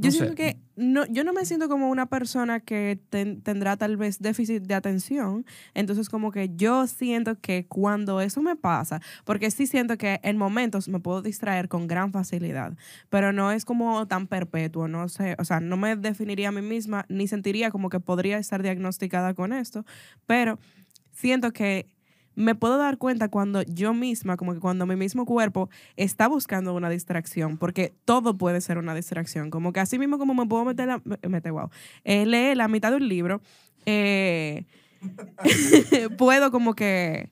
Yo 0.00 0.08
no 0.08 0.12
siento 0.12 0.30
sé. 0.30 0.36
que 0.36 0.60
no, 0.76 1.06
yo 1.06 1.24
no 1.24 1.32
me 1.32 1.44
siento 1.44 1.68
como 1.68 1.90
una 1.90 2.06
persona 2.06 2.60
que 2.60 3.00
ten- 3.10 3.42
tendrá 3.42 3.76
tal 3.76 3.96
vez 3.96 4.20
déficit 4.20 4.62
de 4.62 4.74
atención. 4.74 5.44
Entonces, 5.74 6.08
como 6.08 6.30
que 6.30 6.50
yo 6.54 6.86
siento 6.86 7.40
que 7.40 7.66
cuando 7.66 8.20
eso 8.20 8.40
me 8.40 8.54
pasa, 8.54 9.00
porque 9.24 9.50
sí 9.50 9.66
siento 9.66 9.98
que 9.98 10.20
en 10.22 10.36
momentos 10.36 10.88
me 10.88 11.00
puedo 11.00 11.20
distraer 11.20 11.68
con 11.68 11.86
gran 11.88 12.12
facilidad, 12.12 12.76
pero 13.10 13.32
no 13.32 13.50
es 13.50 13.64
como 13.64 14.06
tan 14.06 14.28
perpetuo, 14.28 14.86
no 14.86 15.08
sé, 15.08 15.34
o 15.38 15.44
sea, 15.44 15.58
no 15.60 15.76
me 15.76 15.96
definiría 15.96 16.50
a 16.50 16.52
mí 16.52 16.62
misma 16.62 17.04
ni 17.08 17.26
sentiría 17.26 17.70
como 17.70 17.88
que 17.90 17.98
podría 18.00 18.38
estar 18.38 18.62
diagnosticada 18.62 19.34
con 19.34 19.52
esto, 19.52 19.84
pero 20.26 20.58
siento 21.12 21.52
que 21.52 21.88
me 22.38 22.54
puedo 22.54 22.78
dar 22.78 22.98
cuenta 22.98 23.28
cuando 23.28 23.62
yo 23.62 23.92
misma, 23.94 24.36
como 24.36 24.54
que 24.54 24.60
cuando 24.60 24.86
mi 24.86 24.94
mismo 24.94 25.26
cuerpo 25.26 25.68
está 25.96 26.28
buscando 26.28 26.72
una 26.74 26.88
distracción, 26.88 27.58
porque 27.58 27.92
todo 28.04 28.36
puede 28.38 28.60
ser 28.60 28.78
una 28.78 28.94
distracción. 28.94 29.50
Como 29.50 29.72
que 29.72 29.80
así 29.80 29.98
mismo 29.98 30.18
como 30.18 30.34
me 30.34 30.46
puedo 30.46 30.64
meter, 30.64 30.86
la, 30.86 31.02
me- 31.04 31.18
meter 31.28 31.50
wow, 31.52 31.68
eh, 32.04 32.24
leer 32.26 32.56
la 32.56 32.68
mitad 32.68 32.90
de 32.90 32.96
un 32.98 33.08
libro, 33.08 33.40
eh, 33.86 34.64
puedo 36.18 36.50
como 36.50 36.74
que 36.74 37.30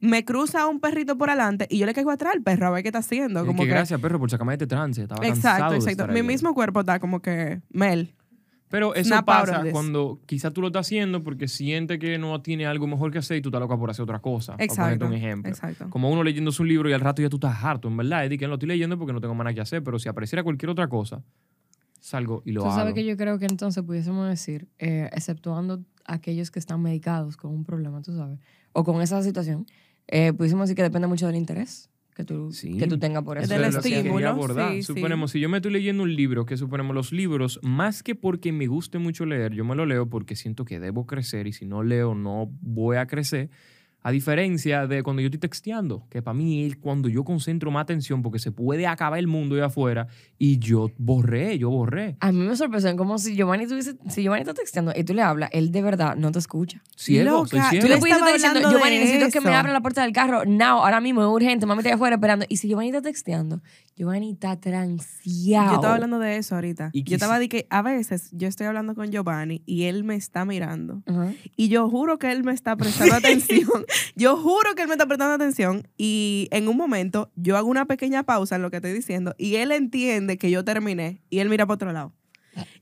me 0.00 0.24
cruza 0.24 0.66
un 0.66 0.78
perrito 0.80 1.16
por 1.18 1.28
adelante 1.30 1.66
y 1.70 1.78
yo 1.78 1.86
le 1.86 1.94
caigo 1.94 2.10
atrás 2.10 2.34
al 2.34 2.42
perro 2.42 2.66
a 2.66 2.70
ver 2.70 2.82
qué 2.82 2.88
está 2.90 2.98
haciendo. 3.00 3.40
es 3.40 3.46
Como 3.46 3.62
que 3.62 3.68
que, 3.68 3.74
gracias, 3.74 4.00
perro, 4.00 4.18
por 4.18 4.30
sacarme 4.30 4.52
de 4.52 4.64
este 4.64 4.66
trance. 4.66 5.02
Estaba 5.02 5.26
exacto, 5.26 5.58
cansado 5.74 5.74
exacto. 5.90 6.12
Mi 6.12 6.22
mismo 6.22 6.54
cuerpo 6.54 6.80
está 6.80 7.00
como 7.00 7.20
que, 7.20 7.60
Mel, 7.70 8.14
Pero 8.68 8.94
eso 8.94 9.08
Snap 9.08 9.24
pasa 9.24 9.64
cuando 9.72 10.20
quizás 10.26 10.52
tú 10.52 10.60
lo 10.60 10.66
estás 10.66 10.86
haciendo 10.86 11.22
porque 11.22 11.48
siente 11.48 11.98
que 11.98 12.18
no 12.18 12.40
tiene 12.42 12.66
algo 12.66 12.86
mejor 12.86 13.10
que 13.10 13.18
hacer 13.18 13.38
y 13.38 13.40
tú 13.42 13.48
estás 13.48 13.60
loca 13.60 13.78
por 13.78 13.90
hacer 13.90 14.02
otra 14.02 14.18
cosa. 14.20 14.56
Exacto. 14.58 15.06
un 15.06 15.14
ejemplo. 15.14 15.50
Exacto. 15.50 15.88
Como 15.88 16.10
uno 16.10 16.22
leyéndose 16.22 16.60
un 16.62 16.68
libro 16.68 16.90
y 16.90 16.92
al 16.92 17.00
rato 17.00 17.22
ya 17.22 17.28
tú 17.30 17.36
estás 17.36 17.62
harto, 17.64 17.88
en 17.88 17.96
verdad. 17.96 18.26
Es 18.26 18.38
que 18.38 18.46
lo 18.46 18.54
estoy 18.54 18.68
leyendo 18.68 18.98
porque 18.98 19.12
no 19.12 19.20
tengo 19.20 19.34
más 19.34 19.44
nada 19.44 19.54
que 19.54 19.60
hacer, 19.62 19.82
pero 19.82 19.98
si 19.98 20.08
apareciera 20.08 20.42
cualquier 20.42 20.70
otra 20.70 20.88
cosa, 20.88 21.22
salgo 22.00 22.42
y 22.44 22.52
lo 22.52 22.60
Tú 22.62 22.66
hago. 22.68 22.76
sabes 22.76 22.94
que 22.94 23.04
yo 23.04 23.16
creo 23.16 23.38
que 23.38 23.46
entonces 23.46 23.82
pudiésemos 23.82 24.28
decir, 24.28 24.68
eh, 24.78 25.08
exceptuando 25.12 25.82
aquellos 26.04 26.50
que 26.50 26.58
están 26.58 26.82
medicados 26.82 27.36
con 27.36 27.52
un 27.52 27.64
problema, 27.64 28.02
tú 28.02 28.14
sabes, 28.16 28.38
o 28.72 28.84
con 28.84 29.00
esa 29.00 29.22
situación, 29.22 29.66
eh, 30.06 30.32
pudiésemos 30.32 30.64
decir 30.64 30.76
que 30.76 30.82
depende 30.82 31.06
mucho 31.08 31.26
del 31.26 31.36
interés 31.36 31.90
que 32.18 32.24
tú, 32.24 32.50
Sí. 32.50 32.76
que 32.76 32.88
tú 32.88 32.98
tengas 32.98 33.22
por 33.22 33.38
eso. 33.38 33.46
Del 33.48 33.62
es 33.62 33.74
lo 33.76 33.80
que 33.80 33.88
quería 33.90 33.98
estímulo, 34.00 34.28
abordar. 34.28 34.72
sí, 34.72 34.82
sí. 34.82 34.92
suponemos, 34.92 35.30
si 35.30 35.38
yo 35.38 35.48
me 35.48 35.58
estoy 35.58 35.70
leyendo 35.70 36.02
un 36.02 36.16
libro, 36.16 36.44
que 36.46 36.56
suponemos 36.56 36.92
los 36.92 37.12
libros, 37.12 37.60
más 37.62 38.02
que 38.02 38.16
porque 38.16 38.50
me 38.50 38.66
guste 38.66 38.98
mucho 38.98 39.24
leer, 39.24 39.52
yo 39.54 39.64
me 39.64 39.76
lo 39.76 39.86
leo 39.86 40.08
porque 40.10 40.34
siento 40.34 40.64
que 40.64 40.80
debo 40.80 41.06
crecer 41.06 41.46
y 41.46 41.52
si 41.52 41.64
no 41.64 41.84
leo 41.84 42.16
no 42.16 42.50
voy 42.60 42.96
a 42.96 43.06
crecer. 43.06 43.50
A 44.02 44.10
diferencia 44.12 44.86
de 44.86 45.02
cuando 45.02 45.20
yo 45.20 45.26
estoy 45.26 45.40
texteando, 45.40 46.06
que 46.08 46.22
para 46.22 46.32
mí 46.34 46.64
es 46.64 46.76
cuando 46.76 47.08
yo 47.08 47.24
concentro 47.24 47.70
más 47.70 47.82
atención 47.82 48.22
porque 48.22 48.38
se 48.38 48.52
puede 48.52 48.86
acabar 48.86 49.18
el 49.18 49.26
mundo 49.26 49.56
ahí 49.56 49.60
afuera 49.60 50.06
y 50.38 50.58
yo 50.58 50.90
borré, 50.98 51.58
yo 51.58 51.68
borré. 51.70 52.16
A 52.20 52.30
mí 52.30 52.38
me 52.38 52.56
sorprendió 52.56 52.96
como 52.96 53.18
si 53.18 53.34
Giovanni, 53.34 53.66
tuviese, 53.66 53.96
si 54.08 54.22
Giovanni 54.22 54.42
está 54.42 54.54
texteando 54.54 54.92
y 54.96 55.02
tú 55.02 55.14
le 55.14 55.22
hablas, 55.22 55.50
él 55.52 55.72
de 55.72 55.82
verdad 55.82 56.14
no 56.16 56.30
te 56.30 56.38
escucha. 56.38 56.82
Ciego, 56.96 57.46
soy 57.46 57.60
ciego. 57.70 57.86
Tú 57.86 57.88
Yo 57.88 57.94
le 57.94 58.00
pudiste 58.00 58.18
estar 58.20 58.32
diciendo, 58.34 58.70
Giovanni, 58.70 58.98
necesito 58.98 59.30
que 59.30 59.40
me 59.40 59.50
eso. 59.50 59.58
abra 59.58 59.72
la 59.72 59.80
puerta 59.80 60.02
del 60.02 60.12
carro. 60.12 60.44
Now, 60.46 60.78
ahora 60.78 61.00
mismo, 61.00 61.22
es 61.22 61.28
urgente, 61.28 61.66
mami 61.66 61.80
está 61.80 61.88
allá 61.90 61.96
afuera 61.96 62.16
esperando. 62.16 62.46
Y 62.48 62.58
si 62.58 62.68
Giovanni 62.68 62.90
está 62.90 63.02
texteando, 63.02 63.60
Giovanni 63.96 64.30
está 64.30 64.56
transeado. 64.58 65.70
Yo 65.70 65.74
estaba 65.74 65.94
hablando 65.94 66.18
de 66.20 66.36
eso 66.36 66.54
ahorita. 66.54 66.90
Y 66.92 67.02
yo 67.02 67.16
estaba 67.16 67.38
de 67.38 67.48
que 67.48 67.66
a 67.68 67.82
veces 67.82 68.30
yo 68.32 68.46
estoy 68.48 68.66
hablando 68.66 68.94
con 68.94 69.10
Giovanni 69.10 69.62
y 69.66 69.84
él 69.84 70.04
me 70.04 70.14
está 70.14 70.44
mirando. 70.44 71.02
Ajá. 71.06 71.32
Y 71.56 71.68
yo 71.68 71.88
juro 71.90 72.18
que 72.18 72.30
él 72.30 72.44
me 72.44 72.52
está 72.52 72.76
prestando 72.76 73.14
atención. 73.16 73.84
Yo 74.16 74.36
juro 74.36 74.74
que 74.74 74.82
él 74.82 74.88
me 74.88 74.94
está 74.94 75.06
prestando 75.06 75.34
atención. 75.34 75.88
Y 75.96 76.48
en 76.50 76.68
un 76.68 76.76
momento 76.76 77.30
yo 77.36 77.56
hago 77.56 77.68
una 77.68 77.86
pequeña 77.86 78.22
pausa 78.24 78.56
en 78.56 78.62
lo 78.62 78.70
que 78.70 78.76
estoy 78.76 78.92
diciendo 78.92 79.34
y 79.38 79.56
él 79.56 79.72
entiende 79.72 80.38
que 80.38 80.50
yo 80.50 80.64
terminé 80.64 81.22
y 81.30 81.38
él 81.40 81.48
mira 81.48 81.66
para 81.66 81.74
otro 81.74 81.92
lado. 81.92 82.12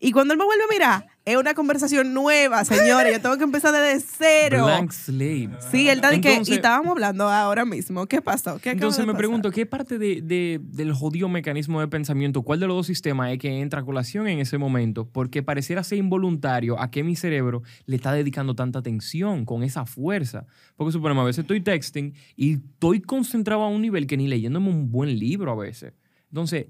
Y 0.00 0.12
cuando 0.12 0.32
él 0.34 0.38
me 0.38 0.44
vuelve 0.44 0.64
a 0.64 0.66
mirar, 0.72 1.06
es 1.24 1.36
una 1.36 1.54
conversación 1.54 2.14
nueva, 2.14 2.64
señores. 2.64 3.12
Yo 3.12 3.20
tengo 3.20 3.36
que 3.36 3.44
empezar 3.44 3.72
desde 3.72 4.00
cero. 4.18 4.64
Blank 4.64 4.92
slate. 4.92 5.50
Sí, 5.72 5.88
él 5.88 5.96
está 5.98 6.10
de 6.10 6.20
que, 6.20 6.28
Entonces- 6.30 6.52
y 6.52 6.56
estábamos 6.56 6.92
hablando 6.92 7.28
ahora 7.28 7.64
mismo. 7.64 8.06
¿Qué 8.06 8.22
pasó? 8.22 8.58
¿Qué 8.60 8.70
Entonces 8.70 8.98
de 8.98 9.06
me 9.06 9.12
pasar? 9.12 9.18
pregunto, 9.18 9.50
¿qué 9.50 9.66
parte 9.66 9.98
de, 9.98 10.20
de- 10.22 10.60
del 10.62 10.92
jodido 10.92 11.28
mecanismo 11.28 11.80
de 11.80 11.88
pensamiento, 11.88 12.42
cuál 12.42 12.60
de 12.60 12.66
los 12.68 12.76
dos 12.76 12.86
sistemas 12.86 13.32
es 13.32 13.38
que 13.38 13.60
entra 13.60 13.80
a 13.80 13.84
colación 13.84 14.28
en 14.28 14.38
ese 14.38 14.56
momento? 14.58 15.08
Porque 15.10 15.42
pareciera 15.42 15.82
ser 15.82 15.98
involuntario 15.98 16.80
a 16.80 16.90
que 16.90 17.02
mi 17.02 17.16
cerebro 17.16 17.62
le 17.86 17.96
está 17.96 18.12
dedicando 18.12 18.54
tanta 18.54 18.78
atención 18.78 19.44
con 19.44 19.62
esa 19.64 19.84
fuerza. 19.86 20.46
Porque 20.76 20.92
suponemos, 20.92 21.22
a 21.22 21.26
veces 21.26 21.40
estoy 21.44 21.60
texting 21.60 22.14
y 22.36 22.54
estoy 22.54 23.00
concentrado 23.00 23.62
a 23.62 23.68
un 23.68 23.82
nivel 23.82 24.06
que 24.06 24.16
ni 24.16 24.28
leyéndome 24.28 24.68
un 24.68 24.90
buen 24.92 25.18
libro 25.18 25.50
a 25.50 25.56
veces. 25.56 25.92
Entonces, 26.30 26.66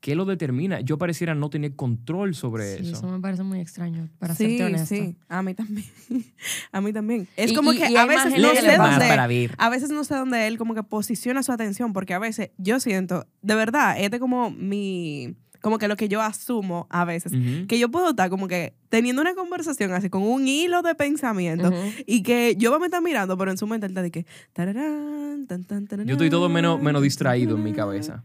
¿qué 0.00 0.14
lo 0.14 0.24
determina? 0.24 0.80
Yo 0.80 0.96
pareciera 0.98 1.34
no 1.34 1.50
tener 1.50 1.74
control 1.74 2.34
sobre 2.34 2.76
Sí, 2.78 2.82
eso. 2.88 2.92
eso 2.98 3.08
me 3.08 3.20
parece 3.20 3.42
muy 3.42 3.60
extraño, 3.60 4.08
para 4.18 4.34
sí, 4.34 4.44
serte 4.58 4.64
honesta. 4.64 4.86
sí, 4.86 5.16
a 5.28 5.42
mí 5.42 5.54
también. 5.54 5.86
a 6.72 6.80
mí 6.80 6.92
también. 6.92 7.28
Es 7.36 7.50
Y- 7.52 7.54
como 7.54 7.72
y- 7.72 7.78
que 7.78 7.90
y 7.90 7.96
a 7.96 8.06
veces 8.06 8.38
no 8.38 8.54
sé 8.54 8.76
dónde. 8.76 9.50
A 9.58 9.68
veces 9.68 9.90
no 9.90 10.04
sé 10.04 10.14
dónde 10.14 10.46
él 10.46 10.58
como 10.58 10.74
que 10.74 10.82
posiciona 10.82 11.42
su 11.42 11.52
atención, 11.52 11.92
porque 11.92 12.14
a 12.14 12.18
veces 12.18 12.50
yo 12.58 12.80
siento, 12.80 13.26
de 13.42 13.54
verdad, 13.54 13.96
este 14.00 14.18
como 14.20 14.50
mi, 14.50 15.36
como 15.60 15.78
que 15.78 15.88
lo 15.88 15.96
que 15.96 16.08
yo 16.08 16.22
asumo 16.22 16.86
a 16.90 17.04
veces, 17.04 17.32
que 17.66 17.78
yo 17.78 17.90
puedo 17.90 18.10
estar 18.10 18.30
como 18.30 18.48
que 18.48 18.74
teniendo 18.88 19.22
una 19.22 19.34
conversación 19.34 19.92
así 19.92 20.08
con 20.08 20.22
un 20.22 20.46
hilo 20.48 20.82
de 20.82 20.94
pensamiento 20.94 21.70
y 22.06 22.22
que 22.22 22.54
yo 22.56 22.78
me 22.78 22.86
está 22.86 23.00
mirando, 23.00 23.36
pero 23.36 23.50
en 23.50 23.58
su 23.58 23.66
mente 23.66 23.86
él 23.86 23.92
está 23.92 24.02
de 24.02 24.10
que 24.10 24.26
tararán, 24.52 25.46
tan, 25.46 25.64
tan, 25.64 25.86
tararán, 25.86 26.06
Yo 26.06 26.14
estoy 26.14 26.30
todo 26.30 26.48
menos, 26.48 26.80
menos 26.80 27.02
distraído 27.02 27.56
en 27.56 27.62
mi 27.62 27.72
cabeza. 27.72 28.24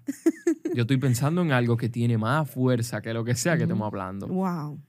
Yo 0.73 0.81
estoy 0.81 0.97
pensando 0.97 1.41
en 1.41 1.51
algo 1.51 1.77
que 1.77 1.89
tiene 1.89 2.17
más 2.17 2.49
fuerza 2.49 3.01
que 3.01 3.13
lo 3.13 3.23
que 3.23 3.35
sea 3.35 3.57
que 3.57 3.63
estemos 3.63 3.85
hablando. 3.85 4.27
Wow. 4.27 4.79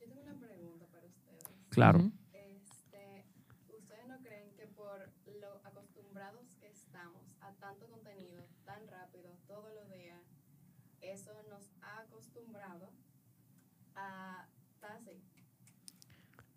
Yo 0.00 0.06
tengo 0.06 0.20
una 0.22 0.38
pregunta 0.38 0.86
para 0.92 1.06
ustedes. 1.06 1.42
Claro. 1.70 1.98
Ujú. 1.98 2.12
Este, 2.32 3.24
¿Ustedes 3.76 4.06
no 4.08 4.18
creen 4.22 4.52
que 4.56 4.66
por 4.68 5.10
lo 5.40 5.60
acostumbrados 5.64 6.46
que 6.60 6.68
estamos 6.68 7.22
a 7.40 7.52
tanto 7.54 7.86
contenido 7.88 8.44
tan 8.64 8.86
rápido 8.86 9.30
todos 9.48 9.72
los 9.74 9.90
días, 9.90 10.20
eso 11.00 11.32
nos 11.50 11.72
ha 11.82 12.02
acostumbrado 12.02 12.90
a 13.96 14.46
estar 14.72 14.92
así? 14.92 15.20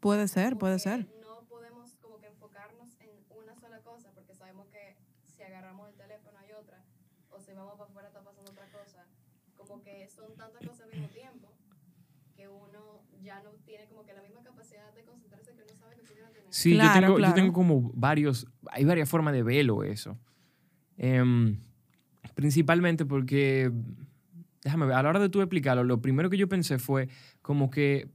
Puede 0.07 0.27
ser, 0.29 0.49
Como 0.51 0.59
puede 0.59 0.79
ser. 0.79 1.05
No 1.21 1.43
podemos 1.49 1.97
como 2.01 2.17
que 2.17 2.27
enfocarnos 2.27 2.95
en 3.01 3.11
una 3.37 3.53
sola 3.59 3.79
cosa 3.81 4.09
porque 4.15 4.33
sabemos 4.35 4.67
que 4.69 4.95
si 5.35 5.43
agarramos 5.43 5.89
el 5.89 5.95
teléfono 5.95 6.37
hay 6.39 6.51
otra 6.53 6.81
o 7.29 7.41
si 7.41 7.51
vamos 7.51 7.73
para 7.77 7.89
afuera 7.89 8.07
está 8.07 8.21
pasando 8.23 8.51
otra 8.51 8.67
cosa. 8.71 9.05
Como 9.57 9.83
que 9.83 10.07
son 10.07 10.33
tantas 10.37 10.65
cosas 10.65 10.83
al 10.87 10.91
mismo 10.91 11.09
tiempo 11.09 11.51
que 12.37 12.47
uno 12.47 13.01
ya 13.21 13.41
no 13.43 13.49
tiene 13.65 13.85
como 13.87 14.05
que 14.05 14.13
la 14.13 14.21
misma 14.21 14.41
capacidad 14.43 14.93
de 14.93 15.03
concentrarse 15.03 15.51
que 15.51 15.63
uno 15.63 15.75
sabe 15.75 15.95
que 15.97 16.03
pudiera 16.03 16.29
tener. 16.29 16.47
Sí, 16.51 16.71
yo, 16.71 16.79
Claro, 16.79 16.93
tengo, 17.01 17.13
yo 17.13 17.17
claro. 17.17 17.33
tengo 17.33 17.51
como 17.53 17.91
varios, 17.93 18.47
hay 18.71 18.85
varias 18.85 19.09
formas 19.09 19.33
de 19.33 19.43
verlo 19.43 19.83
eso. 19.83 20.17
Em, 20.95 21.59
principalmente 22.33 23.05
porque, 23.05 23.73
déjame 24.63 24.85
ver, 24.85 24.95
a 24.95 25.03
la 25.03 25.09
hora 25.09 25.19
de 25.19 25.27
tú 25.27 25.41
explicarlo, 25.41 25.83
lo 25.83 26.01
primero 26.01 26.29
que 26.29 26.37
yo 26.37 26.47
pensé 26.47 26.79
fue 26.79 27.09
como 27.41 27.69
que 27.69 28.07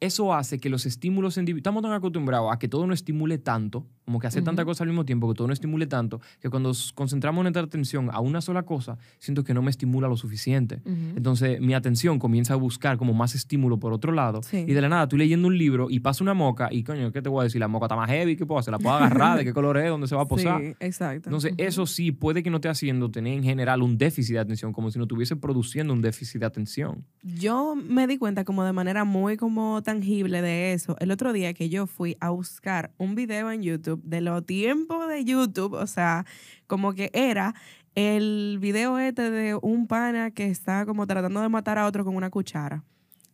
eso 0.00 0.34
hace 0.34 0.58
que 0.58 0.68
los 0.70 0.86
estímulos 0.86 1.36
individuales, 1.36 1.60
estamos 1.60 1.82
tan 1.82 1.92
acostumbrados 1.92 2.52
a 2.52 2.58
que 2.58 2.68
todo 2.68 2.86
no 2.86 2.94
estimule 2.94 3.38
tanto, 3.38 3.86
como 4.04 4.18
que 4.18 4.26
hacer 4.26 4.42
tanta 4.42 4.62
Ujú. 4.62 4.70
cosa 4.70 4.84
al 4.84 4.88
mismo 4.88 5.04
tiempo, 5.04 5.28
que 5.28 5.34
todo 5.34 5.46
no 5.46 5.52
estimule 5.52 5.86
tanto, 5.86 6.20
que 6.40 6.48
cuando 6.50 6.72
concentramos 6.94 7.44
nuestra 7.44 7.62
atención 7.62 8.08
a 8.12 8.20
una 8.20 8.40
sola 8.40 8.64
cosa, 8.64 8.98
siento 9.18 9.44
que 9.44 9.54
no 9.54 9.62
me 9.62 9.70
estimula 9.70 10.08
lo 10.08 10.16
suficiente. 10.16 10.82
Entonces 11.16 11.60
mi 11.60 11.74
atención 11.74 12.18
comienza 12.18 12.54
a 12.54 12.56
buscar 12.56 12.96
como 12.96 13.12
más 13.12 13.34
estímulo 13.34 13.78
por 13.78 13.92
otro 13.92 14.12
lado. 14.12 14.42
Sí. 14.42 14.64
Y 14.66 14.72
de 14.72 14.80
la 14.80 14.88
nada 14.88 15.02
estoy 15.04 15.18
leyendo 15.18 15.48
un 15.48 15.56
libro 15.58 15.88
y 15.90 16.00
pasa 16.00 16.24
una 16.24 16.34
moca 16.34 16.68
y 16.72 16.82
coño, 16.82 17.12
¿qué 17.12 17.22
te 17.22 17.28
voy 17.28 17.40
a 17.40 17.44
decir? 17.44 17.60
La 17.60 17.68
moca 17.68 17.86
está 17.86 17.96
más 17.96 18.08
heavy, 18.10 18.36
¿qué 18.36 18.46
puedo 18.46 18.58
hacer? 18.58 18.72
¿La 18.72 18.78
puedo 18.78 18.96
agarrar? 18.96 19.38
¿De 19.38 19.44
qué 19.44 19.52
color 19.52 19.76
es? 19.78 19.88
¿Dónde 19.90 20.08
se 20.08 20.16
va 20.16 20.22
a 20.22 20.28
posar? 20.28 20.60
Sí, 20.60 20.74
exacto. 20.80 21.28
Entonces 21.28 21.52
eso 21.58 21.86
sí 21.86 22.10
puede 22.10 22.42
que 22.42 22.50
no 22.50 22.56
esté 22.56 22.68
haciendo 22.68 23.10
tener 23.10 23.34
en 23.34 23.44
general 23.44 23.82
un 23.82 23.98
déficit 23.98 24.34
de 24.34 24.40
atención, 24.40 24.72
como 24.72 24.90
si 24.90 24.98
no 24.98 25.04
estuviese 25.04 25.36
produciendo 25.36 25.92
un 25.92 26.00
déficit 26.00 26.40
de 26.40 26.46
atención. 26.46 27.04
Yo 27.22 27.76
me 27.76 28.06
di 28.06 28.18
cuenta 28.18 28.44
como 28.44 28.64
de 28.64 28.72
manera 28.72 29.04
muy 29.04 29.36
como 29.36 29.82
tangible 29.90 30.40
de 30.42 30.72
eso 30.72 30.96
el 31.00 31.10
otro 31.10 31.32
día 31.32 31.52
que 31.52 31.68
yo 31.68 31.86
fui 31.86 32.16
a 32.20 32.30
buscar 32.30 32.92
un 32.96 33.14
video 33.14 33.50
en 33.50 33.62
YouTube 33.62 34.00
de 34.04 34.20
los 34.20 34.44
tiempos 34.46 35.08
de 35.08 35.24
YouTube, 35.24 35.72
o 35.74 35.86
sea, 35.86 36.24
como 36.66 36.94
que 36.94 37.10
era 37.12 37.54
el 37.96 38.58
video 38.60 38.98
este 38.98 39.30
de 39.30 39.56
un 39.56 39.86
pana 39.88 40.30
que 40.30 40.46
está 40.46 40.86
como 40.86 41.06
tratando 41.06 41.40
de 41.42 41.48
matar 41.48 41.76
a 41.78 41.86
otro 41.86 42.04
con 42.04 42.14
una 42.14 42.30
cuchara. 42.30 42.84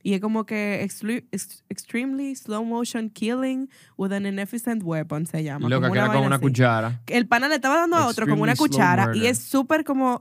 Y 0.02 0.14
es 0.14 0.20
como 0.20 0.46
que 0.46 0.82
extre- 0.84 1.24
ex- 1.32 1.64
extremely 1.68 2.34
slow 2.36 2.64
motion 2.64 3.10
killing 3.10 3.68
with 3.98 4.12
an 4.12 4.24
inefficient 4.24 4.82
weapon 4.84 5.26
se 5.26 5.42
llama. 5.42 5.68
Como 5.68 5.92
que 5.92 5.98
era 5.98 6.12
con 6.12 6.24
una 6.24 6.36
así 6.36 6.42
cuchara. 6.42 7.02
el 7.08 7.26
pana 7.26 7.48
le 7.48 7.56
estaba 7.56 7.76
dando 7.76 7.96
a 7.96 8.06
otro 8.06 8.26
con 8.26 8.40
una 8.40 8.52
Extremely 8.52 8.70
cuchara 8.76 9.16
y 9.16 9.26
es 9.26 9.38
súper 9.38 9.84
como... 9.84 10.20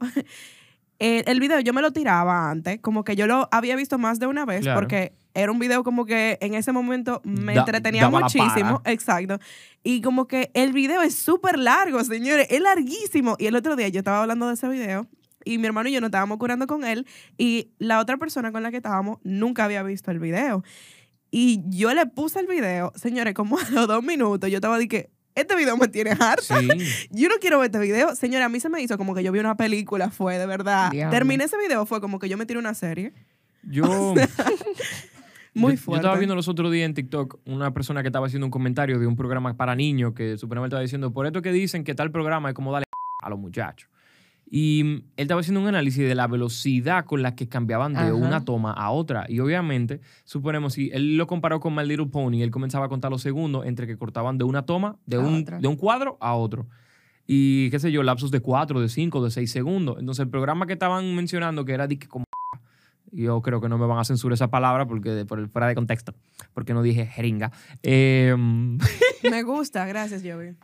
eh, 0.99 1.23
el 1.27 1.39
video 1.39 1.59
yo 1.59 1.73
me 1.73 1.81
lo 1.81 1.91
tiraba 1.91 2.49
antes, 2.49 2.79
como 2.81 3.03
que 3.03 3.15
yo 3.15 3.27
lo 3.27 3.47
había 3.51 3.75
visto 3.75 3.97
más 3.97 4.19
de 4.19 4.27
una 4.27 4.45
vez 4.45 4.61
Claro. 4.61 4.79
porque 4.79 5.13
era 5.33 5.51
un 5.51 5.59
video 5.59 5.83
como 5.83 6.05
que 6.05 6.37
en 6.41 6.53
ese 6.53 6.71
momento 6.71 7.21
me 7.25 7.53
Da- 7.53 7.61
entretenía 7.61 8.09
muchísimo. 8.09 8.81
Exacto. 8.85 9.37
Y 9.83 10.01
como 10.01 10.27
que 10.27 10.49
el 10.53 10.71
video 10.71 11.01
es 11.01 11.15
súper 11.15 11.59
largo, 11.59 12.01
señores, 12.05 12.47
es 12.49 12.61
larguísimo. 12.61 13.35
Y 13.37 13.47
el 13.47 13.55
otro 13.57 13.75
día 13.75 13.89
yo 13.89 13.99
estaba 13.99 14.21
hablando 14.21 14.47
de 14.47 14.53
ese 14.53 14.69
video 14.69 15.07
y 15.43 15.57
mi 15.57 15.67
hermano 15.67 15.89
y 15.89 15.91
yo 15.91 15.99
nos 15.99 16.07
estábamos 16.07 16.37
curando 16.37 16.67
con 16.67 16.85
él 16.85 17.05
y 17.37 17.71
la 17.79 17.99
otra 17.99 18.15
persona 18.17 18.51
con 18.53 18.63
la 18.63 18.71
que 18.71 18.77
estábamos 18.77 19.17
nunca 19.23 19.65
había 19.65 19.83
visto 19.83 20.09
el 20.11 20.19
video. 20.19 20.63
Y 21.31 21.61
yo 21.67 21.93
le 21.93 22.05
puse 22.05 22.39
el 22.39 22.47
video, 22.47 22.93
señores, 22.95 23.33
como 23.33 23.57
a 23.59 23.69
los 23.71 23.87
dos 23.87 24.01
minutos, 24.03 24.49
yo 24.49 24.55
estaba 24.57 24.77
de 24.77 24.87
que, 24.87 25.09
este 25.35 25.55
video 25.55 25.77
me 25.77 25.87
tiene 25.87 26.11
harta. 26.11 26.59
Sí. 26.59 26.67
Yo 27.11 27.29
no 27.29 27.35
quiero 27.39 27.59
ver 27.59 27.67
este 27.67 27.79
video. 27.79 28.15
Señora, 28.15 28.45
a 28.45 28.49
mí 28.49 28.59
se 28.59 28.69
me 28.69 28.81
hizo 28.81 28.97
como 28.97 29.13
que 29.13 29.23
yo 29.23 29.31
vi 29.31 29.39
una 29.39 29.55
película, 29.57 30.09
fue 30.09 30.37
de 30.37 30.45
verdad. 30.45 30.91
Diablo. 30.91 31.11
Terminé 31.11 31.43
ese 31.43 31.57
video, 31.57 31.85
fue 31.85 32.01
como 32.01 32.19
que 32.19 32.29
yo 32.29 32.37
me 32.37 32.45
tiré 32.45 32.59
una 32.59 32.73
serie. 32.73 33.13
Yo, 33.63 33.83
Muy 35.53 35.73
yo, 35.73 35.77
fuerte. 35.81 35.83
yo 35.87 35.95
estaba 35.95 36.17
viendo 36.17 36.35
los 36.35 36.47
otros 36.47 36.71
días 36.71 36.85
en 36.85 36.93
TikTok 36.93 37.39
una 37.45 37.73
persona 37.73 38.01
que 38.01 38.07
estaba 38.07 38.27
haciendo 38.27 38.45
un 38.47 38.51
comentario 38.51 38.99
de 38.99 39.07
un 39.07 39.15
programa 39.15 39.55
para 39.55 39.75
niños 39.75 40.13
que 40.13 40.37
supuestamente 40.37 40.73
estaba 40.73 40.81
diciendo, 40.81 41.11
por 41.11 41.25
esto 41.25 41.41
que 41.41 41.51
dicen 41.51 41.83
que 41.83 41.95
tal 41.95 42.11
programa 42.11 42.49
es 42.49 42.55
como 42.55 42.71
darle 42.71 42.85
a 43.21 43.29
los 43.29 43.39
muchachos. 43.39 43.89
Y 44.57 44.83
mm, 44.85 44.93
él 44.95 45.03
estaba 45.17 45.41
haciendo 45.41 45.59
un 45.59 45.67
análisis 45.67 46.07
de 46.07 46.15
la 46.15 46.27
velocidad 46.27 47.03
con 47.03 47.21
la 47.21 47.35
que 47.35 47.49
cambiaban 47.49 47.91
de 47.91 47.99
Ajá. 47.99 48.13
una 48.13 48.45
toma 48.45 48.71
a 48.71 48.89
otra. 48.89 49.25
Y 49.27 49.41
obviamente, 49.41 49.99
suponemos, 50.23 50.71
si 50.75 50.89
él 50.93 51.17
lo 51.17 51.27
comparó 51.27 51.59
con 51.59 51.75
My 51.75 51.85
Little 51.85 52.05
Pony, 52.05 52.41
él 52.41 52.51
comenzaba 52.51 52.85
a 52.85 52.87
contar 52.87 53.11
los 53.11 53.21
segundos 53.21 53.65
entre 53.65 53.85
que 53.85 53.97
cortaban 53.97 54.37
de 54.37 54.45
una 54.45 54.61
toma, 54.61 54.95
de, 55.05 55.17
A 55.17 55.19
un, 55.19 55.41
otra. 55.41 55.59
de 55.59 55.67
un 55.67 55.75
cuadro 55.75 56.17
a 56.21 56.35
otro. 56.35 56.67
Y 57.27 57.69
qué 57.69 57.79
sé 57.79 57.91
yo, 57.91 58.01
lapsos 58.01 58.31
de 58.31 58.39
cuatro, 58.39 58.79
de 58.79 58.87
cinco, 58.87 59.21
de 59.21 59.29
seis 59.29 59.51
segundos. 59.51 59.97
Entonces, 59.99 60.23
el 60.23 60.29
programa 60.29 60.65
que 60.67 60.71
estaban 60.73 61.13
mencionando, 61.15 61.65
que 61.65 61.73
era 61.73 61.87
de 61.87 61.99
que 61.99 62.07
como 62.07 62.23
yo 63.11 63.41
creo 63.41 63.59
que 63.59 63.67
no 63.67 63.77
me 63.77 63.85
van 63.87 63.99
a 63.99 64.05
censurar 64.05 64.35
esa 64.35 64.49
palabra 64.49 64.87
porque 64.87 65.25
por 65.25 65.39
el 65.39 65.49
fuera 65.49 65.67
de 65.67 65.75
contexto, 65.75 66.13
porque 66.53 66.73
no 66.73 66.81
dije 66.81 67.05
jeringa. 67.05 67.51
Eh, 67.83 68.33
Me 69.29 69.43
gusta, 69.43 69.85
gracias, 69.85 70.21
Jovi. 70.23 70.55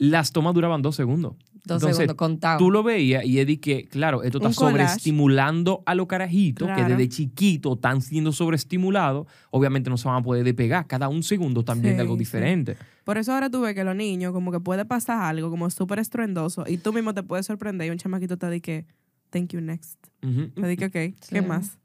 Las 0.00 0.32
tomas 0.32 0.54
duraban 0.54 0.80
dos 0.82 0.96
segundos. 0.96 1.34
Dos 1.62 1.76
Entonces, 1.76 1.96
segundos 1.98 2.16
contados. 2.16 2.58
Tú 2.58 2.70
lo 2.70 2.82
veías 2.82 3.22
y 3.24 3.38
es 3.38 3.46
de 3.46 3.60
que, 3.60 3.84
claro, 3.84 4.22
esto 4.22 4.38
está 4.38 4.50
sobreestimulando 4.52 5.82
a 5.86 5.94
los 5.94 6.06
carajitos 6.06 6.68
que 6.68 6.74
Claro. 6.74 6.88
desde 6.96 7.08
chiquitos 7.10 7.74
están 7.76 8.00
siendo 8.00 8.32
sobreestimulados. 8.32 9.26
Obviamente 9.50 9.90
no 9.90 9.96
se 9.96 10.08
van 10.08 10.16
a 10.18 10.22
poder 10.22 10.44
despegar. 10.44 10.86
Cada 10.86 11.08
un 11.08 11.22
segundo 11.22 11.62
también 11.62 11.94
de 11.94 11.98
Sí, 11.98 12.00
algo 12.00 12.14
sí. 12.14 12.20
diferente. 12.20 12.76
Por 13.04 13.18
eso 13.18 13.32
ahora 13.34 13.50
tú 13.50 13.60
ves 13.60 13.74
que 13.74 13.84
los 13.84 13.94
niños, 13.94 14.32
como 14.32 14.50
que 14.52 14.60
puede 14.60 14.84
pasar 14.84 15.22
algo 15.22 15.50
como 15.50 15.68
súper 15.70 15.98
estruendoso 15.98 16.64
y 16.66 16.78
tú 16.78 16.92
mismo 16.92 17.12
te 17.14 17.22
puedes 17.22 17.46
sorprender 17.46 17.88
y 17.88 17.90
un 17.90 17.98
chamaquito 17.98 18.36
te 18.38 18.48
dice 18.48 18.60
que, 18.62 18.86
thank 19.30 19.50
you, 19.52 19.60
next. 19.60 19.98
Ujú. 20.22 20.48
Te 20.60 20.66
dice, 20.66 20.86
ok, 20.86 20.92
¿qué 20.92 21.14
Sí. 21.20 21.40
más? 21.42 21.78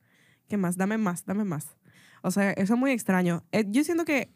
¿Qué 0.47 0.57
más? 0.57 0.77
Dame 0.77 0.97
más, 0.97 1.25
dame 1.25 1.43
más. 1.43 1.75
O 2.21 2.31
sea, 2.31 2.51
eso 2.51 2.73
es 2.75 2.79
muy 2.79 2.91
extraño. 2.91 3.43
Eh, 3.51 3.65
yo 3.67 3.83
siento 3.83 4.05
que 4.05 4.29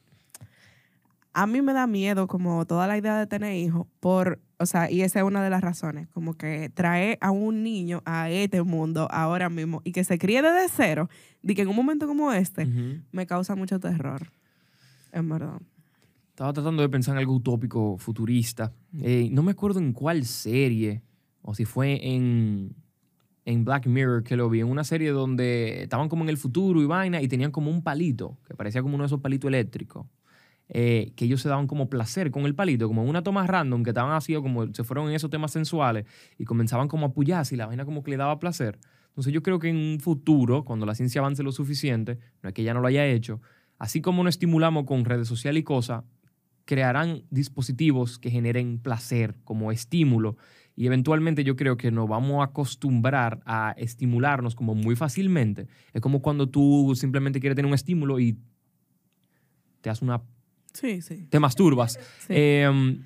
a 1.33 1.47
mí 1.47 1.61
me 1.61 1.73
da 1.73 1.87
miedo 1.87 2.27
como 2.27 2.65
toda 2.65 2.87
la 2.87 2.97
idea 2.97 3.17
de 3.17 3.27
tener 3.27 3.55
hijos 3.55 3.87
por, 3.99 4.39
o 4.57 4.65
sea, 4.65 4.89
y 4.89 5.01
esa 5.01 5.19
es 5.19 5.25
una 5.25 5.43
de 5.43 5.49
las 5.49 5.61
razones, 5.61 6.07
como 6.09 6.35
que 6.35 6.69
traer 6.69 7.17
a 7.21 7.31
un 7.31 7.63
niño 7.63 8.01
a 8.05 8.29
este 8.29 8.61
mundo 8.63 9.07
ahora 9.11 9.49
mismo 9.49 9.81
y 9.83 9.91
que 9.91 10.03
se 10.03 10.17
críe 10.17 10.41
desde 10.41 10.67
cero, 10.69 11.09
de 11.41 11.55
que 11.55 11.61
en 11.61 11.67
un 11.67 11.75
momento 11.75 12.07
como 12.07 12.31
este 12.33 12.67
me 13.11 13.25
causa 13.27 13.55
mucho 13.55 13.79
terror. 13.79 14.31
En 15.11 15.27
verdad. 15.29 15.61
Estaba 16.29 16.53
tratando 16.53 16.81
de 16.81 16.89
pensar 16.89 17.15
en 17.15 17.19
algo 17.19 17.33
utópico, 17.33 17.97
futurista. 17.97 18.71
Eh, 19.01 19.29
no 19.31 19.43
me 19.43 19.51
acuerdo 19.51 19.79
en 19.79 19.91
cuál 19.91 20.25
serie, 20.25 21.01
o 21.41 21.53
si 21.53 21.65
fue 21.65 21.99
en, 22.13 22.75
en 23.45 23.65
Black 23.65 23.87
Mirror 23.87 24.23
que 24.23 24.35
lo 24.35 24.49
vi, 24.49 24.61
en 24.61 24.67
una 24.67 24.83
serie 24.83 25.11
donde 25.11 25.83
estaban 25.83 26.07
como 26.07 26.23
en 26.23 26.29
el 26.29 26.37
futuro 26.37 26.81
y 26.81 26.85
vaina 26.85 27.21
y 27.21 27.27
tenían 27.27 27.51
como 27.51 27.69
un 27.69 27.83
palito, 27.83 28.37
que 28.47 28.55
parecía 28.55 28.81
como 28.81 28.95
uno 28.95 29.03
de 29.03 29.07
esos 29.07 29.19
palitos 29.19 29.49
eléctricos, 29.49 30.05
eh, 30.69 31.11
que 31.15 31.25
ellos 31.25 31.41
se 31.41 31.49
daban 31.49 31.67
como 31.67 31.89
placer 31.89 32.29
con 32.31 32.45
el 32.45 32.53
palito, 32.53 32.87
como 32.87 33.03
una 33.03 33.23
toma 33.23 33.45
random, 33.47 33.83
que 33.83 33.89
estaban 33.89 34.11
así, 34.11 34.35
o 34.35 34.43
como 34.43 34.71
se 34.73 34.83
fueron 34.83 35.09
en 35.09 35.15
esos 35.15 35.29
temas 35.29 35.51
sensuales 35.51 36.05
y 36.37 36.45
comenzaban 36.45 36.87
como 36.87 37.07
a 37.07 37.09
apoyarse 37.09 37.55
y 37.55 37.57
la 37.57 37.65
vaina 37.65 37.85
como 37.85 38.03
que 38.03 38.11
le 38.11 38.17
daba 38.17 38.39
placer. 38.39 38.79
Entonces 39.07 39.33
yo 39.33 39.41
creo 39.41 39.59
que 39.59 39.69
en 39.69 39.77
un 39.77 39.99
futuro, 39.99 40.63
cuando 40.63 40.85
la 40.85 40.95
ciencia 40.95 41.21
avance 41.21 41.43
lo 41.43 41.51
suficiente, 41.51 42.19
no 42.43 42.49
es 42.49 42.55
que 42.55 42.63
ya 42.63 42.73
no 42.73 42.81
lo 42.81 42.87
haya 42.87 43.05
hecho, 43.05 43.41
así 43.79 43.99
como 44.01 44.23
nos 44.23 44.35
estimulamos 44.35 44.85
con 44.85 45.05
redes 45.05 45.27
sociales 45.27 45.61
y 45.61 45.63
cosas, 45.63 46.03
crearán 46.65 47.23
dispositivos 47.31 48.19
que 48.19 48.29
generen 48.29 48.77
placer 48.77 49.35
como 49.43 49.71
estímulo 49.71 50.37
y 50.75 50.85
eventualmente 50.85 51.43
yo 51.43 51.55
creo 51.55 51.75
que 51.75 51.91
nos 51.91 52.07
vamos 52.07 52.39
a 52.39 52.45
acostumbrar 52.45 53.41
a 53.45 53.73
estimularnos 53.75 54.55
como 54.55 54.75
muy 54.75 54.95
fácilmente. 54.95 55.67
Es 55.93 56.01
como 56.01 56.21
cuando 56.21 56.47
tú 56.47 56.93
simplemente 56.95 57.41
quieres 57.41 57.57
tener 57.57 57.67
un 57.67 57.73
estímulo 57.73 58.19
y 58.19 58.37
te 59.81 59.89
haces 59.89 60.03
una 60.03 60.21
Sí, 60.73 61.01
sí. 61.01 61.27
te 61.29 61.39
masturbas. 61.39 61.93
Sí. 61.93 62.27
Eh, 62.29 62.99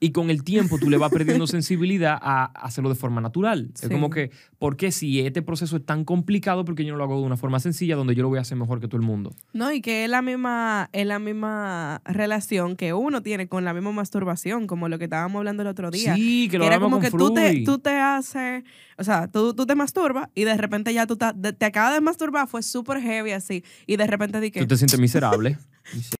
y 0.00 0.12
con 0.12 0.30
el 0.30 0.44
tiempo 0.44 0.78
tú 0.78 0.90
le 0.90 0.96
vas 0.96 1.10
perdiendo 1.10 1.46
sensibilidad 1.46 2.18
a 2.20 2.44
hacerlo 2.44 2.88
de 2.88 2.96
forma 2.96 3.20
natural. 3.20 3.70
Es 3.80 3.88
como 3.88 4.10
que, 4.10 4.30
¿por 4.58 4.76
qué 4.76 4.92
si 4.92 5.20
este 5.20 5.42
proceso 5.42 5.76
es 5.76 5.84
tan 5.84 6.04
complicado? 6.04 6.64
Porque 6.64 6.84
yo 6.84 6.92
no 6.92 6.98
lo 6.98 7.04
hago 7.04 7.20
de 7.20 7.26
una 7.26 7.36
forma 7.36 7.60
sencilla 7.60 7.96
donde 7.96 8.14
yo 8.14 8.22
lo 8.22 8.28
voy 8.28 8.38
a 8.38 8.42
hacer 8.42 8.56
mejor 8.56 8.80
que 8.80 8.88
todo 8.88 9.00
el 9.00 9.06
mundo. 9.06 9.34
No, 9.52 9.72
y 9.72 9.80
que 9.80 10.04
es 10.04 10.10
la 10.10 10.22
misma, 10.22 10.88
es 10.92 11.06
la 11.06 11.18
misma 11.18 12.00
relación 12.04 12.76
que 12.76 12.92
uno 12.92 13.22
tiene 13.22 13.48
con 13.48 13.64
la 13.64 13.74
misma 13.74 13.92
masturbación, 13.92 14.66
como 14.66 14.88
lo 14.88 14.98
que 14.98 15.04
estábamos 15.04 15.40
hablando 15.40 15.62
el 15.62 15.68
otro 15.68 15.90
día. 15.90 16.14
Sí, 16.14 16.48
que 16.50 16.58
lo 16.58 16.64
era 16.64 16.76
hablamos 16.76 17.00
como 17.00 17.02
que 17.02 17.10
tú 17.10 17.34
te, 17.34 17.50
Fruy. 17.50 17.64
tú 17.64 17.78
te 17.78 17.90
haces, 17.90 18.64
o 18.96 19.04
sea, 19.04 19.28
tú, 19.28 19.54
tú 19.54 19.66
te 19.66 19.74
masturbas 19.74 20.28
y 20.34 20.44
de 20.44 20.56
repente 20.56 20.92
ya 20.94 21.06
tú 21.06 21.16
te 21.16 21.64
acabas 21.64 21.94
de 21.94 22.00
masturbar, 22.00 22.46
fue 22.48 22.62
súper 22.62 23.00
heavy 23.00 23.32
así, 23.32 23.64
y 23.86 23.96
de 23.96 24.06
repente 24.06 24.40
di 24.40 24.50
que 24.50 24.60
Tú 24.60 24.66
te 24.66 24.76
sientes 24.76 24.98
miserable. 24.98 25.58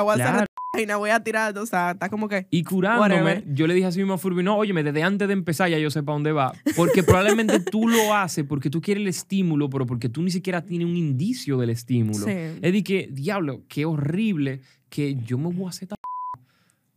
voy 0.00 0.12
a 0.12 0.14
hacer 0.14 0.26
Claro. 0.26 0.46
y 0.82 0.86
no 0.86 0.98
voy 0.98 1.10
a 1.10 1.20
tirar, 1.20 1.56
o 1.56 1.64
sea, 1.66 1.92
está 1.92 2.08
como 2.10 2.28
que... 2.28 2.46
Y 2.50 2.62
curándome, 2.64 3.14
Whatever. 3.14 3.44
yo 3.54 3.66
le 3.66 3.74
dije 3.74 3.86
así 3.86 3.98
mismo 3.98 4.14
a 4.14 4.18
Furby, 4.18 4.42
no, 4.42 4.56
óyeme, 4.56 4.82
desde 4.82 5.02
antes 5.02 5.26
de 5.26 5.32
empezar 5.32 5.70
ya 5.70 5.78
yo 5.78 5.90
sé 5.90 6.02
para 6.02 6.14
dónde 6.14 6.32
va. 6.32 6.52
Porque 6.76 7.02
probablemente 7.02 7.60
tú 7.60 7.88
lo 7.88 8.14
haces 8.14 8.44
porque 8.44 8.68
tú 8.68 8.80
quieres 8.80 9.00
el 9.02 9.08
estímulo, 9.08 9.70
pero 9.70 9.86
porque 9.86 10.08
tú 10.08 10.22
ni 10.22 10.30
siquiera 10.30 10.62
tienes 10.62 10.86
un 10.86 10.96
indicio 10.96 11.56
del 11.56 11.70
estímulo. 11.70 12.26
Sí. 12.26 12.32
Es 12.60 12.72
de 12.72 12.84
que, 12.84 13.08
diablo, 13.10 13.62
qué 13.68 13.84
horrible 13.86 14.60
que 14.90 15.16
yo 15.24 15.38
me 15.38 15.50
voy 15.52 15.66
a 15.66 15.68
hacer 15.70 15.84
esta 15.84 15.96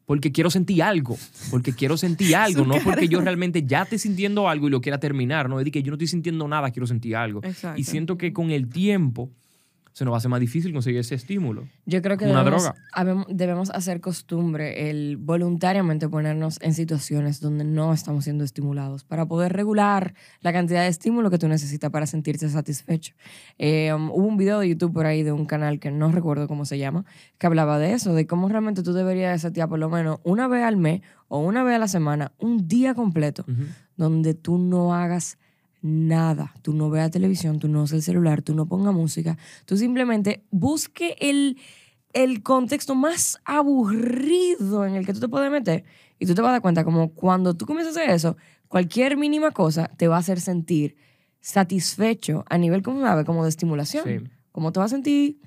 porque 0.05 0.31
quiero 0.31 0.49
sentir 0.49 0.81
algo, 0.81 1.15
porque 1.51 1.71
quiero 1.71 1.95
sentir 1.95 2.35
algo, 2.35 2.65
no 2.65 2.73
porque 2.83 3.07
yo 3.07 3.21
realmente 3.21 3.63
ya 3.63 3.83
esté 3.83 3.99
sintiendo 3.99 4.49
algo 4.49 4.67
y 4.67 4.71
lo 4.71 4.81
quiera 4.81 4.99
terminar, 4.99 5.47
no 5.47 5.59
es 5.59 5.65
de 5.65 5.69
que 5.69 5.83
yo 5.83 5.91
no 5.91 5.97
estoy 5.97 6.07
sintiendo 6.07 6.47
nada, 6.47 6.71
quiero 6.71 6.87
sentir 6.87 7.15
algo. 7.15 7.41
Exacto. 7.43 7.79
Y 7.79 7.83
siento 7.83 8.17
que 8.17 8.33
con 8.33 8.49
el 8.49 8.67
tiempo 8.69 9.29
se 9.93 10.05
nos 10.05 10.11
va 10.11 10.17
a 10.17 10.19
hacer 10.19 10.29
más 10.29 10.39
difícil 10.39 10.71
conseguir 10.71 10.99
ese 10.99 11.15
estímulo. 11.15 11.67
Yo 11.85 12.01
creo 12.01 12.17
que 12.17 12.25
Una 12.25 12.39
debemos, 12.43 12.63
droga. 12.63 13.25
debemos 13.29 13.69
hacer 13.71 14.01
costumbre 14.01 14.89
el 14.89 15.17
voluntariamente 15.17 16.07
ponernos 16.07 16.59
en 16.61 16.73
situaciones 16.73 17.39
donde 17.39 17.63
no 17.63 17.91
estamos 17.93 18.23
siendo 18.23 18.43
estimulados 18.43 19.03
para 19.03 19.25
poder 19.25 19.53
regular 19.53 20.13
la 20.41 20.53
cantidad 20.53 20.83
de 20.83 20.87
estímulo 20.87 21.29
que 21.29 21.37
tú 21.37 21.47
necesitas 21.47 21.89
para 21.89 22.05
sentirte 22.05 22.47
satisfecho. 22.49 23.13
Eh, 23.57 23.93
um, 23.93 24.09
hubo 24.11 24.27
un 24.27 24.37
video 24.37 24.59
de 24.59 24.69
YouTube 24.69 24.93
por 24.93 25.05
ahí 25.05 25.23
de 25.23 25.31
un 25.31 25.45
canal 25.45 25.79
que 25.79 25.91
no 25.91 26.11
recuerdo 26.11 26.47
cómo 26.47 26.65
se 26.65 26.77
llama, 26.77 27.05
que 27.37 27.47
hablaba 27.47 27.79
de 27.79 27.93
eso, 27.93 28.13
de 28.13 28.27
cómo 28.27 28.47
realmente 28.47 28.83
tú 28.83 28.93
deberías 28.93 29.41
setear 29.41 29.69
por 29.69 29.79
lo 29.79 29.89
menos 29.89 30.19
una 30.23 30.47
vez 30.47 30.63
al 30.63 30.77
mes 30.77 31.01
o 31.27 31.39
una 31.39 31.63
vez 31.63 31.75
a 31.75 31.79
la 31.79 31.87
semana, 31.87 32.31
un 32.39 32.67
día 32.67 32.93
completo, 32.93 33.45
donde 33.95 34.33
tú 34.33 34.57
no 34.57 34.93
hagas 34.95 35.37
nada. 35.81 36.53
Tú 36.61 36.73
no 36.73 36.89
veas 36.89 37.11
televisión, 37.11 37.59
tú 37.59 37.67
no 37.67 37.83
uses 37.83 37.95
el 37.97 38.01
celular, 38.03 38.41
tú 38.41 38.53
no 38.55 38.65
pongas 38.65 38.93
música. 38.93 39.37
Tú 39.65 39.77
simplemente 39.77 40.43
busque 40.51 41.15
el, 41.19 41.57
el 42.13 42.43
contexto 42.43 42.95
más 42.95 43.39
aburrido 43.45 44.85
en 44.85 44.95
el 44.95 45.05
que 45.05 45.13
tú 45.13 45.19
te 45.19 45.27
puedes 45.27 45.51
meter 45.51 45.83
y 46.19 46.25
tú 46.25 46.35
te 46.35 46.41
vas 46.41 46.49
a 46.49 46.51
dar 46.53 46.61
cuenta 46.61 46.83
como 46.83 47.13
cuando 47.13 47.53
tú 47.55 47.65
comienzas 47.65 47.95
a 47.95 48.01
hacer 48.01 48.13
eso, 48.13 48.35
cualquier 48.67 49.15
mínima 49.17 49.51
cosa 49.51 49.89
te 49.97 50.07
va 50.07 50.17
a 50.17 50.19
hacer 50.19 50.39
sentir 50.39 50.95
satisfecho 51.39 52.43
a 52.49 52.57
nivel 52.57 52.81
como, 52.81 53.01
¿sabes? 53.01 53.25
como 53.25 53.43
de 53.43 53.49
estimulación. 53.49 54.03
Sí. 54.05 54.29
Como 54.51 54.71
te 54.71 54.79
vas 54.79 54.91
a 54.91 54.95
sentir 54.95 55.37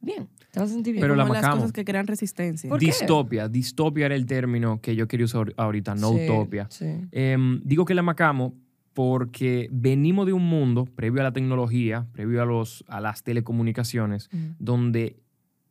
bien. 0.00 0.28
Te 0.50 0.60
vas 0.60 0.70
a 0.70 0.72
sentir 0.74 0.92
bien. 0.92 1.02
Pero 1.02 1.14
la 1.16 1.24
las 1.24 1.48
cosas 1.48 1.72
que 1.72 1.84
crean 1.84 2.06
resistencia. 2.06 2.70
Distopia. 2.76 3.48
Distopia 3.48 4.06
era 4.06 4.14
el 4.14 4.26
término 4.26 4.80
que 4.80 4.94
yo 4.94 5.08
quería 5.08 5.24
usar 5.24 5.52
ahorita, 5.56 5.94
no 5.94 6.10
Sí, 6.12 6.24
utopia. 6.28 6.66
sí. 6.70 6.86
Em, 7.10 7.60
digo 7.64 7.84
que 7.84 7.94
la 7.94 8.02
macamo 8.02 8.54
porque 8.94 9.68
venimos 9.70 10.26
de 10.26 10.32
un 10.32 10.44
mundo 10.44 10.84
previo 10.84 11.20
a 11.20 11.24
la 11.24 11.32
tecnología, 11.32 12.06
previo 12.12 12.42
a, 12.42 12.44
los, 12.44 12.84
a 12.88 13.00
las 13.00 13.22
telecomunicaciones, 13.22 14.28
donde 14.58 15.16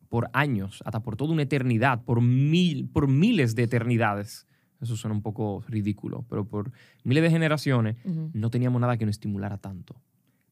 por 0.10 0.30
años, 0.34 0.84
hasta 0.86 1.02
por 1.02 1.16
toda 1.16 1.32
una 1.32 1.44
eternidad, 1.44 2.04
por, 2.04 2.22
mil, 2.22 2.90
por 2.90 3.08
miles 3.08 3.56
de 3.56 3.64
eternidades, 3.64 4.46
eso 4.82 4.96
suena 4.98 5.16
un 5.16 5.22
poco 5.22 5.64
ridículo, 5.68 6.26
pero 6.28 6.46
por 6.46 6.72
miles 7.04 7.24
de 7.24 7.30
generaciones, 7.30 7.96
no 8.34 8.50
teníamos 8.50 8.82
nada 8.82 8.98
que 8.98 9.06
nos 9.06 9.14
estimulara 9.14 9.58
tanto. 9.58 9.96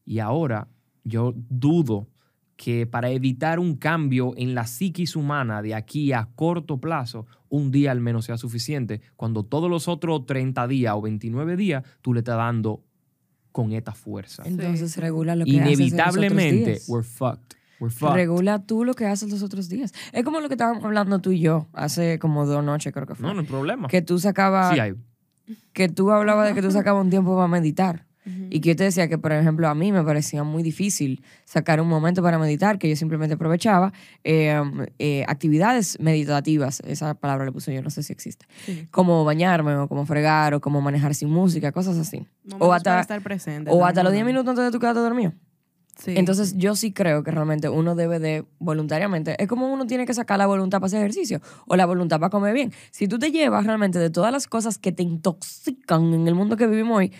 Y 0.06 0.20
ahora 0.20 0.68
yo 1.04 1.34
dudo 1.36 2.08
que 2.62 2.86
para 2.86 3.08
evitar 3.08 3.58
un 3.58 3.74
cambio 3.76 4.34
en 4.36 4.54
la 4.54 4.66
psiquis 4.66 5.16
humana 5.16 5.62
de 5.62 5.74
aquí 5.74 6.12
a 6.12 6.28
corto 6.34 6.76
plazo, 6.78 7.26
un 7.48 7.70
día 7.70 7.90
al 7.90 8.00
menos 8.00 8.26
sea 8.26 8.36
suficiente, 8.36 9.00
cuando 9.16 9.44
todos 9.44 9.70
los 9.70 9.88
otros 9.88 10.26
30 10.26 10.68
días 10.68 10.92
o 10.94 11.00
29 11.00 11.56
días 11.56 11.84
tú 12.02 12.12
le 12.12 12.20
estás 12.20 12.36
dando 12.36 12.82
con 13.50 13.72
esta 13.72 13.92
fuerza. 13.92 14.42
Entonces 14.44 14.94
regula 14.98 15.36
lo 15.36 15.46
que 15.46 15.52
haces 15.58 15.62
en 15.62 15.64
los 15.64 15.72
otros 15.72 15.80
Inevitablemente, 15.88 16.70
días. 16.72 16.84
we're 16.86 17.02
fucked. 17.02 17.56
We're 17.80 17.94
fucked. 17.94 18.14
Regula 18.14 18.58
tú 18.66 18.84
lo 18.84 18.92
que 18.92 19.06
haces 19.06 19.30
los 19.30 19.42
otros 19.42 19.70
días. 19.70 19.94
Es 20.12 20.22
como 20.22 20.40
lo 20.40 20.48
que 20.48 20.54
estábamos 20.54 20.84
hablando 20.84 21.18
tú 21.20 21.30
y 21.30 21.40
yo 21.40 21.66
hace 21.72 22.18
como 22.18 22.44
dos 22.44 22.62
noches, 22.62 22.92
creo 22.92 23.06
que 23.06 23.14
fue. 23.14 23.26
no, 23.26 23.32
no 23.32 23.40
hay 23.40 23.46
problema. 23.46 23.88
Que 23.88 24.02
tú 24.02 24.18
sacabas, 24.18 24.74
Sí 24.74 24.80
hay. 24.80 24.92
que 25.72 25.88
tú 25.88 26.10
hablabas 26.10 26.46
de 26.48 26.54
que 26.54 26.60
tú 26.60 26.70
sacabas 26.70 27.02
un 27.02 27.08
tiempo 27.08 27.34
para 27.34 27.48
meditar. 27.48 28.04
Y 28.50 28.60
que 28.60 28.70
yo 28.70 28.76
te 28.76 28.84
decía 28.84 29.08
que, 29.08 29.18
por 29.18 29.32
ejemplo, 29.32 29.68
a 29.68 29.74
mí 29.74 29.92
me 29.92 30.02
parecía 30.02 30.42
muy 30.44 30.62
difícil 30.62 31.22
sacar 31.44 31.80
un 31.80 31.88
momento 31.88 32.22
para 32.22 32.38
meditar, 32.38 32.78
que 32.78 32.88
yo 32.88 32.96
simplemente 32.96 33.34
aprovechaba 33.34 33.92
eh, 34.24 34.60
eh, 34.98 35.24
actividades 35.28 35.98
meditativas, 36.00 36.80
esa 36.86 37.14
palabra 37.14 37.44
le 37.44 37.52
puse 37.52 37.74
yo, 37.74 37.82
no 37.82 37.90
sé 37.90 38.02
si 38.02 38.12
existe, 38.12 38.46
Sí. 38.66 38.86
como 38.90 39.24
bañarme 39.24 39.74
o 39.76 39.88
como 39.88 40.04
fregar 40.06 40.54
o 40.54 40.60
como 40.60 40.80
manejar 40.80 41.14
sin 41.14 41.30
música, 41.30 41.72
cosas 41.72 41.96
así. 41.98 42.26
Momentos 42.44 42.68
O 42.68 42.72
hasta, 42.72 43.00
estar 43.00 43.20
presente. 43.22 43.70
o 43.72 43.84
hasta 43.86 44.02
los 44.02 44.12
10 44.12 44.20
estamos 44.22 44.32
minutos 44.34 44.50
antes 44.50 44.64
de 44.64 44.70
tu 44.70 44.78
quedarte 44.80 45.00
dormido. 45.00 45.32
Sí. 45.98 46.14
Entonces 46.16 46.56
yo 46.56 46.76
sí 46.76 46.92
creo 46.92 47.22
que 47.22 47.30
realmente 47.30 47.68
uno 47.68 47.94
debe 47.94 48.18
de 48.18 48.46
voluntariamente, 48.58 49.36
es 49.42 49.46
como 49.46 49.70
uno 49.70 49.86
tiene 49.86 50.06
que 50.06 50.14
sacar 50.14 50.38
la 50.38 50.46
voluntad 50.46 50.78
para 50.78 50.86
hacer 50.86 51.00
ejercicio 51.00 51.42
o 51.66 51.76
la 51.76 51.84
voluntad 51.84 52.18
para 52.18 52.30
comer 52.30 52.54
bien. 52.54 52.72
Si 52.90 53.06
tú 53.06 53.18
te 53.18 53.30
llevas 53.30 53.66
realmente 53.66 53.98
de 53.98 54.08
todas 54.08 54.32
las 54.32 54.46
cosas 54.46 54.78
que 54.78 54.92
te 54.92 55.02
intoxican 55.02 56.14
en 56.14 56.26
el 56.26 56.34
mundo 56.34 56.56
que 56.56 56.66
vivimos 56.66 56.96
hoy, 56.96 57.12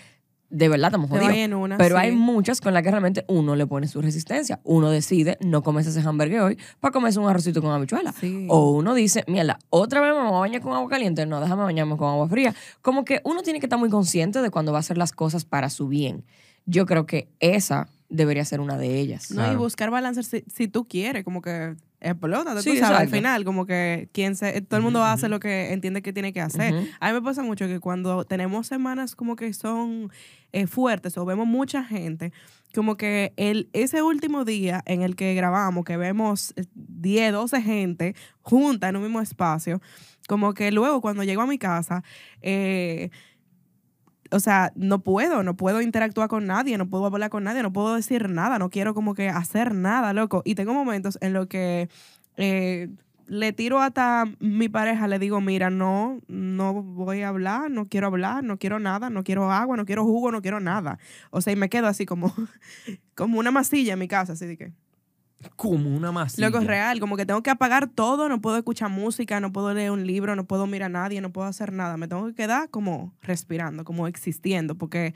de 0.51 0.69
verdad 0.69 0.89
estamos 0.89 1.09
jodidos. 1.09 1.33
en 1.33 1.53
una, 1.53 1.77
Pero 1.77 1.95
sí. 1.95 2.01
hay 2.01 2.11
muchas 2.11 2.61
con 2.61 2.73
las 2.73 2.83
que 2.83 2.91
realmente 2.91 3.25
uno 3.27 3.55
le 3.55 3.65
pone 3.65 3.87
su 3.87 4.01
resistencia. 4.01 4.59
Uno 4.63 4.89
decide 4.89 5.37
no 5.41 5.63
comerse 5.63 5.89
ese 5.89 6.01
hamburgues 6.01 6.41
hoy 6.41 6.57
para 6.79 6.91
comerse 6.91 7.19
un 7.19 7.29
arrocito 7.29 7.61
con 7.61 7.71
habichuela. 7.71 8.11
Sí. 8.11 8.45
O 8.49 8.71
uno 8.71 8.93
dice, 8.93 9.23
mierda, 9.27 9.57
otra 9.69 10.01
vez 10.01 10.13
me 10.13 10.19
voy 10.19 10.27
a 10.27 10.39
bañar 10.39 10.61
con 10.61 10.73
agua 10.73 10.89
caliente. 10.89 11.25
No, 11.25 11.39
déjame 11.39 11.63
bañarme 11.63 11.97
con 11.97 12.09
agua 12.09 12.27
fría. 12.27 12.53
Como 12.81 13.05
que 13.05 13.21
uno 13.23 13.41
tiene 13.41 13.59
que 13.59 13.65
estar 13.65 13.79
muy 13.79 13.89
consciente 13.89 14.41
de 14.41 14.49
cuando 14.51 14.71
va 14.71 14.79
a 14.79 14.81
hacer 14.81 14.97
las 14.97 15.13
cosas 15.13 15.45
para 15.45 15.69
su 15.69 15.87
bien. 15.87 16.25
Yo 16.65 16.85
creo 16.85 17.05
que 17.05 17.29
esa 17.39 17.87
debería 18.09 18.43
ser 18.45 18.59
una 18.59 18.77
de 18.77 18.99
ellas. 18.99 19.31
No, 19.31 19.51
y 19.51 19.55
buscar 19.55 19.89
balance 19.89 20.21
si, 20.23 20.43
si 20.53 20.67
tú 20.67 20.85
quieres, 20.85 21.23
como 21.23 21.41
que 21.41 21.75
explota, 22.01 22.55
tú 22.55 22.61
Sí, 22.61 22.77
sabes, 22.77 22.99
al 22.99 23.09
final, 23.09 23.45
como 23.45 23.65
que 23.65 24.09
quien 24.11 24.35
se, 24.35 24.61
todo 24.61 24.77
el 24.77 24.83
mundo 24.83 25.03
hace 25.03 25.29
lo 25.29 25.39
que 25.39 25.71
entiende 25.71 26.01
que 26.01 26.11
tiene 26.11 26.33
que 26.33 26.41
hacer. 26.41 26.73
A 26.99 27.07
mí 27.07 27.13
me 27.13 27.21
pasa 27.21 27.43
mucho 27.43 27.67
que 27.67 27.79
cuando 27.79 28.25
tenemos 28.25 28.67
semanas 28.67 29.15
como 29.15 29.35
que 29.35 29.53
son 29.53 30.11
eh, 30.51 30.67
fuertes 30.67 31.17
o 31.17 31.25
vemos 31.25 31.47
mucha 31.47 31.83
gente, 31.83 32.33
como 32.73 32.97
que 32.97 33.33
el, 33.37 33.69
ese 33.73 34.01
último 34.01 34.45
día 34.45 34.81
en 34.85 35.01
el 35.01 35.15
que 35.15 35.33
grabamos, 35.35 35.85
que 35.85 35.97
vemos 35.97 36.53
eh, 36.55 36.65
10, 36.73 37.33
12 37.33 37.61
gente 37.61 38.15
juntas 38.41 38.89
en 38.89 38.95
un 38.95 39.03
mismo 39.03 39.21
espacio, 39.21 39.81
como 40.27 40.53
que 40.53 40.71
luego 40.71 41.01
cuando 41.01 41.23
llego 41.23 41.41
a 41.41 41.47
mi 41.47 41.57
casa, 41.57 42.03
eh, 42.41 43.09
o 44.31 44.39
sea, 44.39 44.71
no 44.75 44.99
puedo, 45.03 45.43
no 45.43 45.55
puedo 45.57 45.81
interactuar 45.81 46.29
con 46.29 46.47
nadie, 46.47 46.77
no 46.77 46.89
puedo 46.89 47.05
hablar 47.05 47.29
con 47.29 47.43
nadie, 47.43 47.61
no 47.61 47.73
puedo 47.73 47.95
decir 47.95 48.29
nada, 48.29 48.59
no 48.59 48.69
quiero 48.69 48.93
como 48.93 49.13
que 49.13 49.29
hacer 49.29 49.75
nada, 49.75 50.13
loco. 50.13 50.41
Y 50.45 50.55
tengo 50.55 50.73
momentos 50.73 51.17
en 51.21 51.33
los 51.33 51.47
que 51.47 51.89
eh, 52.37 52.89
le 53.27 53.53
tiro 53.53 53.81
hasta 53.81 54.25
mi 54.39 54.69
pareja, 54.69 55.07
le 55.07 55.19
digo, 55.19 55.41
mira, 55.41 55.69
no, 55.69 56.19
no 56.27 56.73
voy 56.73 57.21
a 57.21 57.29
hablar, 57.29 57.69
no 57.71 57.87
quiero 57.87 58.07
hablar, 58.07 58.43
no 58.43 58.57
quiero 58.57 58.79
nada, 58.79 59.09
no 59.09 59.23
quiero 59.23 59.51
agua, 59.51 59.77
no 59.77 59.85
quiero 59.85 60.03
jugo, 60.05 60.31
no 60.31 60.41
quiero 60.41 60.59
nada. 60.59 60.97
O 61.29 61.41
sea, 61.41 61.53
y 61.53 61.55
me 61.55 61.69
quedo 61.69 61.87
así 61.87 62.05
como, 62.05 62.33
como 63.15 63.39
una 63.39 63.51
masilla 63.51 63.93
en 63.93 63.99
mi 63.99 64.07
casa, 64.07 64.33
así 64.33 64.45
de 64.45 64.57
que. 64.57 64.73
Como 65.55 65.95
una 65.95 66.11
masilla. 66.11 66.47
Loco, 66.47 66.59
es 66.59 66.67
real, 66.67 66.99
como 66.99 67.17
que 67.17 67.25
tengo 67.25 67.41
que 67.43 67.49
apagar 67.49 67.87
todo, 67.87 68.29
no 68.29 68.41
puedo 68.41 68.57
escuchar 68.57 68.89
música, 68.89 69.39
no 69.39 69.51
puedo 69.51 69.73
leer 69.73 69.91
un 69.91 70.05
libro, 70.05 70.35
no 70.35 70.45
puedo 70.45 70.67
mirar 70.67 70.87
a 70.87 70.89
nadie, 70.89 71.21
no 71.21 71.31
puedo 71.31 71.47
hacer 71.47 71.71
nada. 71.71 71.97
Me 71.97 72.07
tengo 72.07 72.27
que 72.27 72.33
quedar 72.33 72.69
como 72.69 73.13
respirando, 73.21 73.83
como 73.83 74.07
existiendo, 74.07 74.75
porque 74.75 75.13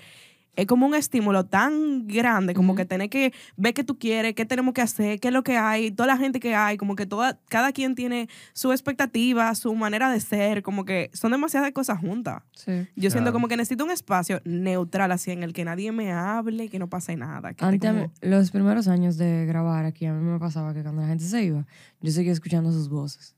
es 0.55 0.65
como 0.67 0.85
un 0.85 0.95
estímulo 0.95 1.45
tan 1.45 2.07
grande, 2.07 2.53
como 2.53 2.75
que 2.75 2.85
tener 2.85 3.09
que 3.09 3.33
ver 3.57 3.73
qué 3.73 3.83
tú 3.83 3.97
quieres, 3.99 4.33
qué 4.35 4.45
tenemos 4.45 4.73
que 4.73 4.81
hacer, 4.81 5.19
qué 5.19 5.27
es 5.29 5.33
lo 5.33 5.43
que 5.43 5.57
hay, 5.57 5.91
toda 5.91 6.07
la 6.07 6.17
gente 6.17 6.39
que 6.39 6.55
hay, 6.55 6.77
como 6.77 6.95
que 6.95 7.05
toda, 7.05 7.39
cada 7.49 7.71
quien 7.71 7.95
tiene 7.95 8.29
su 8.53 8.71
expectativa, 8.71 9.53
su 9.55 9.73
manera 9.75 10.09
de 10.11 10.19
ser, 10.19 10.61
como 10.63 10.85
que 10.85 11.09
son 11.13 11.31
demasiadas 11.31 11.71
cosas 11.71 11.99
juntas. 11.99 12.43
Sí. 12.53 12.87
Yo 12.95 13.09
siento 13.11 13.33
como 13.33 13.47
que 13.47 13.57
necesito 13.57 13.83
un 13.83 13.91
espacio 13.91 14.41
neutral, 14.45 15.11
así, 15.11 15.31
en 15.31 15.43
el 15.43 15.53
que 15.53 15.65
nadie 15.65 15.91
me 15.91 16.11
hable, 16.11 16.69
que 16.69 16.79
no 16.79 16.87
pase 16.89 17.15
nada. 17.15 17.53
Que 17.53 17.65
Antes, 17.65 17.89
a 17.89 17.93
como- 17.93 18.05
mí- 18.07 18.11
los 18.29 18.51
primeros 18.51 18.87
años 18.87 19.17
de 19.17 19.45
grabar 19.45 19.85
aquí, 19.85 20.05
a 20.05 20.13
mí 20.13 20.23
me 20.23 20.39
pasaba 20.39 20.73
que 20.73 20.81
cuando 20.83 21.01
la 21.01 21.07
gente 21.09 21.25
se 21.25 21.43
iba, 21.43 21.65
yo 22.01 22.11
seguía 22.11 22.31
escuchando 22.31 22.71
sus 22.71 22.89
voces. 22.89 23.34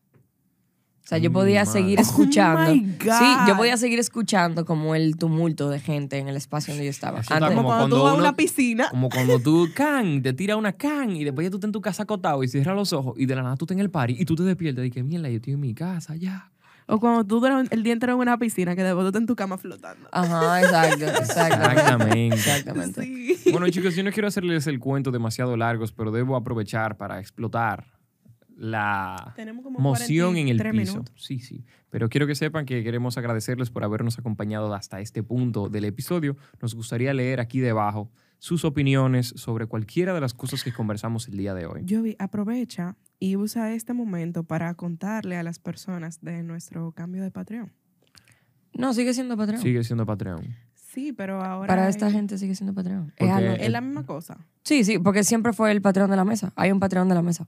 O 1.07 1.09
sea, 1.09 1.19
yo 1.19 1.31
podía 1.31 1.63
madre. 1.63 1.71
seguir 1.79 1.99
Oh 1.99 2.01
escuchando. 2.01 2.75
my 2.75 2.79
Sí, 2.99 3.29
yo 3.47 3.55
podía 3.55 3.77
seguir 3.77 3.97
escuchando 3.97 4.65
como 4.65 4.93
el 4.93 5.15
tumulto 5.15 5.69
de 5.69 5.79
gente 5.79 6.17
en 6.17 6.27
el 6.27 6.35
espacio 6.35 6.73
donde 6.73 6.83
yo 6.83 6.89
estaba. 6.89 7.19
Antes- 7.19 7.29
como, 7.39 7.55
como 7.55 7.67
cuando, 7.69 7.95
tú 7.95 8.03
vas 8.03 8.13
a 8.13 8.17
una 8.17 8.35
piscina. 8.35 8.89
Como 8.89 9.07
cuando 9.07 9.39
tú 9.39 9.69
can, 9.73 10.21
te 10.21 10.33
tira 10.33 10.57
una 10.57 10.73
can 10.73 11.15
y 11.15 11.23
después 11.23 11.45
ya 11.45 11.49
tú 11.51 11.55
estás 11.57 11.69
en 11.69 11.71
tu 11.71 11.79
casa 11.79 12.03
acotado 12.03 12.43
y 12.43 12.49
cierras 12.49 12.75
los 12.75 12.91
ojos 12.91 13.13
y 13.17 13.25
de 13.25 13.35
la 13.37 13.41
nada 13.41 13.55
tú 13.55 13.63
estás 13.63 13.75
en 13.77 13.79
el 13.79 13.89
party 13.89 14.17
y 14.19 14.25
tú 14.25 14.35
te 14.35 14.43
despiertas 14.43 14.85
y 14.85 14.91
que 14.91 15.01
mierda, 15.01 15.29
yo 15.29 15.37
estoy 15.37 15.53
en 15.53 15.61
mi 15.61 15.73
casa 15.73 16.13
ya. 16.17 16.51
O 16.87 16.99
cuando 16.99 17.23
tú 17.25 17.41
el 17.45 17.83
día 17.83 17.93
entero 17.93 18.11
en 18.13 18.19
una 18.19 18.37
piscina, 18.37 18.75
que 18.75 18.83
después 18.83 19.03
tú 19.03 19.07
estás 19.07 19.21
en 19.21 19.27
tu 19.27 19.35
cama 19.37 19.57
flotando. 19.57 20.09
Ajá, 20.11 20.61
exacto, 20.61 21.05
exactamente. 21.21 22.27
Exactamente. 22.27 22.35
Exactamente. 22.35 23.35
Sí. 23.37 23.51
Bueno, 23.51 23.69
chicos, 23.69 23.95
yo 23.95 24.03
no 24.03 24.11
quiero 24.11 24.27
hacerles 24.27 24.67
el 24.67 24.79
cuento 24.79 25.11
demasiado 25.11 25.55
largos, 25.55 25.93
pero 25.93 26.11
debo 26.11 26.35
aprovechar 26.35 26.97
para 26.97 27.19
explotar 27.21 27.85
la 28.57 29.35
moción 29.79 30.35
en 30.37 30.47
el 30.49 30.57
43 30.57 30.71
piso. 30.73 30.93
minutos. 30.95 31.15
Sí, 31.23 31.39
sí. 31.39 31.63
Pero 31.89 32.09
quiero 32.09 32.25
que 32.27 32.35
sepan 32.35 32.65
que 32.65 32.83
queremos 32.83 33.17
agradecerles 33.17 33.69
por 33.69 33.83
habernos 33.83 34.17
acompañado 34.19 34.73
hasta 34.73 34.99
este 34.99 35.23
punto 35.23 35.69
del 35.69 35.85
episodio. 35.85 36.35
Nos 36.61 36.73
gustaría 36.75 37.13
leer 37.13 37.39
aquí 37.39 37.59
debajo 37.59 38.11
sus 38.39 38.65
opiniones 38.65 39.27
sobre 39.35 39.65
cualquiera 39.67 40.13
de 40.13 40.21
las 40.21 40.33
cosas 40.33 40.63
que 40.63 40.73
conversamos 40.73 41.27
el 41.27 41.37
día 41.37 41.53
de 41.53 41.65
hoy. 41.65 41.85
Jovi, 41.87 42.15
aprovecha 42.19 42.95
y 43.19 43.35
usa 43.35 43.73
este 43.73 43.93
momento 43.93 44.43
para 44.43 44.73
contarle 44.75 45.37
a 45.37 45.43
las 45.43 45.59
personas 45.59 46.21
de 46.21 46.43
nuestro 46.43 46.91
cambio 46.91 47.23
de 47.23 47.31
Patreon. 47.31 47.71
No, 48.73 48.93
sigue 48.93 49.13
siendo 49.13 49.37
Patreon. 49.37 49.61
Sigue 49.61 49.83
siendo 49.83 50.05
Patreon. 50.05 50.55
Sí, 50.75 51.13
pero 51.13 51.43
ahora 51.43 51.67
Para 51.67 51.89
es, 51.89 51.95
esta 51.95 52.11
gente 52.11 52.37
sigue 52.37 52.55
siendo 52.55 52.73
Patreon. 52.73 53.13
Es 53.17 53.29
algo- 53.29 53.53
es 53.53 53.69
la 53.69 53.81
misma 53.81 54.05
cosa. 54.05 54.37
Sí, 54.63 54.83
sí, 54.83 54.99
porque 54.99 55.23
siempre 55.23 55.53
fue 55.53 55.71
el 55.71 55.81
Patreon 55.81 56.09
de 56.09 56.15
la 56.15 56.25
mesa. 56.25 56.53
Hay 56.55 56.71
un 56.71 56.79
Patreon 56.79 57.07
de 57.09 57.15
la 57.15 57.21
mesa. 57.21 57.47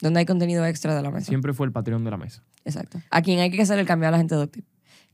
Donde 0.00 0.20
hay 0.20 0.26
contenido 0.26 0.64
extra 0.64 0.94
de 0.94 1.02
la 1.02 1.10
mesa. 1.10 1.26
Siempre 1.26 1.52
fue 1.52 1.66
el 1.66 1.72
Patreon 1.72 2.04
de 2.04 2.10
la 2.10 2.16
mesa. 2.16 2.42
Exacto. 2.64 3.00
A 3.10 3.22
quien 3.22 3.40
hay 3.40 3.50
que 3.50 3.60
hacer 3.62 3.78
el 3.78 3.86
cambio 3.86 4.08
a 4.08 4.12
la 4.12 4.18
gente 4.18 4.34
de 4.34 4.40
Doctip. 4.40 4.64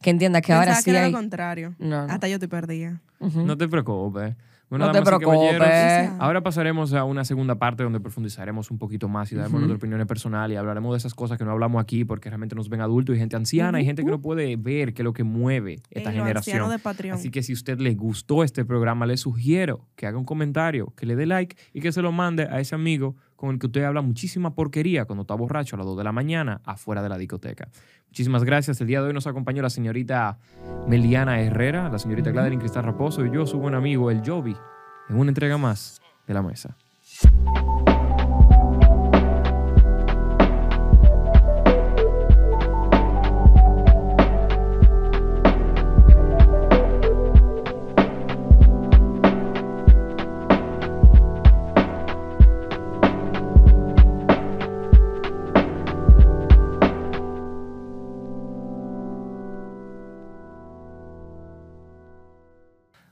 Que 0.01 0.11
entienda 0.11 0.41
que 0.43 0.53
ahora 0.53 0.67
Pensaba 0.67 0.81
sí 0.83 0.85
que 0.85 0.91
era 0.97 1.07
hay... 1.07 1.13
lo 1.13 1.19
contrario. 1.19 1.75
No, 1.79 2.07
no. 2.07 2.13
Hasta 2.13 2.29
yo 2.29 2.35
estoy 2.35 2.49
perdida. 2.49 3.01
Ujú. 3.19 3.45
No 3.47 3.57
te 3.57 3.67
preocupes. 3.67 4.37
Bueno, 4.69 4.87
No 4.87 4.93
te 4.93 5.01
preocupes. 5.01 6.11
Ahora 6.19 6.43
pasaremos 6.43 6.93
a 6.93 7.05
una 7.05 7.25
segunda 7.25 7.55
parte 7.55 7.85
donde 7.85 8.01
profundizaremos 8.01 8.73
un 8.73 8.79
poquito 8.79 9.09
más 9.09 9.31
y 9.31 9.37
daremos 9.37 9.61
Ujú. 9.61 9.69
nuestra 9.69 9.77
opinión 9.89 10.05
personal 10.09 10.51
y 10.51 10.57
hablaremos 10.57 10.93
de 10.93 10.99
esas 10.99 11.15
cosas 11.15 11.39
que 11.39 11.45
no 11.45 11.53
hablamos 11.53 11.81
aquí 11.81 12.05
porque 12.05 12.29
realmente 12.31 12.57
nos 12.57 12.69
ven 12.69 12.81
adultos 12.81 13.15
y 13.15 13.19
gente 13.21 13.37
anciana 13.37 13.81
y 13.81 13.85
gente 13.85 14.03
que 14.05 14.11
no 14.11 14.21
puede 14.21 14.57
ver 14.57 14.93
qué 14.93 15.03
es 15.03 15.05
lo 15.05 15.13
que 15.13 15.23
mueve 15.23 15.75
esta 15.91 16.11
En 16.11 16.17
lo 16.19 16.25
generación. 16.25 16.63
anciano 16.63 16.95
de. 16.95 17.11
Así 17.13 17.31
que 17.31 17.45
si 17.45 17.53
a 17.53 17.55
usted 17.55 17.79
le 17.79 17.95
gustó 17.95 18.43
este 18.43 18.65
programa, 18.65 19.07
le 19.07 19.17
sugiero 19.17 19.87
que 19.95 20.09
haga 20.09 20.19
un 20.19 20.25
comentario, 20.25 20.93
que 20.97 21.07
le 21.07 21.15
dé 21.15 21.27
like 21.27 21.57
y 21.73 21.81
que 21.81 21.93
se 21.93 22.03
lo 22.03 22.11
mande 22.11 22.43
a 22.51 22.59
ese 22.59 22.75
amigo 22.75 23.15
con 23.37 23.51
el 23.51 23.59
que 23.59 23.67
usted 23.67 23.85
habla 23.85 24.03
muchísima 24.03 24.55
porquería 24.55 25.05
cuando 25.05 25.23
está 25.23 25.35
borracho 25.35 25.77
a 25.77 25.79
las 25.79 25.87
2 25.87 25.99
de 25.99 26.05
la 26.05 26.13
mañana 26.13 26.61
afuera 26.65 27.03
de 27.03 27.09
la 27.09 27.19
discoteca. 27.19 27.69
Muchísimas 28.09 28.45
gracias. 28.45 28.81
El 28.81 28.87
día 28.87 29.01
de 29.01 29.09
hoy 29.09 29.13
nos 29.13 29.27
acompañó 29.27 29.63
la 29.63 29.71
señorita 29.71 30.39
Meliana 30.89 31.41
Herrera, 31.41 31.89
la 31.89 31.99
señorita 31.99 32.31
Gladeline 32.31 32.61
Cristal 32.61 32.85
Raposo 32.85 33.25
y 33.25 33.31
yo, 33.31 33.47
su 33.47 33.59
buen 33.59 33.75
amigo, 33.75 34.11
el 34.11 34.23
Jovi, 34.25 34.57
en 35.09 35.17
una 35.19 35.31
entrega 35.31 35.59
más 35.59 36.01
de 36.27 36.35
la 36.35 36.43
mesa. 36.43 36.77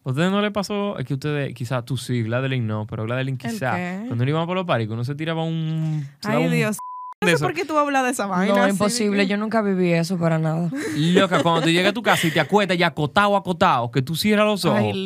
¿A 0.04 0.10
ustedes 0.10 0.30
no 0.30 0.42
le 0.42 0.50
pasó 0.50 0.98
es 0.98 1.06
que 1.06 1.14
ustedes, 1.14 1.54
quizás 1.54 1.84
tú 1.84 1.96
sí, 1.96 2.22
Gladeline 2.24 2.66
no, 2.66 2.86
pero 2.86 3.04
Gladeline 3.04 3.38
quizás, 3.38 4.06
cuando 4.06 4.24
iba 4.24 4.44
por 4.46 4.54
los 4.56 4.66
paris, 4.66 4.88
uno 4.90 5.02
se 5.04 5.14
tiraba 5.14 5.44
un... 5.44 6.06
se 6.20 6.28
Ay, 6.30 6.44
un 6.44 6.52
Dios. 6.52 6.76
No 7.22 7.28
sé 7.28 7.34
eso. 7.36 7.44
por 7.46 7.54
qué 7.54 7.64
tú 7.64 7.78
hablas 7.78 8.04
de 8.04 8.10
esa 8.10 8.26
vaina. 8.26 8.54
No, 8.54 8.68
imposible. 8.68 9.22
que- 9.22 9.28
Yo 9.28 9.38
nunca 9.38 9.62
viví 9.62 9.92
eso 9.94 10.18
para 10.18 10.38
nada. 10.38 10.68
Loca, 10.94 11.42
cuando 11.42 11.62
tú 11.62 11.70
llegas 11.70 11.92
a 11.92 11.94
tu 11.94 12.02
casa 12.02 12.26
y 12.26 12.30
te 12.30 12.38
acuestas 12.40 12.76
ya 12.76 12.88
acotado, 12.88 13.34
acotado, 13.34 13.90
que 13.90 14.02
tú 14.02 14.14
cierras 14.14 14.44
los 14.46 14.64
ojos. 14.66 14.78
Ay, 14.78 15.02